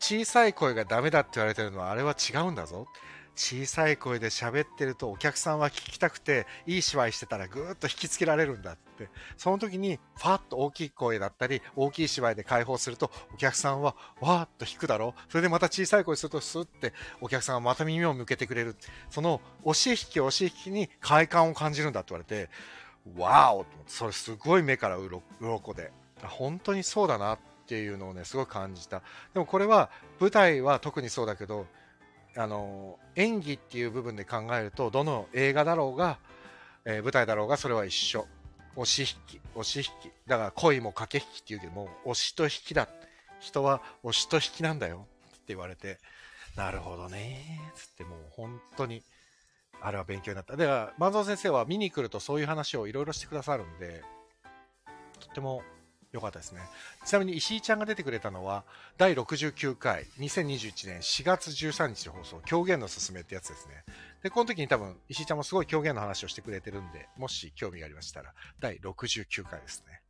[0.03, 2.89] 小さい声がダメだって言われてるのはあれは違うんだぞ。
[3.37, 9.09] 小さい声で喋ってるとお客さんは聞きたくていい芝居してたらぐーっと引きつけられるんだって。
[9.37, 18.75] その時にファッと大きい声だったり大きい芝居で解放するとお客さんはわーっと引くだろそれでまた小さい声するとスッてお客さんはまた耳を向けてくれる。
[19.09, 22.51] その押し引き押し引きに快感を感じるんだって言われて
[23.17, 25.23] わーおそれすごい目からうろ
[25.61, 25.93] こで。
[26.25, 27.52] 本当にそうだなって。
[27.73, 29.01] ていうのをねすごく感じた。
[29.33, 29.89] でもこれは
[30.21, 31.67] 舞台は特にそうだけど
[32.37, 36.19] あの演技っていう部分で考えるとどの映画だろうが、
[36.85, 38.27] えー舞台だろうがそれは一緒。
[38.75, 40.13] 押し引き押し引き。
[40.27, 42.89] だから恋も駆け引きっていうけども押しと引きだ。
[43.41, 45.07] 人は押しと引きなんだよ。
[45.29, 45.99] って言われて
[46.57, 47.59] なるほどね。
[47.75, 49.03] つってもう本当に
[49.81, 50.59] あれは勉強になった。
[50.59, 54.03] だから万蔵先生は見に来るとそういう話をいろいろしてくださるんで
[55.21, 55.63] とっても
[56.13, 56.61] 良かったですね。
[57.07, 58.65] ちなみに石井ちゃんが出てくれたのは、
[58.99, 63.85] 第69回、2021年4月13日放送、狂言のすすめってやつですね。
[64.23, 70.03] で、この時に多分、石井ちゃんもすごい狂言の話をしてくれてるんで、もし興味がありましたら、第69回ですね。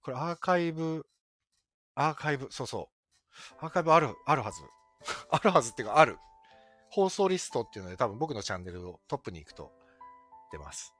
[0.00, 1.06] これアーカイブ、
[1.94, 2.88] アーカイブ、そうそ
[3.60, 3.64] う。
[3.64, 4.62] アーカイブある、あるはず。
[5.30, 6.18] あるはずっていうか、ある。
[6.90, 9.72] 放送リストっていうので、多分僕のチャンネルをトップに行くと
[10.50, 10.94] 出ます。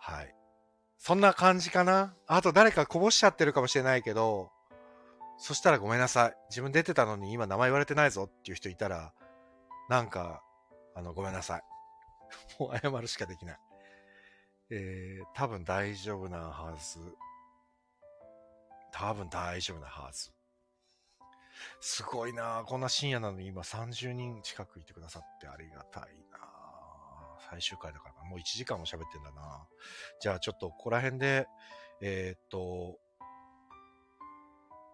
[0.00, 0.41] はい。
[1.04, 2.14] そんな感じかな？
[2.28, 4.52] あと誰かこぼしちゃってるかもしれないけど、
[5.36, 6.36] そしたらごめんなさい。
[6.48, 9.12] 自分出てたのに今名前言われてないぞっていう人いたら、
[9.88, 10.44] なんか、
[10.94, 11.62] あの、ごめんなさい。
[12.62, 13.58] もう謝るしかできない。
[14.70, 17.00] えー、多分大丈夫なはず。
[18.92, 20.30] 多分大丈夫なはず。
[21.80, 26.51] すごいなこんな深夜なのに今30人近くいてくださってありがたいな
[27.52, 29.66] 最終回だからもう1時間も喋ってんだな。
[30.22, 31.46] じゃあちょっとここら辺で、
[32.00, 32.96] えーっと、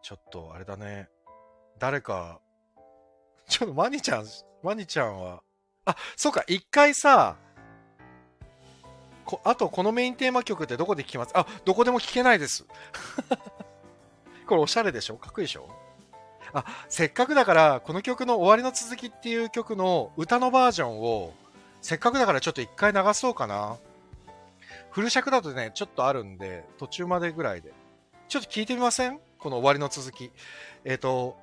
[0.02, 1.09] ちょっとあれだね。
[1.78, 2.40] 誰か、
[3.48, 4.26] ちょっとマニちゃん、
[4.64, 5.44] マニちゃんは、
[5.84, 7.36] あ、そうか、一回さ、
[9.24, 11.30] こあとこのメインテーマ曲ってどこで聴きます？
[11.38, 12.66] あ、どこでも聴けないです。
[14.48, 15.16] これおしゃれでしょ？
[15.16, 15.68] かっこいいでしょ？
[16.52, 21.34] あ、せっかくだから、この曲の終わりの続きっていう曲の歌のバージョンを、
[21.80, 23.76] せっかくだからちょっと一回流そうかな。
[24.90, 27.72] フル尺だとね、ちょっとあるんで、途中までぐらいで。
[28.28, 29.20] ちょっと聞いてみません？
[29.38, 30.30] この終わりの続き。
[30.84, 31.36] えっ、と、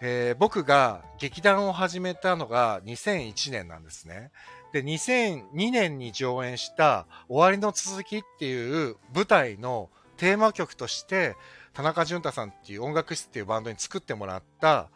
[0.00, 4.30] えー僕が劇団を始めたのが2001年なんですね。
[4.72, 11.36] で、2002年に上演した終わりの続きっていう舞台のテーマ曲として、
[11.74, 14.88] 田中淳太さんっていう音楽室っていうバンドに作ってもらった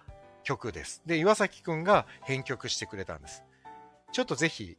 [0.42, 1.02] 曲です。
[1.06, 3.42] で、岩崎くんが編曲してくれたんです。
[4.16, 4.78] ちょっとぜひ、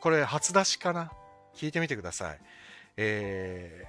[0.00, 1.12] これ初出しかな？
[1.54, 2.40] 聞いてみてください。
[2.96, 3.86] え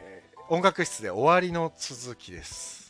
[0.47, 2.84] ー音楽室で終わりの続きです。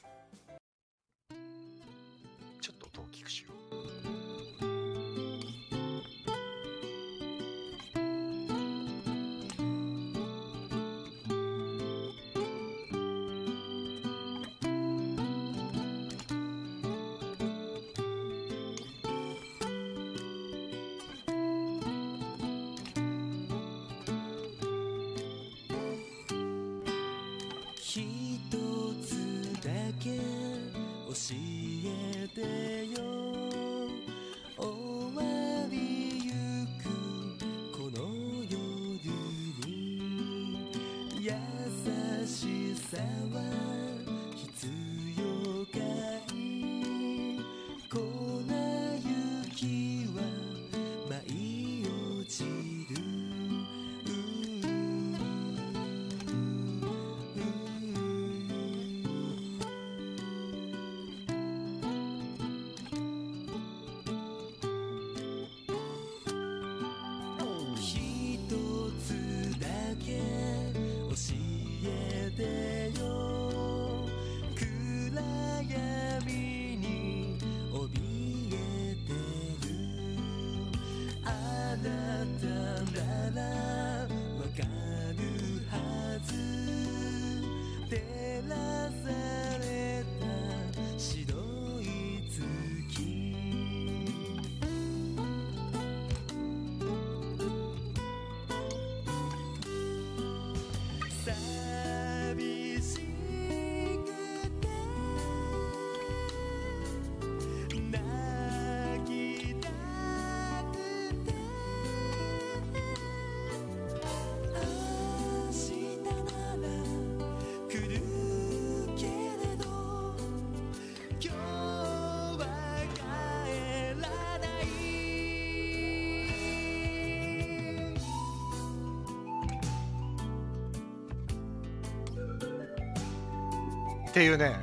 [134.16, 134.56] っていうね、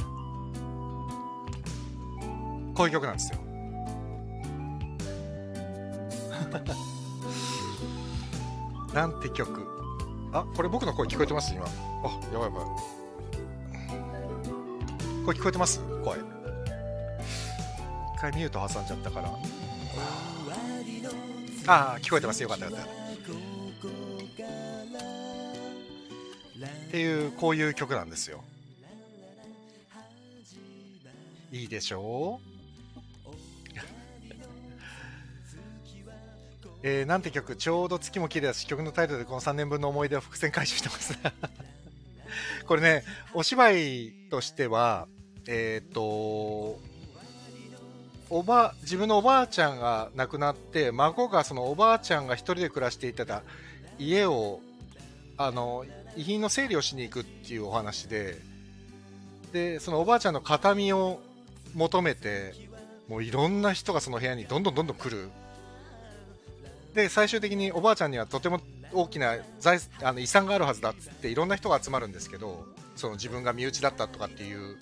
[2.75, 3.39] こういう曲なんですよ。
[8.95, 9.67] なんて曲。
[10.33, 11.53] あ、これ僕の声聞こえてます？
[11.53, 11.67] 今。
[11.67, 11.69] あ、
[12.33, 12.65] やばいやばい。
[15.27, 15.83] これ聞こえてます？
[16.03, 16.17] 声。
[16.17, 16.23] 一
[18.19, 19.29] 回ミュート挟んじゃったから。
[21.67, 22.43] ああ、聞こえてます。
[22.43, 22.87] よかったよかった。
[22.87, 22.89] っ
[26.91, 28.43] ていう、こういう曲なんですよ。
[31.53, 32.41] いいでしょ？
[33.27, 33.29] う
[36.83, 41.17] えー、なんて曲、ちょうど月も綺麗だし、曲のタイトルでこの3年分の思い出を伏線回収してます。
[42.67, 45.07] これね、お芝居としては、
[45.47, 46.81] えっ、と、
[48.31, 53.43] おば、自分のおばあちゃんが亡くなって、孫がそのおばあちゃんが一人で暮らしていた
[53.99, 54.61] 家を、
[55.37, 55.85] あの、
[56.17, 58.39] 遺品の整理をしに行くっていうお話で、
[59.53, 61.21] で、そのおばあちゃんの形見を
[61.75, 62.55] 求めて、
[63.09, 65.31] もういろんな人がその部屋にどんどんどんどん来る。
[66.95, 68.61] で、最終的におばあちゃんにはとても
[68.93, 72.66] 大きな財あの遺産があるはずだっつっていろんな人が集まるんですけど、
[72.97, 74.77] その自分が身内だったとかっていう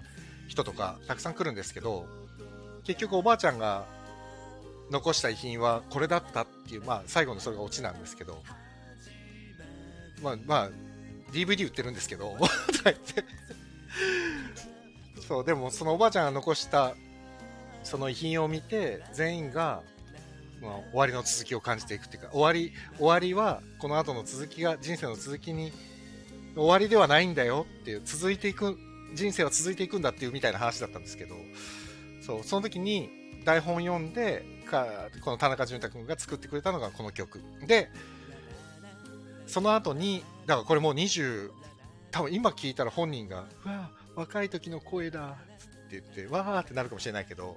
[0.48, 2.06] 人とかたくさん来るんですけど、
[2.84, 3.84] 結局おばあちゃんが
[4.90, 8.42] 残した遺品はこれだったっていう、まあ最後のそれがオチなんですけど、
[10.22, 10.70] まあまあ、
[11.32, 12.48] DVD 売ってるんですけど、とか
[12.84, 13.24] 言って
[15.30, 16.96] そう、でもそのおばあちゃんが残した
[17.84, 19.80] その遺品を見て、全員が、
[20.60, 25.72] まあ、終わりの続きを感じていくっていうか、終わり、終わりは、この後の続きが、人生の続きに、
[26.56, 28.76] 終わりではないんだよっていう、続いていく、
[29.14, 31.36] 人生は続いていくんだっていうみたいな話だったんですけど、
[32.26, 33.08] そう、その時に
[33.44, 34.84] 台本読んで、か
[35.22, 37.40] この田中淳太君が作ってくれたのがこの曲。
[37.68, 37.88] で、
[39.46, 41.50] その後に、だからこれもう20、
[42.10, 45.36] 多分今聞いたら本人が、うわ若い時の声だ
[45.86, 47.56] って言って、わーってなるかもしれないけど、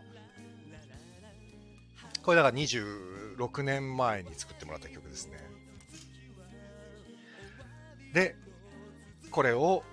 [2.23, 5.37] これだから26年前に作ってもらった曲ですね。
[8.13, 8.35] で、
[9.31, 9.83] これを、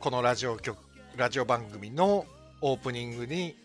[0.00, 0.78] このラジオ曲、
[1.16, 2.26] ラジオ番組の
[2.60, 3.56] オープニングに、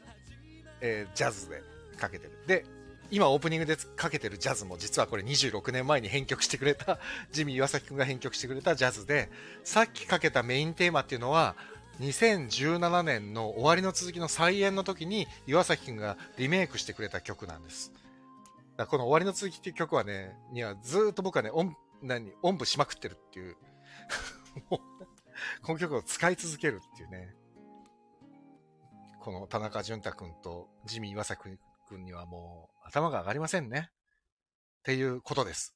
[0.81, 1.61] えージャズで
[1.97, 2.31] かけてる。
[2.47, 2.65] で、
[3.11, 6.99] 今オープニングでかけてるジャズも実はこれ26年前に編曲してくれた、
[7.31, 9.29] ジミー岩崎くんが編曲してくれたジャズで、
[9.63, 11.55] さっきかけたメインテーマっていうのは、
[11.99, 17.91] 2017年の終わりの続きの再演の時に岩崎くんがリメイクしてくれた曲なんです。
[18.77, 23.55] だこの終わりの続きっていう曲はね、にはずっと僕はね、音、何、音符しまくってるっていう。
[24.69, 25.05] も う
[25.61, 27.35] この曲を使い続けるっていうね。
[29.21, 31.43] この田中淳太くんとジミー岩崎
[31.87, 33.89] くんにはもう頭が上がりませんね。
[34.79, 35.75] っていうことです。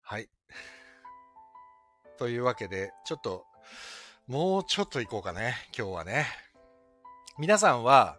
[0.00, 0.28] はい。
[2.18, 3.44] というわけで、ちょっと、
[4.28, 5.56] もうちょっと行こうかね。
[5.76, 6.26] 今日はね。
[7.38, 8.18] 皆さんは、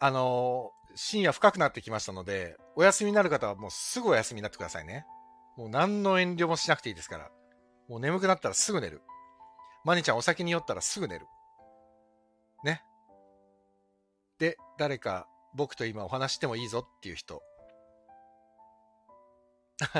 [0.00, 5.06] あの深夜深くなってきましたので、お休みになる方はもうすぐお休みになってくださいね。
[5.56, 7.30] もう何の遠慮もしなくていいですから。
[7.88, 9.00] もう眠くなったらすぐ寝る。
[9.84, 11.26] マニちゃんお酒に酔ったらすぐ寝る。
[12.64, 12.82] ね。
[14.40, 17.42] で、誰か僕と今お話してもいいぞっていう人。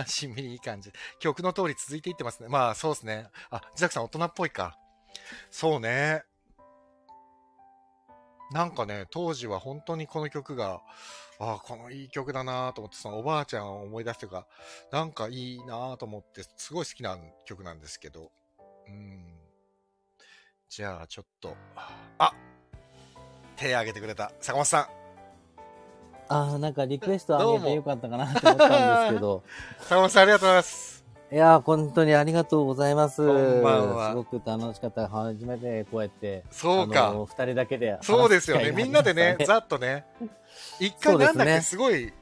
[0.07, 0.90] しんみりいい感じ。
[1.19, 2.48] 曲の通り続いていってますね。
[2.48, 3.28] まあそうですね。
[3.51, 4.78] あ、ジザクさん大人っぽいか。
[5.51, 6.23] そうね。
[8.53, 10.81] なんかね、当時は本当にこの曲が、
[11.39, 14.47] ああ、このいい曲だなと思って、そのおばあちゃんを思い出してか、
[14.93, 18.31] なんかいいなと思って、すごい好きな曲なんですけど。
[18.89, 19.36] うん。
[20.69, 21.57] じゃあ、ちょっと、
[22.19, 22.32] あ
[23.57, 24.32] 手挙げてくれた。
[24.40, 25.05] 坂本さん。
[26.28, 29.43] ああ、なんかリクエストあげてよかったかなと思ったんですけど。
[29.81, 30.97] 坂本さん、ありがとうございます。
[31.32, 33.27] いやー、本当にありがとうございます。
[33.27, 35.09] こんばんはすごく楽しかった。
[35.09, 36.44] 初めてこうやって。
[36.53, 38.27] そうか二人だけで話す機会がありました。
[38.27, 38.70] そうですよね。
[38.73, 40.05] みんなでね、 ざっとね。
[40.78, 42.12] 一回なんだっけ、すごい、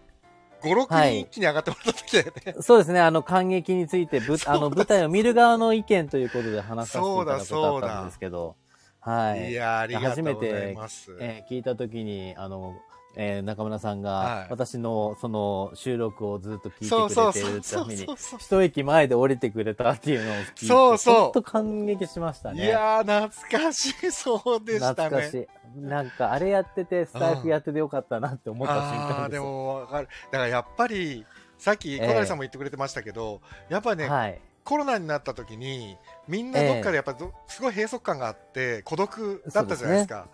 [0.63, 2.55] 6はい人一気に上がってもらった時だよね。
[2.63, 8.57] そうですね、あの、感激について、ぶあの、舞台を見る側の意見ということで話させていただくことだったんですけど、
[9.01, 9.51] はい。
[9.51, 11.15] いやー、ありがとうござい初めます。
[11.21, 12.75] えー聞いたときに、あの、
[13.17, 18.07] えー中村さんが、はい私のその収録をずっと聞いてくれてるために。
[18.39, 22.67] 一駅前で降りてくれたっていうのを聞いて、そうそうほんと感激しましたね。
[22.67, 24.95] いやー、懐かしい、そうでしたね。
[24.95, 25.81] 懐かしい。
[25.81, 29.31] なんか、あれやってて、スタイフやっててよかったなって思った瞬ああー、間で。
[29.31, 30.09] ですもわかる。
[30.31, 31.25] だからやっぱり、
[31.59, 34.41] さっき小谷さんも言ってくれてましたけど、やっぱね、はい。
[34.65, 35.97] コロナになった時に、
[36.27, 40.29] みんなどっかでやっぱど、すごい閉塞感があって、孤独だったじゃないですか。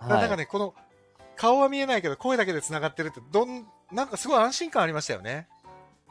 [0.00, 0.74] だからなんかね、この、
[1.36, 5.48] 顔は見えないけど、声だけで繋がってるって、どん、なんかすごい安心感ありましたよね。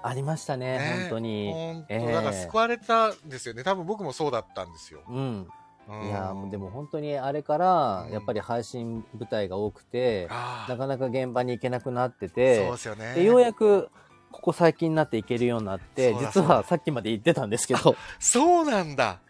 [0.01, 1.51] ありましたね、ね本当に。
[1.51, 3.63] 本当、ええだから救われたんですよね。
[3.63, 5.01] 多分僕もそうだったんですよ。
[5.09, 5.47] うん。
[5.87, 12.41] うんいやー、でも本当にあれからう、んやっぱり配信舞台が多くて、あなかなか現場に行けなくなってーそうて
[12.71, 13.13] で、すよね。
[13.15, 13.89] でようやく、
[14.31, 19.21] ここ最近になって行けるようになって実はさっきまで行ってたんですけど、そうなんだ。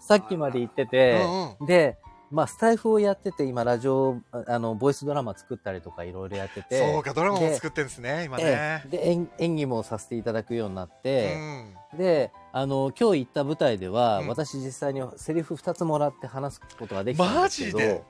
[0.00, 1.24] さっきまで行ってて、
[1.60, 1.96] うんで、
[2.30, 8.88] まあ、スタイフをやってて、今、ラジオ、ああの、ボイスドラマ作ったりとかいろいろやってて、そうか、ドラマもで作ってるんですね、今えねえ。
[8.88, 11.98] で演演技もさせていただくようになっうて、ん。
[11.98, 18.02] で、あの、今日行った舞台では、うん私実際にセリフ2つもらって話すことができたんマですけど、ジで？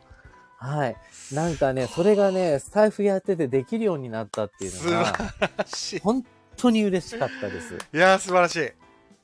[0.59, 0.97] はい。
[1.33, 6.01] なんかね、それがね、スタイフやっててできるようになったっていう素のが、晴らしい。
[6.01, 6.23] 本
[6.59, 7.79] 当に嬉しかったです。
[7.95, 8.71] いやー、素晴らしい。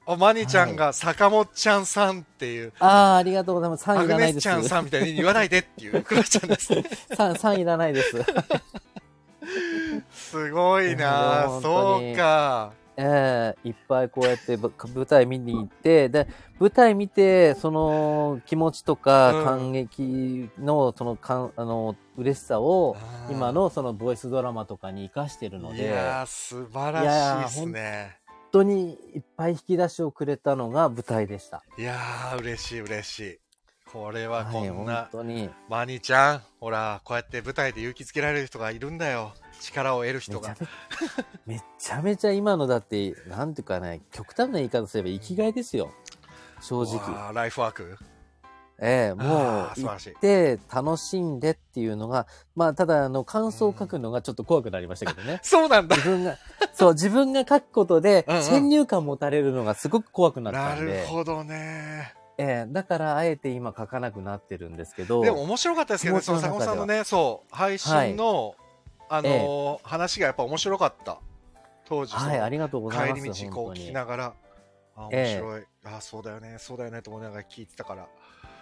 [0.06, 3.84] あ、マニちゃんが坂本ちゃんさんっていう、ああ、ありがとうございます。
[3.84, 4.42] 3アグいらないです。
[4.44, 6.84] ちゃんさんみたいに言わないでっていう、クラちゃんですね。
[7.10, 8.16] 3、3いらないです。
[10.12, 12.72] すごいいやなそうか。
[12.98, 16.26] ええいっぱいこうやってぶ舞台見に行って、で、
[16.58, 22.96] 舞台見て、その気持ちとうんか感激の、そのかん、あの、嬉しさを、
[23.30, 28.16] 今のそのボイスドラマとかに活かしてるのいで、やー、素晴らしいですね。
[28.56, 31.62] 本当にいっぱい引き出しをくれたのが舞台でした。
[31.76, 33.38] いやー、嬉しい嬉しい。
[33.92, 35.50] これはこはい、んな、本当に。
[35.68, 39.34] マニちゃん、ほら、こうやって舞台で勇気づけられる人がいるんだよ。
[39.60, 40.56] 力を得る人が。
[41.44, 45.92] めめちゃめちゃ今のだって、なんていうかね、極端な言い方すれば生きがいですよ。
[46.62, 47.32] 正直。
[47.34, 47.98] ライフワーク？
[48.78, 55.40] ええもう、行って、楽しんでっていうのが、まあ、ただ、あの、感想を書くのがちょっと怖くなりましたけどね。
[55.44, 55.96] そうなんだ。
[55.96, 56.36] 自分が、
[56.74, 62.14] そう、自分が書くことでうんうん、先入観持たれるのがすごく怖くなったなんるで、ほどね。
[62.38, 68.54] ええだから、あえて今書かなくなってるんですけど、でも面白かったですけどね、その坂本さんのね、そう、配信の、
[69.08, 71.18] あのー話がやっぱ面白かった。
[71.86, 73.22] 当時、はい、ありがとうございます。
[73.22, 74.34] 帰り道こう聞きながら、
[74.96, 78.06] あ、面ええ白い、あ、そうだよね、そうだよねと思いながら聞いてたから。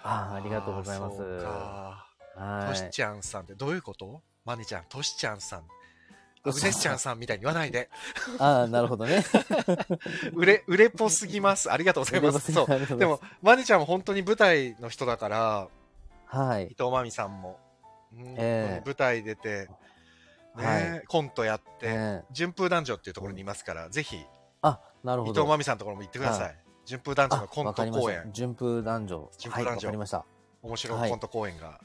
[0.04, 1.16] ああ、ありがとうございます。
[1.16, 2.06] そうか
[2.36, 2.68] はい。
[2.68, 4.20] としちゃんさんってどういうこと？
[4.44, 5.60] マニちゃん、としちゃんさん。
[6.46, 7.88] アとしちゃんさんみたいに言わないで。
[8.38, 9.24] ああ、なるほどね。
[10.34, 11.72] 売れ、売れっぽすぎます。
[11.72, 12.52] ありがとうございます。
[12.52, 12.66] そう。
[12.66, 15.68] うでも、マニちゃんも本当に舞台の人だから、
[16.26, 16.68] はい伊。
[16.76, 17.58] 藤真美さんも。
[18.12, 19.68] うんええ舞台出て、
[20.56, 24.24] ねはいコントやって、ええ順風男女っていうところにいますから、ぜひ、
[24.62, 25.42] あ、なる伊ほど。
[25.44, 26.44] 藤真美さんのところも行ってください。
[26.44, 29.18] はい順風男女あのコント公演、順風男女。
[29.20, 29.86] はい、順風男女。
[29.86, 30.24] わかりました。
[30.62, 31.08] 面白はい。
[31.08, 31.80] いコント公演が。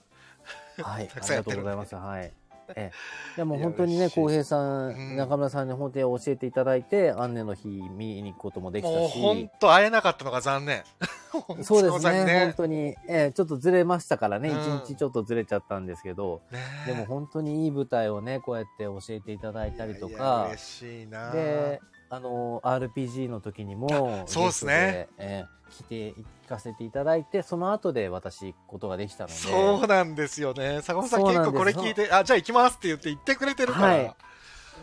[0.83, 1.57] はい、 たくありがさんやってる。
[1.57, 1.95] んでとうございます。
[1.95, 2.33] はい。
[2.75, 5.17] ええ、でも 本当にね、浩平さん、うん。
[5.17, 10.83] 中村さんに本当に教えていただいて、アンネの日見に行くこともできたもう本し、当会えなかったのが残念。
[11.63, 14.79] そうですね、本当に、ええ、ちょっとずれましたからね、一、うん。
[14.85, 21.31] 日ちょっとずれちゃったんですけど、ねでも本当にいい舞台をね、こうやって教えていただいたりといやいやか嬉、しいな。
[21.31, 25.07] で、あの、RPG の時にも、そうですね。
[25.17, 30.81] ええ来て、聞かせていただいて、その後で私行くことができたので、そうなんですよね。
[30.81, 33.87] 坂本さん結構これ聞いて、あ、じゃあ行きますって言って言ってくれてるから。
[33.87, 34.15] はい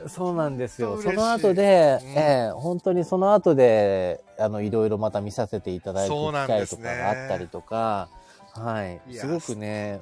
[0.08, 1.00] そうなんですよ。
[1.00, 8.08] その後で、うんええ本当にその後で、あの、いろいろまた見させていただいてそう機会とかがあったりとか、
[8.52, 9.00] はい。
[9.10, 10.00] すごくね、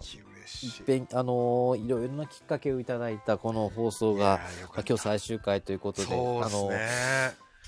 [0.62, 0.81] 嬉しい。
[0.81, 4.40] いっぺん、あのいろいろなきっかけをいただいたこの放送が、
[4.74, 6.78] 今日最終回ということで、ですあの、ね。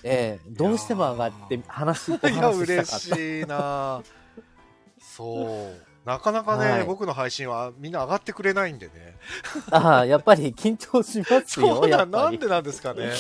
[0.03, 3.17] ええどうしても上がって話、お いや、嬉したかった。
[3.17, 4.03] しいな
[5.01, 5.96] そう。
[6.07, 9.17] なかなかね、はい僕の配信はみんな上がってくれないんでね。
[9.73, 12.11] ああ、やっぱり緊張しますよ、 そうなん。
[12.13, 13.11] なんでなんですかね。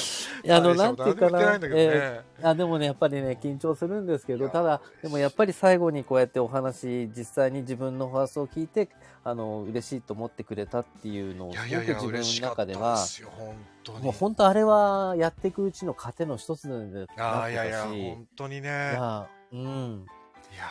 [0.45, 8.89] いやあの、なんていうかななねええあでもね、やっぱりね、緊張するんですけど、ただ、でもやっぱり最後にこうやってお話、実際に自分の放送を聞いて、
[9.25, 13.05] あの、嬉しいと思ってくれたっていうのを、すごく自分の中では。
[14.01, 18.97] もう本当あれはやっていくうちの糧の一つでなってああ、たし、いやいや、本当にね。
[19.53, 20.07] うん。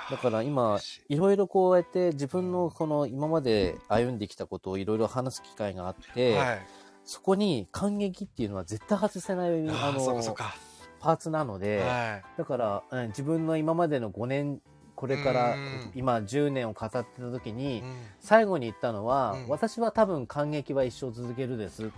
[0.09, 0.79] だから今
[1.09, 6.67] いいろいろこうやって自分のこの今まで歩んできたことをいろいろ話す機会があって、はい。
[7.05, 10.55] そこに感激っていうのは絶対外せない、あの、そうかそうか。
[10.99, 12.23] パーツなので、はい。
[12.37, 14.59] だから、うん自分の今までの5年、
[14.95, 21.91] これからうん今10年を語ってた時に、うん最後に言ったのは、うん私は多分感激は一生続けるです。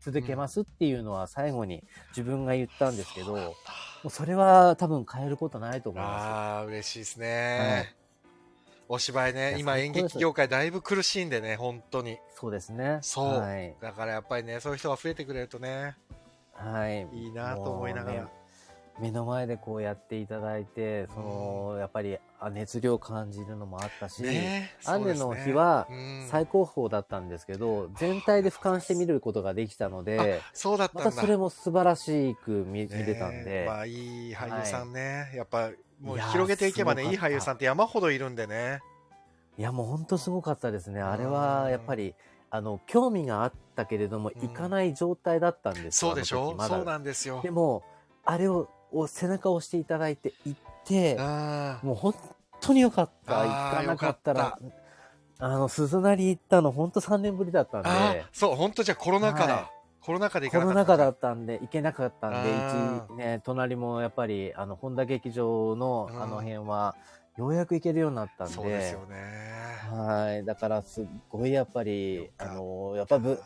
[0.00, 3.54] 続けますっていうのは最後に自分が言ったんですけど、
[4.02, 7.94] もうそれは多分変えることないと思いまああ、嬉しいですはいね。
[8.88, 12.16] お芝居いね、今演劇業界だいぶ苦しいんでね、本当に。
[12.34, 12.40] す。
[12.40, 12.98] そうですね。
[13.00, 13.74] そうはい。
[13.80, 15.96] だからやっぱりね、そういう人が増えてくれるとね、
[16.52, 17.08] はい。
[17.12, 18.28] いいなと思いながら。
[19.02, 30.94] 目の前でこうやっていただいて、その、やっぱりあ熱量を感じるのもあったし、ねアンネの日はうん最高峰だったんですけど、全体で俯瞰して見ることができたので、そうだった。
[30.94, 35.32] またそれも素晴らしく見れたんで、まあいい俳優さんね。
[35.34, 35.70] やっぱ、
[36.00, 38.80] もう広げていけばね、いい俳優さんって山ほどいるんでね。
[39.58, 41.02] いやもう本当すごかったですね。
[41.02, 42.14] あれうはんやっぱり、
[42.50, 46.10] あの、興味があったけれども、うんいかない状態だったんですよ。
[46.10, 46.54] そうでしょ？
[46.56, 47.50] まだそうなんですよで。
[47.50, 47.82] も、
[48.24, 51.16] あれを、を背中を押していただいて行って、
[51.82, 52.14] もう本
[52.60, 53.40] 当によかった。
[53.40, 54.58] 行かなかったよら、
[55.38, 59.54] あの、鈴なり行ったの本当3年ぶりだったんで、そう、本当じゃあコロナ禍だ。
[59.54, 60.96] はいコロナ禍で行コかなかった。
[60.96, 66.96] ロナ禍だったんで行けなかったんで、一、ね、隣もやっぱり、あの、本田劇場のうんあの辺は、
[67.36, 69.16] ようやく行けるようになったんで、そうですよね。
[69.90, 70.44] はい。
[70.44, 73.40] だから、すっごいやっぱりあの、やっぱぶ、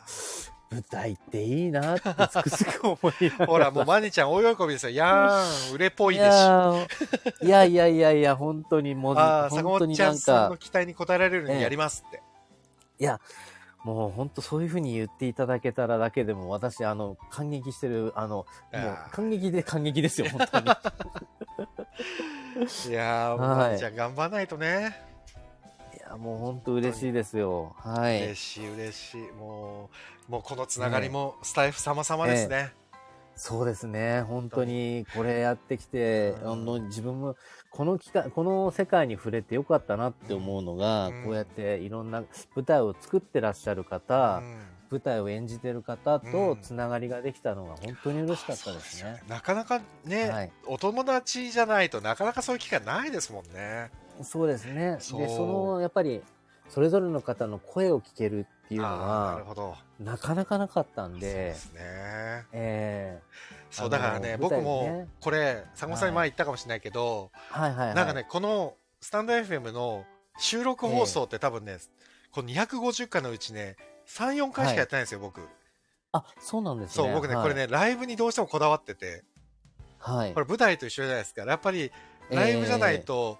[0.70, 2.14] 舞台っていいなってつく
[2.50, 3.46] づく思いながら。
[3.46, 4.90] ほら、もうマニちゃん大喜びですよ。
[4.90, 6.36] やーん、売れっぽいいです
[7.42, 7.46] し。
[7.46, 12.22] いやいやいやいや、本当にもう、ああ、坂本当になん本ちゃんさんのか、期待に応えられるようにやりますって。
[12.98, 13.20] いや、
[13.84, 18.76] もう本当そういうふうに言っていただけたらだけでも、私、あの、感激してる、あの、もう
[19.12, 20.66] 感激で感激ですよ、本当に。
[22.88, 25.00] いやー、 はいマニちゃん頑張らないとね。
[26.06, 27.74] いや、もう本当嬉しいですよ。
[27.78, 28.40] はい嬉。
[28.40, 29.20] しい嬉しい。
[29.32, 29.90] も
[30.28, 32.72] う、もうこのつながりもスタイフ様々ですね。
[33.34, 34.22] そうですね。
[34.22, 37.36] 本当に、これやってきて、うんあの、自分も、
[37.70, 42.22] この機会、この世界に触れてよかったなって思うのが、うんこうやっていろんな
[42.54, 44.56] 舞台を作ってらっしゃる方、うん
[44.88, 49.20] 舞台を演じてる方うんとつながりができたのが本当に嬉しかったですね。
[49.28, 53.90] なかなかね、はいお友達じゃないとなかなかそういう機会ないですもんね。
[54.22, 54.96] そうですね。
[54.96, 56.22] で、そうその、やっぱり、
[56.68, 59.74] それぞれの方の声を聞けるっていうのは、ほど。
[60.00, 61.80] なかなかなかったんそうでで、すね。
[62.52, 63.20] え
[63.70, 67.94] そう、あのだからね、舞僕も、これ、坂本さんに前言ったかもしれないけど、ーはいはいはい。
[67.94, 70.04] なんかね、このスタンド FM の
[70.38, 71.78] 収録放送って多分ね、
[72.32, 73.76] この250回のうちね、
[74.08, 75.40] 3、4回しかやってないんですよ、僕。
[76.12, 77.04] あ、そうなんですね。
[77.04, 79.24] そう、僕ね、はいこれね、ライブにどうしてもこだわってて、
[79.98, 80.40] はいこ。
[80.40, 81.42] れ舞台と一緒じゃないですか。
[81.44, 81.92] やっぱり、
[82.30, 83.38] ライブじゃないと、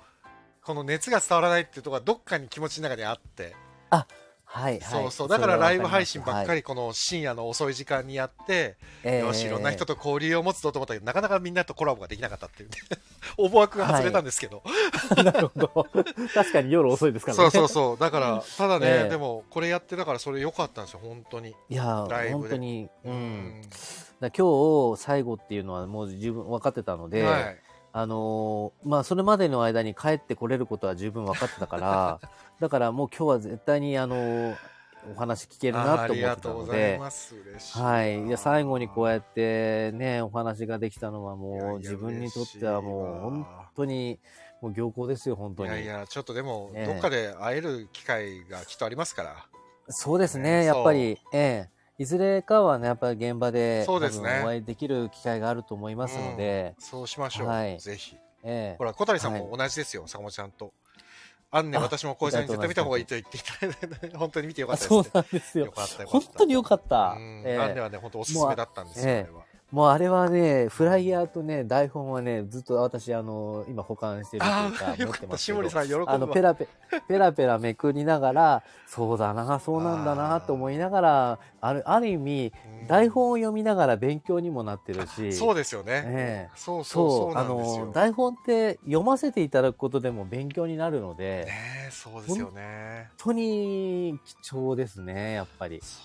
[0.67, 3.55] この熱が伝わらないっていうところがどっかに気持ちの中にあって、
[3.89, 4.07] はい、
[4.47, 4.81] はい。
[4.81, 12.77] そうそう、だからライブ配信ばっかり、りこの深夜の遅い時間にやって、えーよし、いろんな人と交流を持つぞと思ったけど、なかなかみんなとコラボができなかったっていうね、
[13.39, 14.65] 思惑が外れたんですけど、
[15.23, 15.87] なるほど。
[16.35, 17.43] 確かに夜遅いですからね。
[17.45, 21.55] そうそうそう、だから、ただね、 ええでも、これやってだからそれ良かったんですよ、本当に。
[21.69, 23.09] いやライブで本当に、う。
[23.09, 23.63] うん
[24.21, 27.59] だから今日最後っていうのはもう十分分かってたので、はい。
[27.99, 32.21] あのーまあ、それまでの間に帰ってこれることは十分分かってたから、
[32.61, 34.57] だからもう今日は絶対に、あのー
[35.09, 37.01] お話聞けるなと思ってたので、
[37.79, 37.79] い。
[37.79, 38.27] はい。
[38.27, 43.47] いや、最後にこうやってね、お話ができたのはもう自分にとってはもう本
[43.77, 44.19] 当に、
[44.61, 45.71] もう良好ですよ、本当に。
[45.71, 49.47] いやいや、ちょっとでも、ねどっかで会える機会がきっとありますから。
[49.89, 51.76] そうですねね、やっぱり、ええ。
[51.99, 57.47] いずれかはね、やっぱり現場で、そうですねお会いできる機会があると思いますので、そうしましょう。
[57.49, 58.17] はいぜひ。
[58.43, 58.85] ええほ。
[58.85, 60.73] ら、小谷さんも同じですよ、坂本ちゃんと。
[61.51, 65.11] あんね、あ私も小谷さんに絶対見た方がいいと言っていただいて、本当に見てよかったです、そうね。
[65.15, 65.73] なんですよよ。
[65.73, 66.31] かったよか本った。
[66.39, 67.15] 当に良かった。
[67.17, 69.46] うんええあんねはね、本当おすすめだったんですよ、もうあれは。
[69.73, 75.27] もうあれはね、フライヤーとね、台本はね、ずっと私、あの、今保管してるというあか、持ってた。
[75.27, 76.13] ますしもりさん喜ぶわ。
[76.13, 76.69] あの、ペラペ、
[77.09, 86.05] ペラペラめくりながら、そうだな、そうなんだな、と思いながら、ある、ある意味、うん台本を読みながら勉強にもなってるし、そうですよね。
[86.07, 87.43] ええそうそうそ、そうあ。
[87.43, 91.53] の、台本って読ませていただくことでも勉強になるので、ね
[91.89, 93.11] えそうですよね。
[93.21, 95.81] 本当に貴重ですね、やっぱり。
[95.83, 96.01] そ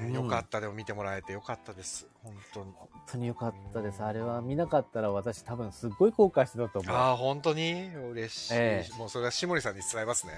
[0.00, 0.60] うなんだよかった。
[0.60, 2.08] でも見てもらえてよかったです。
[2.22, 2.72] 本当に。
[2.72, 4.00] 本当に良かったです。
[4.00, 6.94] うんあれは見なかったら私多分すっごい後悔してたと思う。
[6.96, 7.90] ああ、本当に？
[8.12, 8.54] 嬉しい。
[8.56, 10.32] ええもうそれはしもりさんに伝えますね。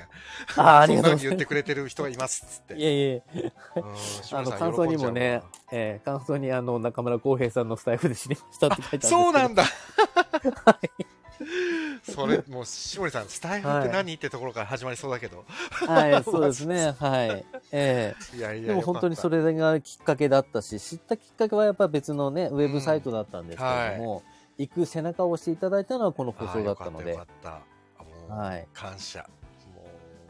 [0.57, 1.45] ああ、ありがとうございますそんな風に言って。
[1.47, 2.75] くれてる人がいますっつって。
[2.75, 3.53] いえいえ、
[4.33, 9.11] あの、感想にもねう、えー感想にあの、中村浩平さんのスタイフで知りましたって書いてあるんです。
[9.11, 9.65] そうなんだ。
[12.03, 15.45] それ、もう、しもりさん、スタイフって何、ってところから始まりそうだけど。
[15.71, 16.95] はい、そうですね。
[16.99, 17.45] はい。
[17.71, 19.43] えいやいや、えでも本当にそれ。
[19.43, 24.23] れがきっかけだったし、知ったきっかけはやっぱ別のね、ウェブサイトだったんですけれども、
[24.59, 27.63] 行く背中を押していただいたのはこの放送だったのでよ、かったよか
[27.99, 28.05] った。
[28.05, 29.29] もう、はい感謝。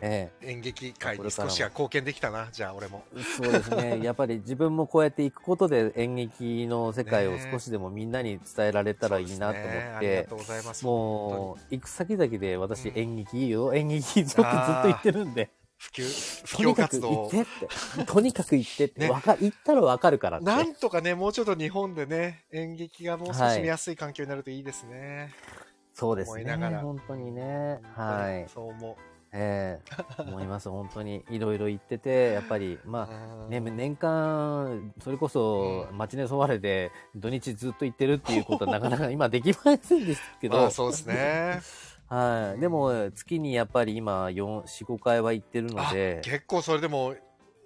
[0.03, 3.05] もう、え演劇界に少しは貢献できたな、じゃあ俺も。
[3.17, 4.01] えそうですね。
[4.05, 10.85] やっぱり自分もこうやって行くことで演劇の世界をねえ少しでもみんなに伝えられたらいいなと思ってありがと、うございます。
[10.85, 20.47] もう、行く先々で私うん演劇いいよ、演劇いいぞってずっと言ってるんで、普及、普とに及かく行ってって、とにかく行ってって、ね行ったらわかるからって。
[20.47, 25.33] なんとかね、もうちょっと日本でね、演劇がもう少はいし見やすい環境になるといいですね。
[25.95, 26.43] そうですね。
[26.43, 27.81] 思いながら本当にね。
[27.95, 28.49] はい。
[28.49, 29.12] そう思う。
[29.35, 29.81] え
[30.19, 30.69] え思います。
[30.69, 31.25] 本当に。
[31.31, 41.61] いろいろ言ってて、やっぱり、まあ、ね、年間、それこそ、うん街で沿われで、土日ずっと行ってるっていうことはなかなか 今できませんですけど、まあそうですね。
[42.09, 42.61] はい。
[42.61, 47.15] でも、月にやっぱり今、4、4、5回は行ってるのあで、結構それでも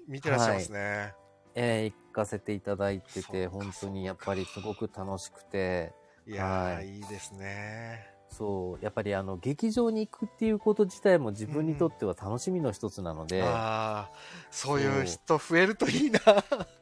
[0.07, 1.15] 見てらっしゃいますね。
[1.57, 5.93] ええ行かせていただいてて、本当にやっぱりすごく楽しくて、
[6.27, 8.16] いやー、はいい、いですね。
[8.37, 14.11] そう、やっぱりあの、劇場に行くっていうこと自体も自分にとっては楽しみの一つなので、ああ、
[14.51, 16.21] そういう人増えるといいな。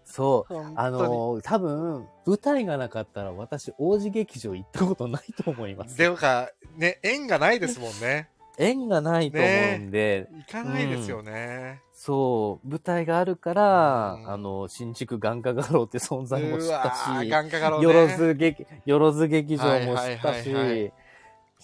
[0.04, 5.96] そう、 あの、多分、舞台がなかったら私、王子劇場行ったことないと思います。
[5.96, 8.28] でもか、ね、縁がないですもんね。
[8.58, 11.80] 縁がないと思うんで、行かないですよね。
[11.92, 14.30] そう、舞台があるから、うん。
[14.30, 17.84] あの、新築眼科画廊って存在も知ったし、眼科画廊ね。
[17.84, 20.92] よろず劇、よろず劇場も知ったはいはいはいはいし、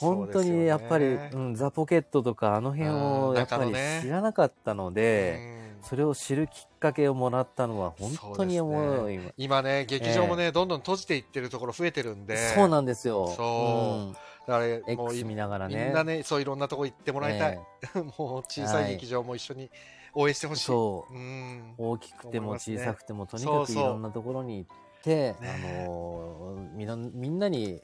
[0.00, 3.72] 本当にやっぱり、そうねうん、ザ・ポケットとかあの辺うんをやっぱり
[4.02, 5.60] 知らなかったので、うん。
[5.82, 13.28] それを知るきっかけをもらったのは本当に思い、今ね、劇場もね、どんどん閉じていってるところ増えてるんで、そうなんですよ。
[13.36, 14.12] そ
[14.48, 14.52] う。
[14.52, 14.96] あれうん。
[14.96, 15.84] もう X い見ながらね。
[15.86, 17.60] みんなね、そういろんなとこ行ってもらいたい。
[17.96, 18.18] えもう
[18.48, 19.70] 小さい劇場も一緒に
[20.14, 20.64] 応援してほしい。
[20.64, 21.14] そう。
[21.14, 21.74] うん。
[21.78, 23.76] 大きくても小さくても、とにそうそう。
[23.76, 27.80] かくいろんなところに行って、ねあのーみんな、みんなに、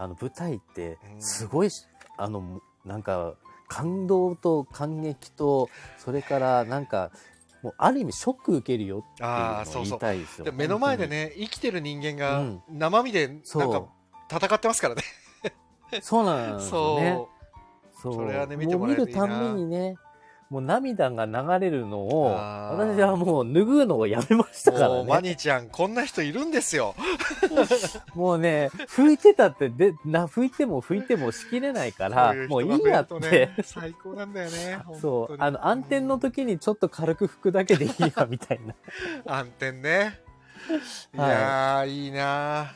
[0.00, 1.86] あの、舞台ってう、んすごいし、
[2.16, 3.34] あの、なんか、
[3.68, 5.68] 感動と感激と、
[5.98, 7.12] それから、なんか、
[7.62, 10.44] もう、ある意味、ショック受けるよっていう言いたいですよ。
[10.46, 15.02] で目の前で本ね、生きてる人間がうん生身でなんそうか戦ってますからね。
[16.00, 17.18] そうなんですよね。
[17.92, 18.14] そそう。
[18.14, 19.96] それはね見てもらえるといいな見るたんびにね、
[20.50, 24.74] もう涙が流れるのを、私はもう拭うのをやめましたう。
[24.74, 25.30] からもう、マね。
[25.30, 26.96] ニちゃん、こんな人いるんですよ。
[28.14, 33.20] もうね、拭いてたって、で、な、拭いても拭いてもしきれないから、もういいやってる。
[33.20, 34.80] とね最高なんだよね。
[35.00, 35.36] そう。
[35.38, 38.74] あの、暗転の時にちょっと軽く拭くだけでいいや、みたいな。
[39.32, 40.18] 暗転ね。
[41.14, 42.68] いはいやー、いいなー。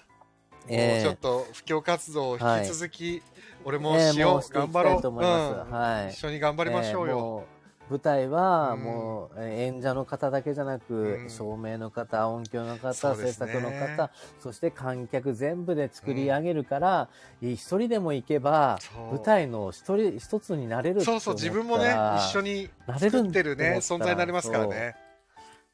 [0.69, 3.23] ええもうちょっと布教活動を引き続き、
[3.65, 7.45] 俺もええしよう、もうしていきたい頑張ろう、と思いますうんはい一緒に頑張りましょうよ。
[7.91, 8.83] 舞台は、うん。
[8.83, 11.31] もう、えー演者の方だけじゃなく、うん。
[11.31, 13.33] 照明の方、音響の方、ね。
[13.33, 17.09] 作の方、そして観客全部で作り上げるから、
[17.41, 18.79] 一人でも行けば、
[19.11, 24.97] 舞台の一人、一つになれるそうそう、自分もね、一緒になれるん作ってるね、存在になりますからね。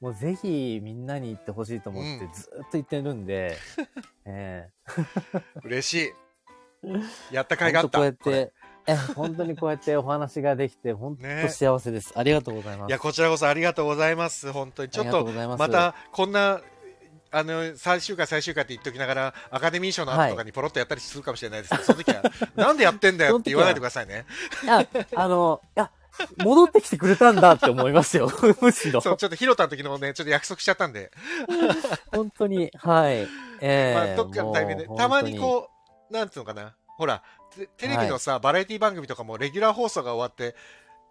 [0.00, 2.32] もうぜひみんなに行ってほしいと思ってうん。
[2.32, 3.56] ずーっと言ってるんで、
[4.24, 4.70] え
[5.62, 6.12] 嬉し
[6.82, 7.34] い。
[7.34, 7.98] やったえ甲斐があった。
[7.98, 8.52] こうやって、え
[9.14, 12.12] 本当にこうやってお話ができて、本ね当幸せです。
[12.16, 12.88] ありがとうございます。
[12.88, 14.52] いや、こちらこそありがとうございます。
[14.52, 14.90] 本当に。
[14.90, 16.60] ちょっとまたこんな
[17.32, 22.22] あの最終回最終回って言っときながらアカデミー賞の後とかにポロッとやったりするかもしれないですけど、 その時は
[22.56, 24.26] なんでやってんだよって言わないでくださいね。
[24.64, 24.84] いや、
[25.14, 25.90] あの、いや、
[26.38, 28.30] 戻ってきてくれたんだって思いますよ。
[28.60, 29.00] むしろ。
[29.00, 31.12] そうちょっとヒロタの時のねちょっと約束しちゃったんで、
[32.12, 33.28] 本当に、はい。
[33.60, 35.70] えまあえどっかのタイミングでたまに本こ
[36.10, 37.22] うなんつうのかな、ほら
[37.56, 40.54] テテレビのさ、バラエティ番組とかもレギュラー放送が終わって。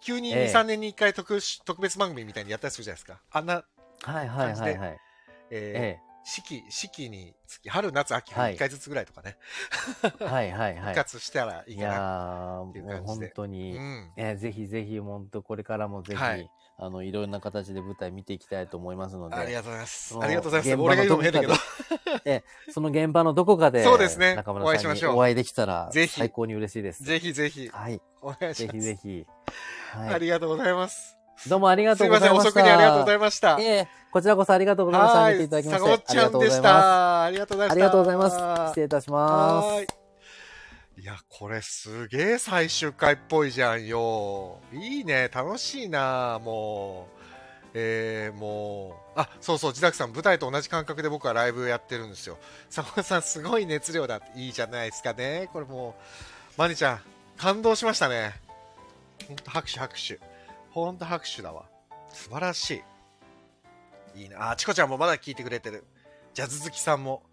[0.01, 3.21] 急に2、ええ3年に1回特殊特別番組みたいにやったりするじゃないですか。
[3.31, 3.65] あんな、
[4.01, 4.99] 当にはいはいはいはい。
[5.51, 9.37] えーえ四季、四季につき、春、夏、秋、はい1回ずつぐらいとかね、
[10.19, 10.79] えはいはいはい。
[10.79, 12.63] 復活したらいいいやかな。
[12.65, 14.11] ー、っていう感じで本当に、うん。
[14.17, 16.49] えーぜひぜひ、本当これからもぜひ、はい
[16.81, 20.17] あの、いろんな形で舞台見ていきたいと思いますので、ありがとうございます。
[20.19, 20.81] ありがとうございます。
[20.81, 21.59] 俺が言うのも変だけどど。
[22.25, 27.03] えーその現場のどこかで、そうですね中お会村さんにお会いできたら、ぜひ最高に嬉しいです。
[27.03, 28.01] ぜひぜひ、はい。
[28.21, 28.77] お願いしぜます。
[28.77, 29.25] ひぜひ。
[29.93, 30.19] あはい。
[30.21, 31.17] りがとうございます。
[31.49, 32.59] どうもありがすいうません、とございました。
[32.59, 33.57] 遅くにありがとうございました。
[33.59, 35.19] ええこちらこそありがとうございました。
[35.19, 35.91] はい見ていただきまして。
[35.91, 37.23] あた。
[37.23, 37.75] ありがとうございました。
[37.75, 38.69] りがとうございます。
[38.71, 39.98] 失礼いたします。
[40.99, 41.05] い。
[41.05, 44.59] や、これすげえ最終回っぽいじゃんよ。
[44.73, 47.19] いいね、楽しいな、もう。
[47.73, 52.37] えー、もう、あ、そうそう、自宅さん、舞台と同じ感覚で僕はライブやってるんですよ。
[52.69, 54.21] 坂本さん、すごい熱量だ。
[54.35, 55.49] いいじゃないですかね。
[55.53, 56.03] これもう、
[56.57, 57.01] マニちゃん、
[57.37, 58.33] 感動しましたね。
[59.27, 60.19] ほんと拍手拍手。
[60.71, 61.65] ほんと拍手だわ。
[62.09, 62.83] 素晴らし
[64.15, 64.21] い。
[64.23, 64.51] いいな。
[64.51, 65.85] あ、チコちゃんもまだ聞いてくれてる。
[66.33, 67.23] ジャズ好きさんも。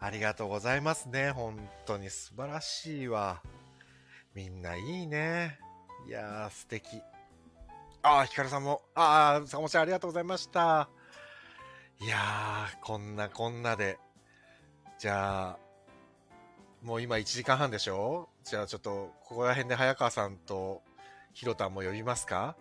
[0.00, 1.32] ありがとうございますね。
[1.32, 3.42] 本当に素晴らしいわ。
[4.34, 5.58] みんないいね。
[6.06, 7.02] いやー、素敵。
[8.02, 8.82] あー、ヒカルさんも。
[8.94, 10.88] あー、坂本ちゃんありがとうございました。
[12.00, 13.98] いやー、こんなこんなで。
[14.98, 15.58] じゃあ、
[16.82, 18.28] もう今1時間半でしょ？
[18.44, 20.80] じゃあちょっと、ここら辺で早川さんと
[21.32, 22.54] ひろたんも呼びますか？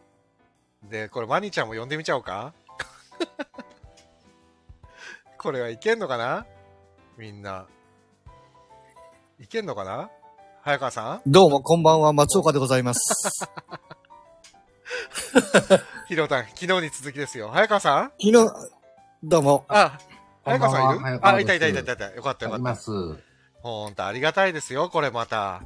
[0.84, 2.56] で、これマニちゃんも呼んでみちゃおうか？
[5.38, 6.48] これはいけんのかな？
[7.18, 7.66] みんな。
[9.40, 10.12] いけんのかな？
[10.62, 11.32] 早川さん？
[11.32, 13.00] どうも、こんばんは、松岡でございます。
[16.08, 17.50] ひろたん、昨日に続きですよ。
[17.50, 18.04] 早川さん？
[18.04, 18.34] 昨日、
[19.24, 19.98] どうも、あ、
[20.46, 21.20] 早川さんいる？
[21.26, 22.12] あ、いたいたいたいたいた。
[22.12, 22.62] よかったよかった。
[22.62, 22.92] あります。
[23.64, 25.64] ほんとありがたいですよ、これまた。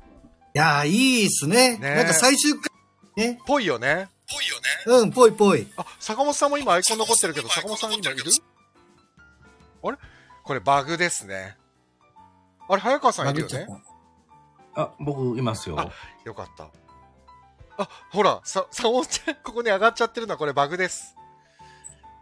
[0.55, 1.77] いやー、いいっすね。
[1.79, 2.61] ねなんか最終回、
[3.25, 3.41] ね。
[3.45, 4.07] ぽいよね。
[4.85, 5.67] うん、ぽいぽい。
[5.75, 8.23] あ、坂本さんも今アイコン残ってるけど、坂本さん今いる？
[9.83, 9.97] あれ？
[10.51, 11.55] これバグですね。
[12.67, 13.67] あれ、早川さんいるよね？
[14.75, 15.79] あ、僕いますよ。
[15.79, 15.89] あ
[16.25, 16.67] よかった。
[17.77, 21.15] あ、ほら、さ、坂本ちゃん、ここに上がっちゃってるのはこれバグです。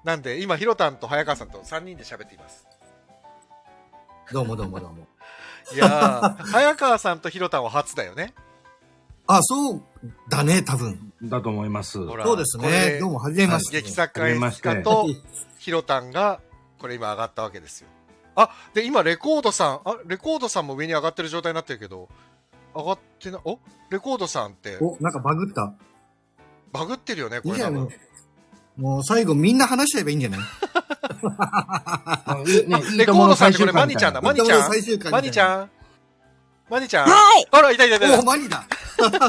[0.03, 2.67] なんで、今、ひろたんと早川さんと3人で喋っています。
[4.31, 5.07] どうもどうもどうも。
[5.73, 8.35] いやー、早川さんとひろたんは初だよね。
[9.25, 9.81] あ、そう
[10.29, 11.13] だね、多分。
[11.23, 12.05] だと思います。
[12.05, 12.99] ほらそうですね。
[12.99, 13.77] どうも、はじめまして。
[13.77, 15.07] 劇作家演出家と
[15.57, 16.41] ひろたんが、
[16.77, 17.87] これ今上がったわけですよ。
[18.41, 22.07] あ、で、今、レコードさん、あ、レコードさんも上に上がってる状態になってるけど、
[22.73, 23.59] 上がってな、お？
[23.89, 25.73] レコードさんって、お、なんかバグった。
[26.71, 27.89] バグってるよね、いこれ多分。
[28.77, 30.39] もう最後みんな話しちゃえばいいんじゃない？
[32.65, 34.69] ね、レコードさんってこれマニちゃんだ、マニちゃん
[35.11, 35.69] マニちゃん
[36.69, 37.47] マニちゃんはい。
[37.51, 38.21] あら、いたいたいたいお、た。
[38.23, 38.63] マニだ。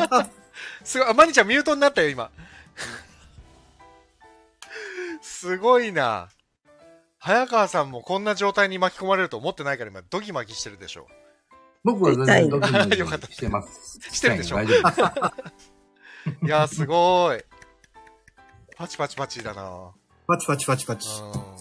[0.85, 2.31] すごい、あ、マニちゃんミュートになったよ、今。
[5.23, 6.29] すごいな。
[7.23, 11.07] 早川さんもこんな状態に巻き込まれると思ってないから今、ドギマギしてるでしょ。
[11.85, 13.99] 僕は全然ドキドキよかったしてます。
[14.13, 14.61] してるでしょ？
[14.65, 14.65] い
[16.49, 17.45] やー、すごい。
[18.77, 19.91] パチパチパチだな。
[20.27, 21.09] パチパチパチパチ。
[21.21, 21.61] うん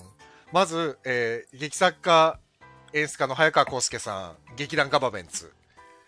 [0.52, 2.40] まず、えー劇作家、
[2.94, 5.53] 演出家の早川康介さん、劇団ガバメンツ。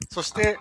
[0.09, 0.57] そして。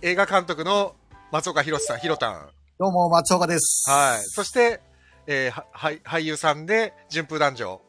[0.00, 0.96] 映画監督の
[1.32, 2.48] 松岡弘さん、ひろたん。
[2.78, 3.90] どうも、松岡です。
[3.90, 4.22] はい。
[4.22, 4.80] そして、
[5.26, 7.80] えーははい俳優さんで、順風男女、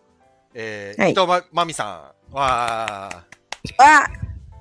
[0.54, 2.34] えーはい伊藤ま、まみさん。
[2.36, 3.10] わ
[3.80, 4.08] あ、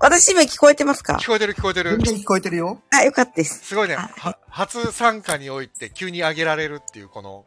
[0.00, 1.14] 私今聞こえてますか？
[1.14, 1.18] ー。
[1.18, 2.00] 聞こえてる聞こえてる全。
[2.00, 2.80] 然聞こえてるよ。
[2.92, 3.64] あ、よかったです。
[3.64, 3.94] すごいね。
[3.96, 7.44] あは初参加において急に上げられるっていう、この、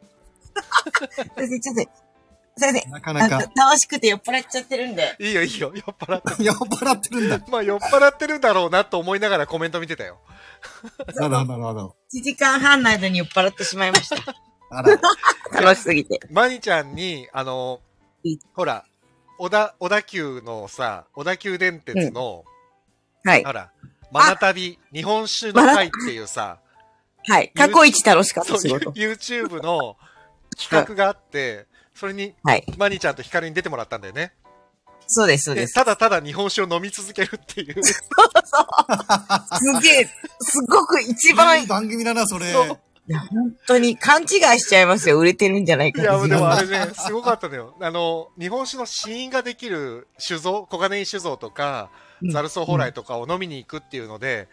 [1.36, 1.90] 先生、ちょっと、
[2.58, 3.38] 先生、なかなか。
[3.38, 5.16] 楽しくて酔っ払っちゃってるんで。
[5.20, 6.42] いいよいいよ、酔っ払って。
[6.42, 7.40] 酔っ払ってるんだ。
[7.48, 10.18] まあ酔っ払ってるんだろうなと思いながらコメント見てたよ。
[11.16, 11.96] なるほど、なるほど。
[12.14, 14.16] 1時間半の間に酔っ払ってしまいました。
[14.70, 15.00] あら、
[15.52, 16.20] 楽しすぎて。
[16.30, 17.80] マニちゃんに、あの
[18.54, 18.84] ほら、
[19.38, 22.44] 小田、小田急のさ、小田急電鉄の、
[23.24, 23.44] はい。
[23.44, 23.70] ほら、
[24.12, 26.58] マナ旅、日本酒の会っていうさ、
[27.26, 27.50] はい。
[27.54, 28.90] 過去一楽しかっそう、た仕事。
[28.92, 29.96] YouTube の
[30.58, 32.64] 企画があって、それに、はい。
[32.78, 34.32] マニちゃんとヒカルに出てもらったんだよね。
[35.06, 35.74] そうです、そうで、です。
[35.74, 37.82] ただただ日本酒を飲み続けるっていう。
[37.82, 38.00] す
[39.82, 40.04] げえ、
[40.40, 42.52] すごく一番、いい番組だな、それ。
[42.52, 42.70] そうい
[43.12, 44.28] や、本当に勘違い
[44.60, 45.18] しちゃいますよ。
[45.18, 47.74] 売れてるんじゃないかいや、でもあれね、すごかったのよ。
[47.80, 51.96] あの、日本酒の試飲ができる酒造、小金井酒造とか、う
[52.26, 54.48] んザルソーホライとかを飲みに行くっていうので、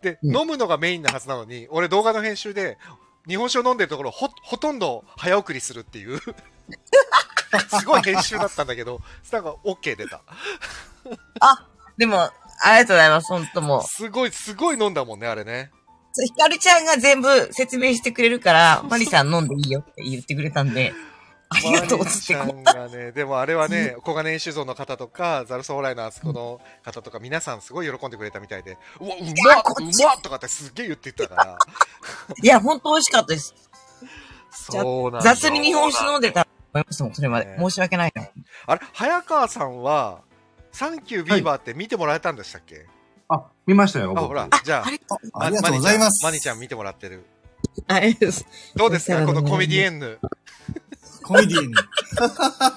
[0.00, 2.78] で、うん飲むのがメインなはずなのに、俺動画の編集で、
[3.28, 6.18] 日本酒を飲んでるところほ、ほとんど早送りするっていう、
[7.78, 9.00] すごい編集だったんだけど、
[9.30, 10.22] なんか OK 出た。
[11.40, 11.66] あ、
[11.98, 12.30] でも、
[12.62, 13.28] ありがとうございます。
[13.28, 13.82] 本当もう。
[13.82, 15.70] すごい、すごい飲んだもんね、あれね。
[16.14, 20.92] ひかるちゃんが全部説明してくれるから、マリさん飲んでいいよって言ってくれたんで、
[21.50, 29.32] ありがとうっつってね、でもあれはね、小金井酒造の方とか、ザルソーホライのあそこの方とか、皆さんすごい喜んでくれたみたいで、うわ、うまっ
[29.80, 31.58] うまっとかってすっげえ言ってたから。
[32.40, 33.54] いや、本当美味しかったです。
[34.52, 37.56] そうなんだ雑に日本酒飲んでたと思いまもん、それまでね。
[37.58, 38.28] 申し訳ないな。
[38.66, 40.22] あれ、早川さんは、
[40.72, 42.86] サンキュービーバーって見てもらえたんでしたっけ、
[43.30, 46.24] あ、見ましたよ、あ、僕ほら、じゃああ、りがとうございます。
[46.24, 47.24] マニちゃんマニちゃん見てもらってる。
[47.86, 48.44] あれです。
[48.74, 49.24] どうですか？
[49.26, 50.18] このコメディエンヌ。
[51.22, 51.74] コメディーに。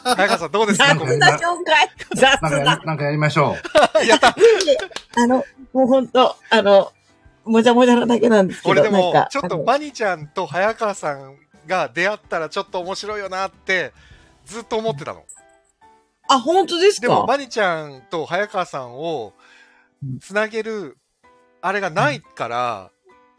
[0.03, 0.87] 早川さんどうですか？
[0.87, 3.55] 雑こな紹介雑ななんかやりましょ
[3.99, 4.35] れ やった
[5.17, 5.43] あの、
[5.73, 6.91] もう本当あの、
[7.45, 8.71] もじゃもじゃなだけなんですけど。
[8.71, 11.35] 俺でもなんか、ちょっとマニちゃんと早川さん
[11.65, 13.93] が出会ったらちょっと面白いよなって、
[14.45, 15.23] ずっと思ってたの。
[16.29, 19.33] あ、本当ですでも、かマニちゃんと早川さんを
[20.21, 20.97] つなげる
[21.61, 22.91] あれがないから、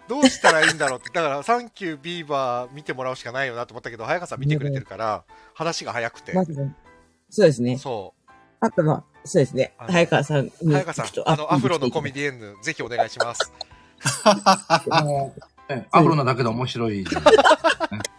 [0.09, 1.11] どうしたらいいんだろうって。
[1.15, 5.25] だから、サンキュービーバー見てもらうしかないよなと思ったけど、早川さん見てくれてるから、
[5.55, 6.33] 話が早くて。
[7.31, 7.77] そうですね。
[7.77, 8.15] そ
[8.61, 9.75] あとは、そうですね。
[9.77, 10.51] 早川さん。
[10.51, 13.53] 早川さんあの、アフロのコメデディエンヌ、ぜひお願いします。
[15.91, 17.05] アフロなだけで面白い。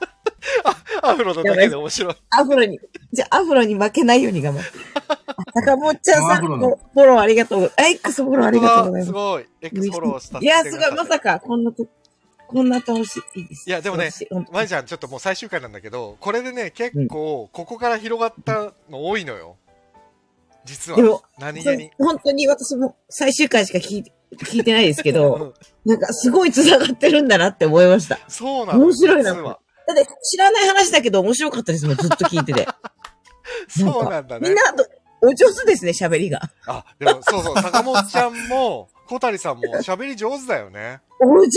[1.01, 2.15] アフロのだけで面白い。
[2.31, 2.79] アフロに、
[3.11, 4.69] じゃあアフロに負けないように頑張って。
[5.07, 7.71] あ坂本ちゃんさん、アフォローありがとう。
[7.77, 9.11] あ X フォローありがとうございますす。
[9.11, 9.45] ごい。
[9.61, 11.85] X フォローしたいや、すごい、まさか、こんなと、
[12.47, 13.39] こんな楽しい。
[13.39, 13.69] いいです。
[13.69, 14.09] いやでもね
[14.51, 19.57] まいちゃん、ちょっともう最終回なんだけど、これでね、結構、ここから広がったの多いのよ。
[20.65, 21.03] 実はで。
[21.03, 21.91] も、何気に。
[21.97, 25.53] 本当に私も最終回しか聞いて、聞いてないですけうど、ん
[25.85, 28.19] なんかすごい繋がってるんだなって思いました。
[28.27, 28.79] そうなの。
[28.83, 29.59] 面白いな。
[29.93, 32.67] だって知らない話だけど面白かったですもん、 ずっと聞いてて。
[33.67, 34.49] そうなんだね。
[34.49, 34.85] みんなど、
[35.21, 36.41] お上手ですね、喋りが。
[36.67, 41.01] あ、でもそうそう、坂本ちゃんも、 小谷さんも喋り上手だよね。
[41.19, 41.49] お上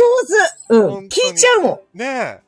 [0.68, 1.06] 手うん。
[1.06, 2.42] 聞いちゃうもね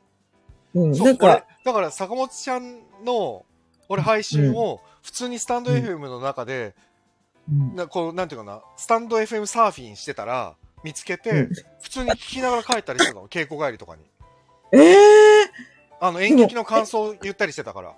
[0.75, 0.79] ん。
[0.79, 0.91] うん。
[0.91, 0.95] え。
[0.95, 3.45] そう、なんか俺、、だから坂本ちゃんの、
[3.89, 6.75] 俺配信を、普通にスタンド FM の中で、
[7.49, 11.49] うんなこう、なんていうかな、スタンド FM サーフィンしてたら、見つけて、うん
[11.81, 14.03] 普通に聞きながら帰ったりしてたの、稽古帰りとかに。
[14.71, 15.51] ええ
[16.03, 17.93] あの、演劇の感想を言ったりしてたから。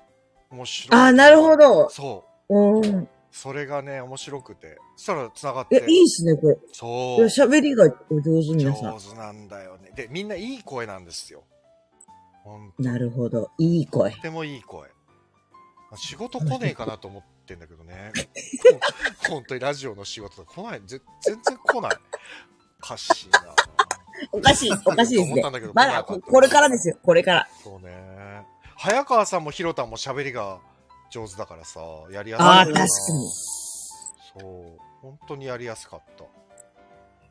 [0.51, 1.01] 面白い。
[1.01, 1.55] あ、なるほ。
[1.55, 1.89] ど。
[1.89, 2.77] そう。
[2.77, 3.07] うん。
[3.31, 4.77] それがね、面白くて。
[4.97, 5.85] そしたら繋がって。
[5.87, 6.57] え、いいっすね、これ。
[6.73, 6.85] そ。
[6.85, 9.91] いうや喋りがお上手、皆さ上手なんだよね。
[9.95, 11.43] で、みんないい声なんですよ。
[12.43, 12.73] ほんん。
[12.77, 13.49] なるほど。
[13.57, 14.21] いい声と。
[14.21, 14.89] てもいい声。
[15.95, 18.11] 仕事来ねえかなと思ってんだけどね。
[19.29, 20.81] ほ 本当にラジオの仕事来ない。
[20.85, 21.91] ぜ全然来ない。
[22.83, 23.55] おかしいな。
[24.31, 25.73] おかしい、おかしいですね思ったんだけど。
[25.73, 27.47] まだ、ここれからですよ、これから。
[27.63, 28.45] そうね。
[28.75, 30.59] 早川さんもひろたんも喋りが
[31.11, 31.79] 上手だからさ、
[32.11, 32.45] やりやすい。
[32.45, 32.83] ああ、確かに。
[34.39, 34.79] そう。
[35.01, 36.23] 本当にやりやすかった。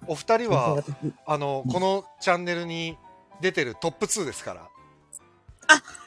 [0.07, 0.83] お二人は、
[1.27, 2.97] あの、このチャンネルに
[3.41, 4.69] 出てるトップ2ですから。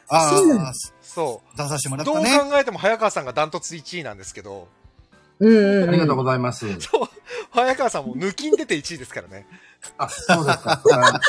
[0.08, 2.06] あそうなのあ、そ出させてもらう。
[2.06, 2.52] どうったね。
[2.52, 4.68] 考えても早川さんがダントツ1位なんですけど、
[5.40, 5.90] うんうんうん。
[5.90, 6.80] ありがとうございます。
[6.80, 7.08] そう。
[7.52, 9.48] 早川さんも抜きん出て1位ですからね。
[9.98, 10.82] あ、そうですか。
[10.94, 11.22] あ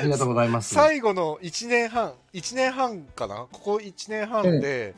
[0.00, 0.74] ありがとうございます。
[0.74, 3.46] 最後の1年半、1年半かな？
[3.52, 4.94] ここ1年半で、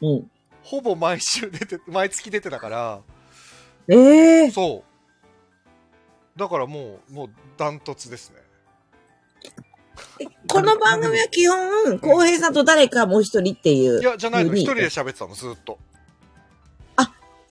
[0.00, 0.30] うん。
[0.62, 3.00] ほぼ毎週出て、毎月出てたから、
[3.88, 4.84] ええそ
[6.36, 6.38] う。
[6.38, 8.36] だからもう、もうダントツですね。
[10.48, 14.00] この番組は基本、浩平さんと誰かもう一人っていう。
[14.00, 14.54] いや、じゃないの。
[14.54, 15.78] 一人で喋ってたの、ずっと。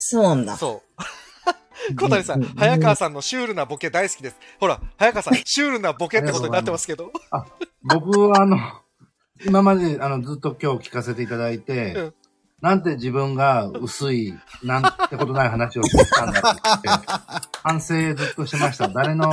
[0.04, 0.56] そうなんだ。
[0.56, 0.82] そ
[1.90, 1.94] う。
[1.96, 4.36] 小谷さん、うん早川さんのシュールなボケ大好きです。
[4.58, 7.12] ほら、早川さん、シュールなボケってことになってますけど。
[7.82, 8.58] 僕はあの、
[9.46, 12.14] 今まであのずっと今日聞かせていただいて、うん
[12.62, 17.08] なんて自分が薄い、なんてことない話をしてきたんだって言って、
[17.60, 18.86] 反省ずっとしました。
[18.86, 19.32] 誰の、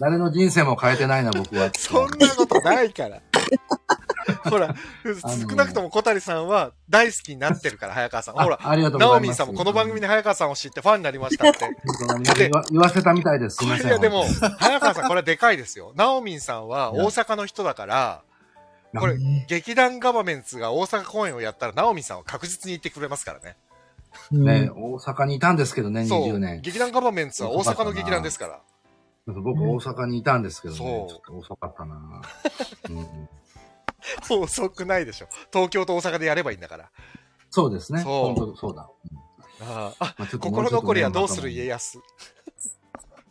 [0.00, 1.70] 誰の人生も変えてないな、僕は。
[1.78, 3.20] そんなことないから。
[4.48, 4.74] ほら、
[5.04, 8.34] 少なくとも小谷さんは大好きになってるから、 早川さん。
[8.34, 9.10] ほら、あありがとうございます。
[9.10, 11.58] ナオミンさんもこの番組で早川さんを知ってファンになりましたって。
[12.38, 13.56] 言わ言わせたみたいです。
[13.56, 13.86] すみません。
[13.88, 14.24] いや、でも、
[14.58, 15.92] 早川さん、これはでかいですよ。
[15.96, 18.22] ナオミンさんは大阪の人だから、
[18.98, 19.16] これ、
[19.48, 23.56] 劇団ガバメンツが大阪公演をやったら、ナオミンさんは確実に行ってくれますからね。
[24.30, 26.38] ね、大阪にいたんですけどね、20そう。
[26.38, 26.60] 年。
[26.60, 28.60] 劇団ガバメンツは大阪の劇団ですから。
[29.26, 30.78] 僕、大阪にいたんですけどね。
[30.78, 32.22] そうちょっと遅かったな
[32.90, 33.28] うんうん
[34.30, 35.28] 遅くないでしょ。
[35.52, 36.90] 東京と大阪でやればいいんだから。
[37.50, 38.02] そうですね。
[38.02, 38.88] そう本当そうだ。
[39.60, 42.06] ああ、心残りはどうする家康康。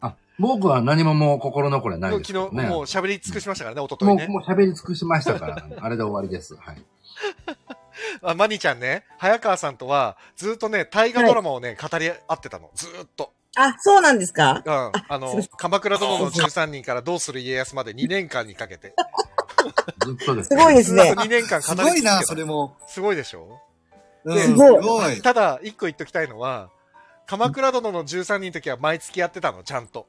[0.01, 2.69] あ、僕は何ももう心残りはない昨日ですけどね。
[2.69, 4.27] もう喋り尽くしましたからね、一昨もう、日ね。
[4.27, 6.55] もう喋り尽くしましたから、 あれで終わりです。
[6.55, 6.81] はい。
[8.23, 12.69] あマニちゃんね、早川さんとはずっとね、大河ドラマをね、語り合ってたの。
[12.75, 13.33] ずーっと。
[13.57, 14.63] あ、そうなんですか？
[14.65, 14.91] うん。
[15.09, 18.95] あの鎌倉殿の13人からどうする家康まで2年間にかけて。
[19.99, 20.49] ずっとです。
[20.49, 21.13] すごいですね。
[21.13, 22.77] 2年間語すごいな、それも。
[22.87, 23.59] すごいでしょ？
[24.23, 25.21] うん、すごい。
[25.21, 26.69] ただ、一個言っときたいのは、
[27.27, 30.05] 鎌倉殿の13人の時は毎月やってたの、ちゃんと。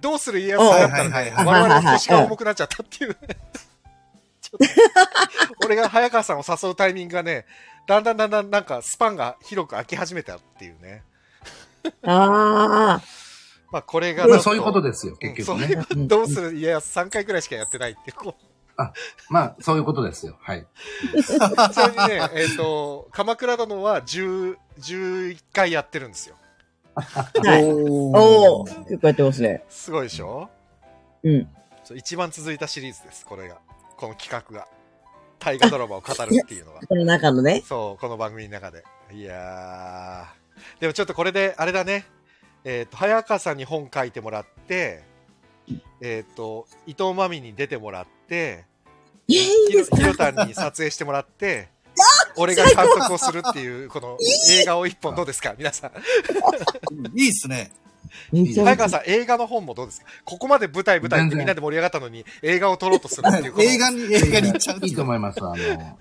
[0.00, 3.16] どうする家康になったらね、はいはいはい我々の腰が重くなっちゃったっていう
[5.64, 7.44] 俺が早川さんを誘うタイミングがね、
[7.86, 11.02] だんだんだんだんなんかスパンが広く空き始めたっていうね。
[12.04, 13.02] ああ。
[13.72, 15.66] まあこれがそういうことですよ、うん結局ね。
[15.66, 16.54] いうどうする？
[16.54, 18.44] 家康3回くらいしかやってないっていう、こう。
[19.28, 20.36] まあ、そういうことですよ。
[20.40, 20.66] はい。
[21.22, 26.36] それにね、えっ、と、鎌倉殿は10、11回やってるんですよ。
[26.94, 27.64] はい。
[27.64, 29.64] おおお結構やってますね。
[29.68, 30.50] すごいでしょ？
[31.22, 31.48] うん。
[31.84, 33.58] そう一番続いたシリーズです、これが。
[33.96, 34.66] この企画が。
[35.38, 36.80] 大河ドラマを語るっていうのが。
[36.80, 37.62] この中のね。
[37.66, 38.84] そう、この番組の中で。
[39.12, 40.80] いやー。
[40.80, 42.06] でもちょっとこれで、あれだね。
[42.64, 45.02] えっ、と、早川さんに本書いてもらって、
[46.00, 48.64] えっ、と、伊藤真美に出てもらって、
[49.28, 49.36] えー、い
[49.80, 51.68] いひろたんに撮影してもらって、
[52.36, 54.16] 俺が監督をするっていう、この
[54.50, 55.54] 映画を一本どうですか？
[55.58, 55.90] 皆さん。
[57.18, 57.70] いいっすね。
[58.32, 60.06] 早川さん、映画の本もどうですか？
[60.24, 63.54] ここまで舞台舞台ってみんなで盛り上がったのに、映画を撮ろうとするっていう。
[63.62, 65.38] 映画に、映画に行っちゃういいと思います。
[65.42, 65.56] あの、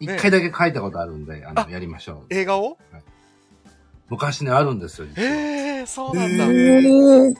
[0.00, 2.34] 一回だけ書いたことあるんで、あの、あやりましょう。
[2.34, 2.78] 映画を？
[4.08, 5.28] 昔ね、あるんですよ、実は。
[5.28, 6.44] えー、そうなんだ。
[6.46, 7.34] へえー、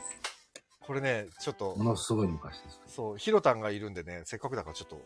[0.87, 2.81] これね、ちょっとも、のすごい昔です。
[2.89, 5.01] そう、ヒロタンがいるんでね、せっかくだからちょっと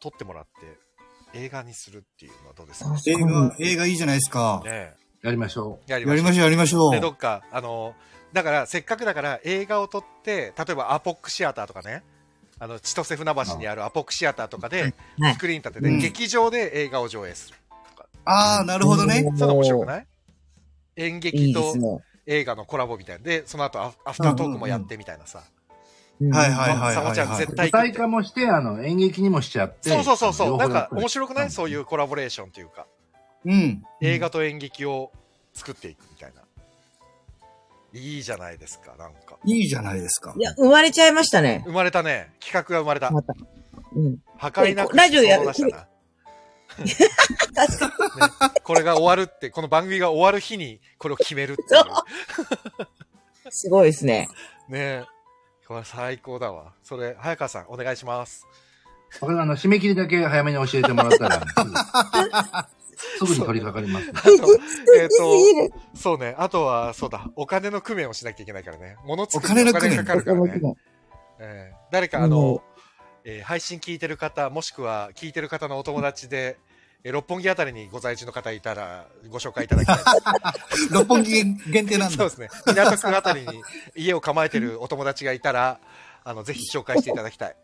[0.00, 2.90] 撮ってもらって、映画にするっていうのはどうですか？
[2.90, 4.62] ね映画、映画いいじゃないですか。
[4.66, 5.90] えやりましょう。
[5.90, 7.00] やりましょう、やりましょうで、。
[7.00, 7.94] どっか、あの、
[8.32, 12.02] だから、せっかくだから映画を撮って、例えばアポックシアターとかね、
[12.58, 17.56] あの、千歳船橋にあるアポックシアターとかで、はいスクリーン立てて、うん劇場で映画を上映する。
[18.24, 19.20] ああ、なるほどね。
[19.22, 20.06] そういうの面白くない？
[20.96, 22.02] 演い劇と。
[22.26, 23.24] 映画のコラボみたいな。
[23.24, 25.42] で、その後アフアフタートークもやってみたいなさ。
[26.20, 27.52] うんはいはいはいさもちゃんはいはい絶。
[27.52, 27.56] う。
[27.56, 29.90] 対舞台化もして、あの、演劇にもしちゃって。
[29.90, 30.56] そうそうそうそう。
[30.56, 31.44] なんか面白くない？
[31.46, 32.86] うんそういうコラボレーションというか。
[33.44, 33.82] うん。
[34.00, 35.10] 映画と演劇を
[35.52, 36.42] 作っていくみたいな。
[37.94, 39.36] いいじゃないですか、なんか。
[39.44, 40.40] いいじゃないですかい。
[40.40, 41.62] や、生まれちゃいましたね。
[41.66, 42.30] 生まれたね。
[42.40, 43.10] 企画が生まれた。
[43.10, 43.34] また。
[43.96, 44.18] うん。
[44.38, 45.88] 破壊なくラジオやそう出したな。
[47.54, 51.84] 確かね、これが終わるって、この番組が終わる日にこれを決めるっていう。
[51.84, 53.50] に。
[53.50, 54.28] すごいですね。
[54.68, 55.04] ねえ。
[55.66, 56.72] これ最高だわ。
[56.82, 58.46] それ、早川さん、お願いします。
[59.20, 61.40] これあの、締め切りだけ早めに教えてもらったら、
[63.18, 64.10] すぐに取り掛かります。
[64.10, 66.34] あと、えっ、いいと、そうね。
[66.38, 67.28] あとは、そうだ。
[67.36, 68.96] お金の工面をしなきゃいけないからね。
[69.04, 70.58] 物作りお金の工面かかるからね。
[70.58, 70.76] ね。
[71.40, 72.62] えー誰かあの、
[73.24, 76.56] えー配信聞いてる方、もしくは聞いてる方のお友達で、
[77.04, 80.02] えー六本木あたりにご在住の方いたら、ご紹介いただきたいで
[80.76, 80.88] す。
[80.94, 82.34] 六本木限定なんだそうで。
[82.36, 82.48] すね。
[82.66, 83.62] 港区あたりに
[83.96, 85.80] 家を構えてるお友達がいたら、
[86.24, 87.56] あの、ぜひ紹介していただきたい。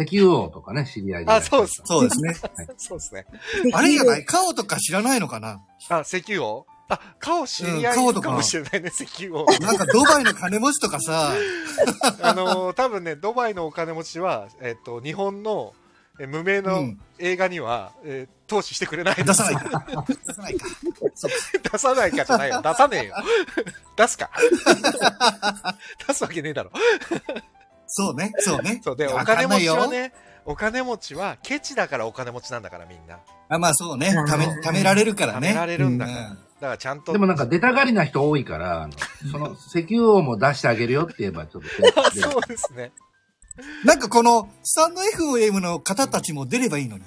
[0.00, 1.30] 石油王とかね、知り合いで。
[1.32, 1.82] あ、そうです。
[1.84, 2.34] そうですね。
[2.78, 3.26] そうですね。
[3.72, 4.24] あれじゃない？
[4.24, 5.60] 顔とか知らないのかな？
[5.90, 9.46] あ、石油王あ、顔知り合いかかもしれないね、石油王。
[9.60, 11.32] なんかドバイの金持ちとかさ、
[12.22, 15.74] あのー多分ね、ドバイのお金持ちは、えっと、日本の
[16.20, 19.16] え無名うのん映画には、えー投資してくれない。
[19.16, 19.84] 出さないか。
[20.26, 20.66] 出さないか。
[21.70, 22.62] 出さないかじゃないよ。
[22.64, 23.14] 出さねえよ。
[23.94, 24.30] 出すか。
[26.06, 26.70] 出すわけねえだろ。
[27.86, 28.80] そうね、そうね。
[28.82, 30.14] そうで、お金持ちはね、
[30.46, 33.18] お金持ちはケチだからお金持ちなんだからみんな。
[33.50, 34.14] あまあそうね。
[34.26, 35.48] ため、貯められるからね。
[35.48, 36.18] 貯められるんだから。
[36.18, 37.12] うんだからちゃんと。
[37.12, 38.88] でもなんか出たがりな人多いから、
[39.30, 41.68] その石油王も出してあげるよって言えばちょっと。
[42.20, 42.92] そうですね。
[43.84, 47.04] なんかこの、スタンド FM の方たちも出ればいいのに。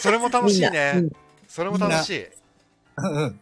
[0.00, 1.08] それも楽しいねな。
[1.46, 2.26] それも楽しい。
[2.96, 3.40] うんうん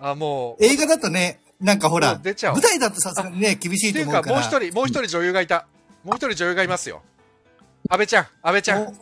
[0.00, 0.64] あ、もう。
[0.64, 4.36] 映画だとね、なんかほもら、う出ちゃう舞台だとさすがにね、厳しいっていうか、と思うから。
[4.36, 5.66] もう一人、もう一人女優がいた。
[6.04, 7.02] もう一人女優がいますよ。
[7.88, 8.82] 安倍ちゃん、安倍ちゃん。
[8.82, 8.94] お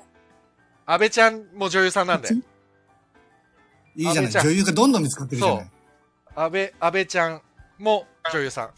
[0.87, 2.29] 安倍ちゃんも女優さんなんで。
[3.97, 4.31] いいじゃない。
[4.31, 5.71] 女優がどんどん見つかってるじゃない。
[6.35, 7.43] 安倍、安倍ちゃん
[7.79, 8.71] も女優さん。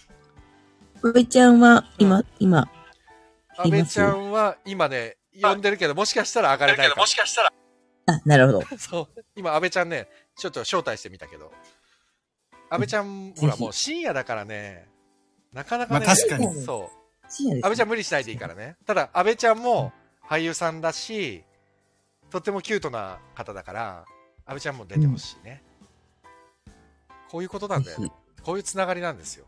[1.03, 2.69] 安倍ちゃんは、今、今、
[3.57, 7.03] 安倍ちゃんは今ね、呼んでるけど、もしかしたら上がれないかも。
[7.03, 7.53] もしかしたら。
[8.07, 8.63] あ、なるほど。
[8.79, 9.25] そう。
[9.35, 11.53] 今、安倍ちゃんね、ちょっと招待してみたけど。
[12.71, 14.89] 安倍ちゃん、ほら、もう深夜だからね、
[15.53, 17.31] なかなかね、まあ確かにそう。
[17.31, 18.77] 深夜です安倍ちゃん無理しないでいいからね。
[18.87, 19.93] ただ、安倍ちゃんも
[20.29, 21.45] 俳優さんだし、
[22.31, 24.05] とってもキュートな方だから、
[24.47, 25.63] 安倍ちゃんも出てほしいね。
[27.29, 28.13] こういうことなんだよね。
[28.43, 29.47] こういうつながりなんですよ。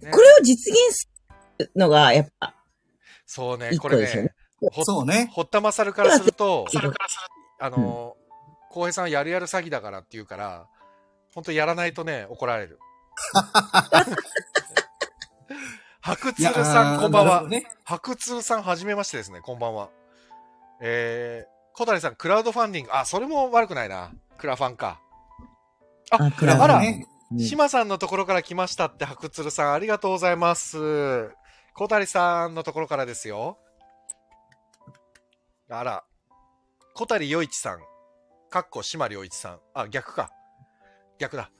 [0.00, 1.10] ねこれを実現す
[1.58, 2.54] るのが、やっぱ、
[3.26, 4.30] そうね、一これ個ですよね
[4.84, 5.28] そうね。
[5.32, 6.66] 堀田勝からすると、
[7.60, 8.16] あの、
[8.70, 10.66] 浩平さんはやるやる詐欺だからって言うから、
[11.34, 12.78] 本当やらないとね、怒られる。
[16.00, 17.48] 白鶴さん、こんばんは。
[17.48, 17.64] ね。
[17.84, 19.40] 白鶴さん、はじめましてですね。
[19.40, 19.90] こんばんは。
[20.80, 22.92] えー、小谷さん、クラウドファンディング。
[22.92, 24.12] あ、それも悪くないな。
[24.38, 25.00] クラファンか。
[26.10, 31.30] あ、あクラファンあら、ねうん島さんのところから来ましたって、白鶴さん、ありがとうございます。
[31.74, 33.56] 小谷さんのところからですよ。
[35.70, 36.04] あら、
[36.94, 37.78] 小谷良一さん。
[38.50, 39.60] かっこ島良一さん。
[39.72, 40.30] あ、逆か。
[41.18, 41.50] 逆だ。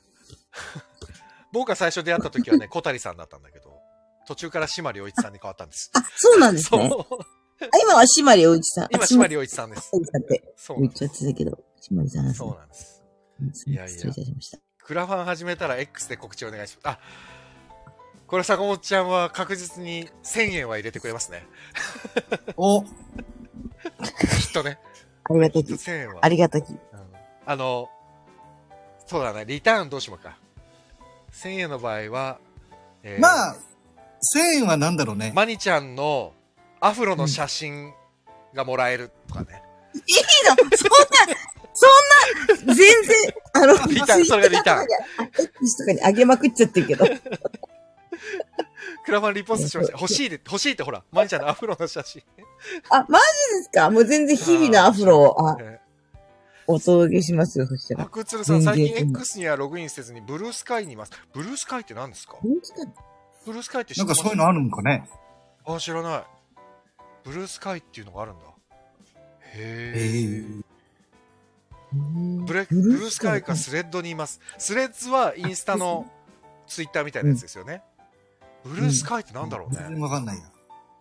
[1.52, 3.80] 僕が最初出会った時はね、小谷さんだったんだけど、
[4.26, 5.90] 途中から島良一さんに変わったんです。
[5.94, 6.78] あ、そうなんです そ
[7.10, 7.41] う。
[7.82, 8.89] 今は島良一さん。
[8.90, 9.90] 今、あ島良一さんです。
[9.90, 11.05] さんって言っちゃそうなんです。
[11.05, 13.02] ってたけど、島良さんなんですねそうなんです。
[13.40, 14.59] うんいやいや失礼いたしました。
[14.84, 16.94] クラファン始めたら X で告知お願いします。
[16.94, 16.98] あ、
[18.26, 21.47] これ坂本ちゃんは確実に1000円は入れてくれますね。
[22.56, 22.89] お、きっ
[24.52, 24.78] とね。
[25.24, 25.72] ありがたき。
[25.72, 26.18] 1000円は。
[26.22, 26.70] ありがたき。
[26.70, 26.78] うん
[27.44, 27.89] あの、
[29.06, 30.39] そうだね、リターンどうしようか
[31.32, 32.39] ？1000円の場合は、
[33.02, 33.56] えーまあ、
[34.36, 35.32] 1000円はなんだろうね。
[35.34, 36.34] マニちゃんの
[36.83, 37.93] アフロの写真
[38.55, 39.63] がもらえるとかね。
[39.95, 40.03] いい
[40.49, 40.57] の？
[40.77, 40.97] そんな、
[41.75, 41.87] そ
[42.67, 44.87] んな、全然、あの、 リターンそれがリターン
[45.61, 47.07] X とかに上げまくっちゃってるけど。
[49.05, 49.99] クラファンリポストしました。
[49.99, 52.23] 欲しいで、欲しいってほら、マニちゃんのアフロの写真。
[52.91, 53.19] あ、マ
[53.51, 53.91] ジですか？
[53.91, 55.81] もう全然日々のアフロを、あ、え
[56.67, 58.05] お届けしますよ、そしたー、ら。
[58.05, 61.13] アクツルさん、最近 X にはログインせずにブルースカイにいます。
[61.33, 62.35] ブルースカイって何ですか？
[62.41, 62.91] 本当だ
[63.45, 64.23] ブルースカイって知なんってます？
[64.23, 65.09] かそういうのあるんかね。
[65.67, 66.25] あ、知らない。
[67.24, 68.44] ブルースカイっていうのがあるんだ。
[69.55, 69.99] へえ
[70.40, 70.44] え。
[70.59, 70.62] え
[71.94, 74.40] ブレブルースカイかスレッドにいます。
[74.59, 76.11] スレッズはインスタの
[76.66, 77.82] ツイッターみたいなやつですよね。
[78.65, 80.01] ブルースカイってなんだろう全然ね。
[80.01, 80.44] わかんないや。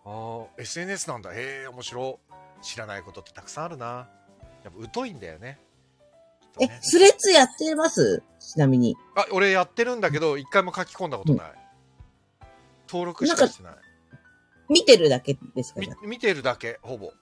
[0.04, 1.32] ああ、SNS なんだ。
[1.32, 2.18] へえ、面白
[2.60, 2.64] い。
[2.64, 4.08] 知らないことってたくさんあるな。
[4.64, 5.58] やっぱ疎いんだよね。
[6.40, 8.22] きっとえね、スレッズやってます？
[8.38, 8.96] ちなみに。
[9.16, 11.52] あ、俺やってるんだけど、一回も書き込んだことない。
[12.88, 13.72] 登録しかしてない。
[14.72, 17.12] 見てるだけですか見てるだけ、ほぼ。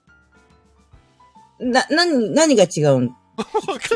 [1.59, 3.15] あな、何、何が違うん？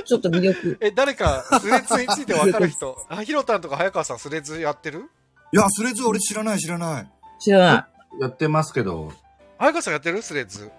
[0.06, 0.78] ちょっと魅力。
[0.82, 2.98] え、誰かスレッズについてわかる人？
[3.10, 5.10] あ、ひろたんとか早川さんスレッズやってる？
[5.52, 7.12] いや、スレッズ俺知らない知らない。
[7.40, 7.88] 知らな
[8.20, 9.12] やってますけど、
[9.58, 10.22] 早川さんやってる？
[10.22, 10.72] スレッズ。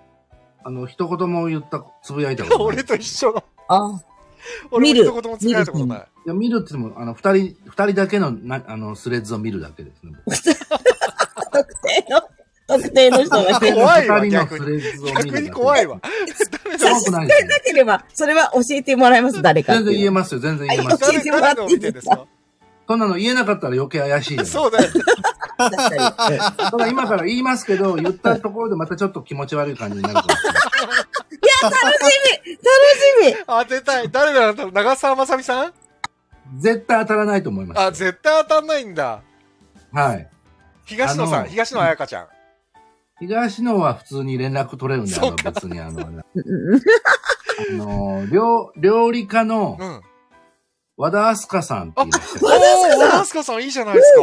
[0.64, 2.66] あの、一言も言った、つぶやいたことない。
[2.74, 3.38] 俺と一緒の。
[3.38, 3.42] い。
[3.68, 4.00] あ、
[4.70, 5.98] 俺も見る一言も使えたことない。
[6.26, 10.12] いや、見るって言っても、あの、二人、二人だけの、な、あの、スレッズを見るだけですね。
[10.24, 12.20] 特定 の、
[12.66, 14.82] 特定の人が怖いわ二人の逆に
[15.14, 16.00] 逆に怖いわ。
[16.00, 19.92] 怖くないですよなければ、それは教えてもらいます、誰かって全。
[19.92, 20.98] 然言えますよ、全然言えます。
[21.00, 22.26] 誰誰のを見てんですか？
[22.88, 24.90] そんなの言えなかったら余計怪しいそうだよ。
[25.58, 25.70] た
[26.76, 30.16] だ今から言いますけど、言ったところでまたちょっと気持ち悪い感じになるい。
[30.16, 30.30] 楽し
[32.44, 34.10] み楽しみ当てたい。
[34.10, 35.72] 誰だろう長澤まさみさん？
[36.58, 37.80] 絶対当たらないと思います。
[37.80, 39.20] あ、絶対当たんないんだ。
[39.92, 40.28] はい。
[40.84, 42.26] 東野さん、東野彩香ちゃん。
[43.18, 46.10] 東野は普通に連絡取れるんで、あの、そうか別にあの、あ
[47.72, 50.02] の、料、料理家のうん。
[50.98, 52.52] 和田明日香さんっていらっしゃるおー、
[52.98, 54.22] 和田明日香さんいいじゃないですか。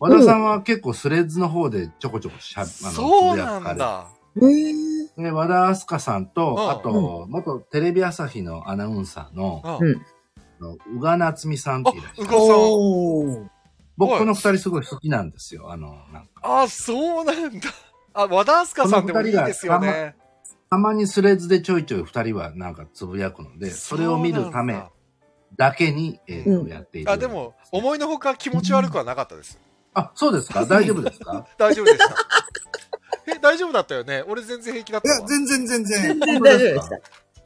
[0.00, 4.08] 和田さんは結構スレッズの方でちょこちょこしゃ、あの、そうなんだ。
[5.32, 9.62] 和田明日香さんと、うんあと、元テレビ朝日のアナウンサーの、
[10.92, 12.24] 宇賀夏美さんっていらっしゃる。
[12.24, 12.32] うが
[13.36, 13.50] さん。
[13.96, 15.70] 僕この二人すごい好きなんですよ。
[15.72, 16.62] あの、なんか。
[16.62, 17.70] あ、そうなんだ。
[18.16, 20.16] あ、和田明日香さんでもいいですよね。
[20.70, 24.82] たまにスレッズでちょいちょい二人はなんかつぶやくので、それを見るため
[25.56, 27.06] だけに、えーうんとやっている。
[27.06, 29.58] だあ、でも、思いのほか気持ち悪くはなかったです。
[29.94, 30.64] あ、そうですか？
[30.66, 31.46] 大丈夫ですか？
[31.58, 32.14] 大丈夫でした。
[33.28, 34.24] え、大丈夫だったよね？
[34.26, 35.20] 俺全然平気だっいや。
[35.26, 36.02] 全然全然。
[36.02, 36.96] 全然大丈夫でした。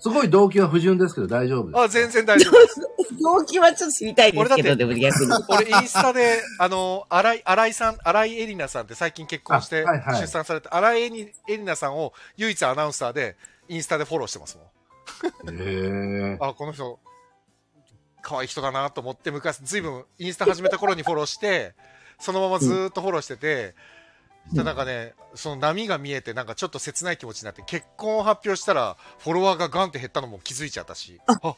[0.01, 1.79] すごい動機は不純ですけど大丈夫です。
[1.79, 2.81] あ、全然大丈夫です。
[3.23, 5.33] 動機はちょっと知りたいですけど、俺だってでも逆に。
[5.49, 13.37] 俺インスタで、あの、荒井、荒井さん、荒井エリナさんって最近結婚してあはいはい出産されて、荒井エリエリナさんを唯一アナウンサーで
[13.69, 15.55] インスタでフォローしてますもん。
[15.55, 16.39] へえ。
[16.41, 16.99] あ、この人、
[18.23, 21.75] 可愛い人だなと思って、昔、ずいぶんインスタ始めた頃にフォローして、
[22.19, 23.75] そのままずーっとフォローしてて、
[24.53, 31.55] でなんかね、その波が見えて、なんかちょっと切ない気持ちになって、結婚を発表したら、フォロワーがガンって減ったのも気づいちゃったし、あ、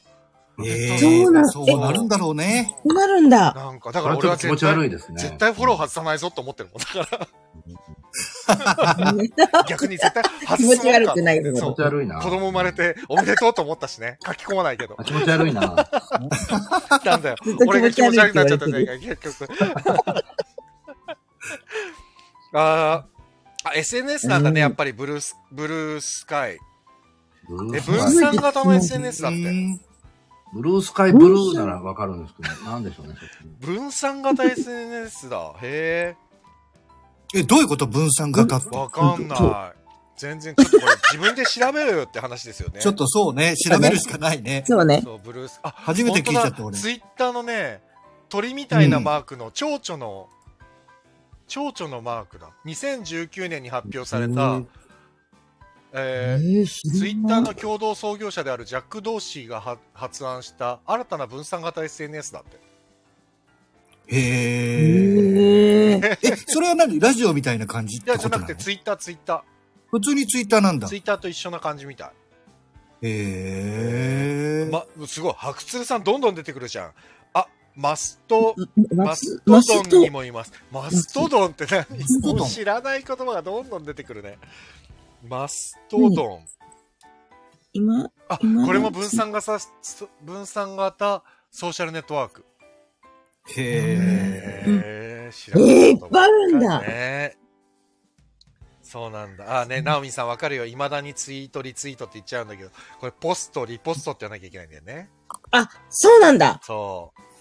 [0.63, 2.77] ええそうなんそうなるんだろうね。
[2.85, 3.55] そうなるんだ。
[3.55, 5.23] なんか、だこから俺はれはちょっと気持ち絶対、悪いですね。
[5.23, 6.79] 絶対フォロー外さないぞと思ってるもん。
[6.79, 7.29] だか
[9.51, 12.21] ら、 逆に絶対外気持ち悪くない気持ち悪いな。
[12.21, 14.19] 子供生まれておめでとうと思ったしね。
[14.25, 15.05] 書き込まないけどあ。
[15.05, 15.61] 気持ち悪いな。
[17.05, 17.37] なんだよ。
[17.67, 19.49] 俺が気持ち悪くなっちゃったじゃん、結局。
[22.53, 26.59] あーあ、SNS なんだね、やっぱりブルース、ブルースカイ。
[27.75, 29.39] え、分散型の SNS だって。
[29.39, 29.81] うん
[30.55, 33.29] ブルースカイブルーならわかるんですけど、なんでしょうね、そっ
[33.63, 35.55] ち分散型 SNS だ。
[35.63, 36.15] へ
[37.33, 37.87] え、どういうこと？
[37.87, 38.77] 分散型ってえ。。
[38.79, 39.35] わかんな
[39.75, 39.79] い。
[40.19, 42.81] 全然ちょっとこれ自分で調べろよって話ですよね。
[42.81, 44.63] ちょっとそうね、調べるしかないね。
[44.67, 45.01] そうね。
[45.03, 45.59] そう、ブルース。
[45.63, 47.81] あ、初めて聞いちゃった俺ツイッターのね、
[48.29, 50.29] 鳥みたいなマークの蝶々の、
[51.53, 52.49] 蝶々のマークだ。
[52.65, 54.63] 2019年に発表された、
[55.93, 62.57] えーツイッターの共同創業者であるジャック・ドーシーがは発案した新たな分散型 SNS だって。
[64.07, 66.19] へへえ。
[66.23, 66.99] え、それは何？
[66.99, 69.45] ラジオみたいな感じっいや、じゃなくてツイッター、ツイッタ
[69.91, 70.89] 普通にツイッターなんだー。
[70.89, 70.97] ツ。
[70.97, 72.09] イッターと一緒な感じみたい。
[73.03, 74.71] へえ。
[74.73, 75.35] ま、すごい。
[75.37, 76.93] 白鶴さんどんどん出てくるじゃん。
[77.77, 78.55] あ、マスト、
[78.95, 80.53] ママス、ストドンに、もいます。
[80.71, 84.39] マストドンって何知らない言葉がどんどん出てくるね。
[85.29, 86.47] マストドン。
[87.73, 89.59] 今、あ、今これも分散型、
[90.23, 92.45] 分散型ソーシャルネットワーク。
[93.57, 93.97] へ
[94.67, 95.59] へー、知えー、
[95.93, 96.81] いっぱいあるんだ。
[96.81, 97.37] ね
[98.83, 99.63] そうなんだ。
[99.63, 100.67] あ、ね、ナオミさんわかるよ。
[100.67, 102.69] 未だにツイート、リツイートって言っちゃうんだけど、
[103.01, 105.09] これポスト、リポストって言わなきゃいけないんだよね。
[105.51, 106.61] あ、そうなんだ。
[106.63, 107.32] そう。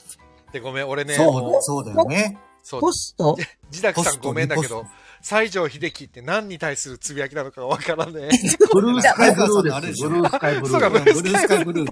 [0.52, 2.38] で、ごめん、俺ね、そうそうだよね。
[2.64, 3.38] そうポスト？
[3.70, 4.86] ジダクさんごめんだけど
[5.22, 8.30] 西城秀樹って何に対するつぶやきなのかわからねえ。
[8.74, 10.10] ブルースカイブルーですよ。
[10.10, 10.92] ブルースカイブルそうかー。
[10.92, 11.92] ブルースカイブルー。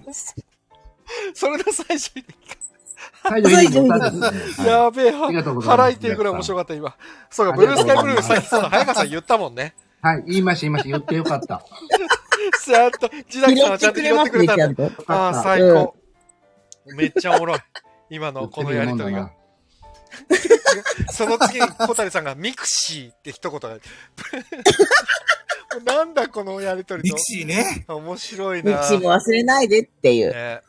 [1.33, 2.25] それの西城秀樹
[3.23, 4.69] 最後に言ったんですね。
[4.69, 6.95] はいやべえ、ありがとうございます腹痛いぐらい面白かった、今。
[7.29, 9.75] そうか、ブルースカイブルー、さっきそ早川さん言ったもんね。
[10.01, 10.89] はい、言いました、言いました。
[10.89, 11.65] 言ってよかった。
[12.63, 14.75] ちゃんと、ジダクさんはちゃんと拾ってくれたん。
[15.07, 15.95] ああ、最高。
[16.95, 17.59] めっちゃおもろい。
[18.09, 19.31] 今のこのやりとりが。
[21.13, 23.77] その次に小谷さんがミクシーって一言が。
[25.85, 27.19] なんだこのやりとりとミク。
[27.19, 27.85] シーね。
[27.87, 30.33] 面白いミなクシーも忘れないでっていう。
[30.33, 30.61] ね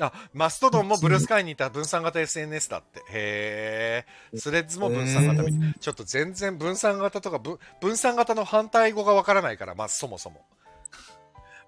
[0.00, 3.00] あ、マストドンもブルースカイにいた分散型 SNS だって。
[3.10, 4.38] へえ。
[4.38, 5.74] スレッズも分散型みたい。
[5.78, 10.44] ちょっと全然分散型とか分分散型の反対語がわからないから、まずそもそも。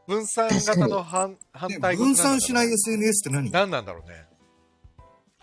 [0.07, 3.51] 分散型の反反ね対語分散しない何 SNS って何？
[3.51, 4.24] 何なんだろうね。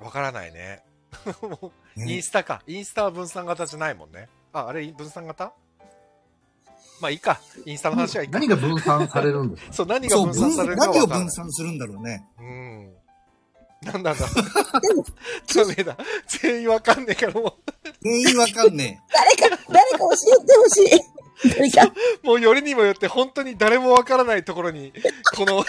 [0.01, 0.84] わからないね。
[1.97, 2.61] インねスタか。
[2.67, 4.30] インスタは分散型じゃないもんね。
[4.53, 5.53] あ、あれ分散型？
[7.01, 7.39] まあいいか。
[7.65, 8.39] インスタの話はいいか。
[8.39, 9.73] 何が分散されるんですか？
[9.73, 11.31] そう、何が分散されるかわからない分。
[11.31, 12.26] 散するんだろうね。
[12.39, 12.93] うん。
[13.81, 15.03] なんなんだろう。
[15.55, 15.97] ダメだ。
[16.27, 17.53] 全員わかんねえからもう。
[18.01, 21.49] 全員わかんね誰か、誰か教えてほしい。
[21.57, 21.93] 誰か。
[22.23, 24.91] もうよりにもよって本当に誰もわからないところに、
[25.38, 25.63] この、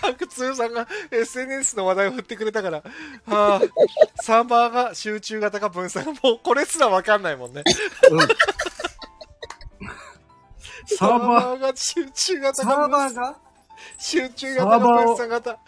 [0.00, 2.82] 白通さんが SNS の話題を振ってくれたから、
[3.26, 3.60] はあ、
[4.22, 7.62] サーバーが集中型か分散、もうこれすらわかんないもんね。
[7.66, 8.08] え。
[8.10, 8.18] うん
[10.84, 13.36] サーバーが集中型サかーバーが？
[13.98, 15.58] 集中型か分散型。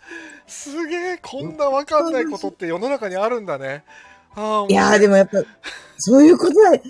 [0.47, 3.85] すげえ、こんなわかんないことって世の中にあるんだね。
[4.35, 5.39] はあ、いやーでもやっぱ、
[5.99, 6.75] そういうことだ。
[6.75, 6.81] い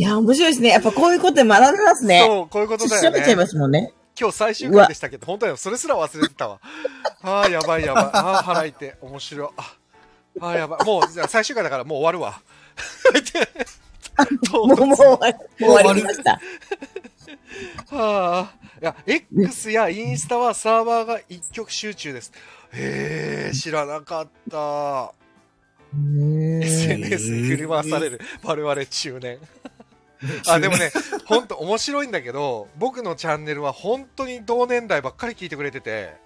[0.00, 0.68] やー、面白いですね。
[0.68, 2.22] やっぱこういうことで学べますね。
[2.24, 3.08] そう、こういうことだよね。
[3.08, 3.92] 調べちゃいますもんね。
[4.18, 6.60] 今日最終回でしたけど、本当にそれすら忘れてたわ。
[7.22, 8.04] ああ、やばいやばい。
[8.04, 8.94] ああ、腹痛い。
[9.00, 9.48] 面白い。
[9.58, 9.74] あ
[10.40, 10.84] あー、やばい。
[10.84, 12.40] もう、じゃあ最終回だからもう終わるわ。
[14.52, 16.40] もう、もう終わり、もう終わりました。
[17.90, 18.52] はあ。
[18.80, 22.32] いや、X やインスタはサーバーが一極集中です。
[22.72, 25.12] へえ、知らなかった。
[25.94, 29.38] SNS に振り回される我々中年。
[30.48, 30.92] あ、でもね、
[31.26, 36.16] ほんと面白いんだけど、僕のチャンネルは本当に同年代ばっかり聞いてくれてて、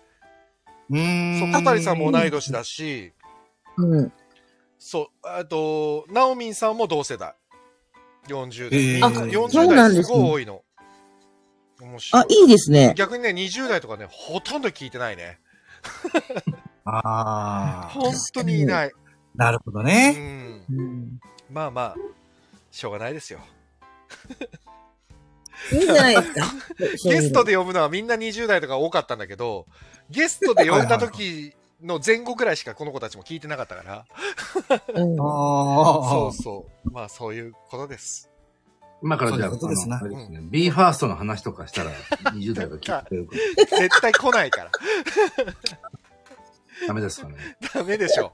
[0.90, 1.40] うーん。
[1.40, 3.12] そう、小谷さんも同い年だし、
[3.76, 4.12] うん。
[4.78, 7.34] そう、あと、ナオミンさんも同世代。
[8.28, 8.80] 40代。
[8.80, 10.62] へーあ40そうなん代ですごい多いの。
[11.80, 12.94] 面白あ、いいですね。
[12.96, 15.38] 逆にね、20代とかね、ほとんど聞いてないね。
[16.84, 17.90] ああ。
[17.92, 18.92] 本当にいない。
[19.34, 20.12] なるほどうね。
[20.12, 20.64] ん。
[20.70, 21.20] うん
[21.50, 21.96] まあまあ、
[22.70, 23.40] しょうがないですよ。
[25.72, 26.46] いいんじゃないですか。
[27.10, 29.66] ゲストで呼ぶのはみんな20代とか多かったんだけど、
[30.10, 34.04] ゲストで呼んだ時の前後ぐらいしかこの子たちも聞いてなかったから。
[34.94, 35.24] うんあ
[36.10, 36.90] そうそう。
[36.90, 38.30] まあそういうことです。
[39.02, 39.96] 今からじゃあ、そうですね。
[40.42, 41.92] b ファーストの話とかしたら、
[42.32, 43.32] 20代が聞いてるか
[43.78, 44.64] 絶対来ないから。
[44.64, 44.72] ら
[46.88, 47.36] ダメですかね。
[47.74, 48.32] ダメでしょ。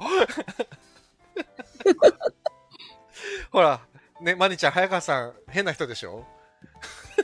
[3.51, 3.83] ほら、
[4.21, 6.25] ね、マニちゃん、早川さん、変な人でしょ？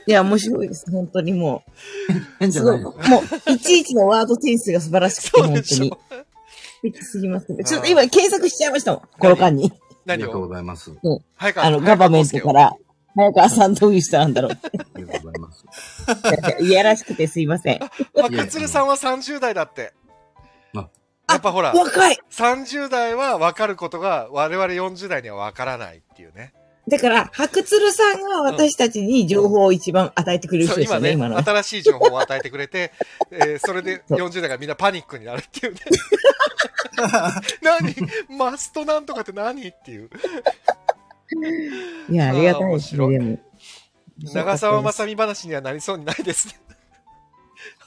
[0.07, 0.89] いや、面白いです。
[0.91, 2.13] 本当にもう。
[2.39, 2.81] 変じゃすごい。
[2.97, 3.09] ない。
[3.09, 5.63] もう、いちいちのワードセンスが素晴らしくて、本当に。
[5.63, 5.89] 素
[6.81, 7.63] 敵すぎますね。
[7.63, 9.01] ちょっと今検索しちゃいましたもん。
[9.01, 9.71] この間に。
[10.07, 10.91] あり何がとうをございます。
[11.35, 12.53] 早川あの、ガバメントか。
[12.53, 12.73] ら、
[13.15, 14.69] 早川さんどういう人なんだろうって。
[14.73, 16.63] ありがとうございます。
[16.63, 17.83] いやらしくてすいません。
[17.83, 17.89] あ、
[18.29, 19.93] かつるさんは30代だって。
[20.73, 20.87] あ
[21.29, 26.53] やっぱほら、若い30代は分かることが我々40代には分からないっていうね。
[26.87, 31.43] だから、白鶴さんが私たちに情報を一番与えてくれる人ですよね、そう今ね今のは。
[31.43, 32.91] 新しい情報を与えてくれて、
[33.31, 35.79] えーそれで40代がみんなパニックになるっていうね。
[37.61, 37.95] 何？
[38.37, 40.09] マストなんとかって何っていう。
[42.09, 43.41] いや、ありがたいですね。
[44.33, 46.53] 長澤まさみ話にはなりそうにないですね。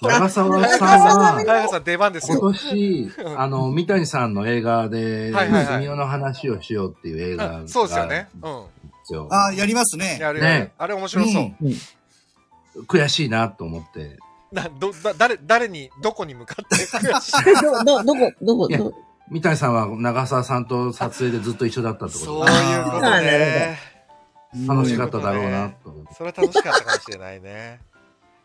[0.13, 2.41] 長澤さん早は、川さん出番です今よ。
[2.53, 7.57] 年、あの、三谷さんの映画で、はいはいの話をしようっていう映画が。
[7.59, 8.29] あそうですよね。
[8.43, 8.51] うん。
[9.15, 9.29] よ。
[9.31, 9.37] あ。
[9.37, 10.19] ああ、やりますね。
[10.21, 10.73] やるね。
[10.79, 11.43] あれ面白そう。
[11.63, 11.77] うん
[12.89, 14.17] 悔しいなと思って。
[14.51, 17.63] な、ど、だ、誰、誰に、どこに向かって 悔しい？
[17.63, 18.93] ど、ど、どこ、どこ、ど、
[19.31, 23.79] 三谷さんは長澤さんと撮影でずっと一緒だったってことそうでいうことね。
[24.67, 26.15] 楽しかっただろうなと思って。
[26.15, 27.81] それは楽しかったかもしれないね。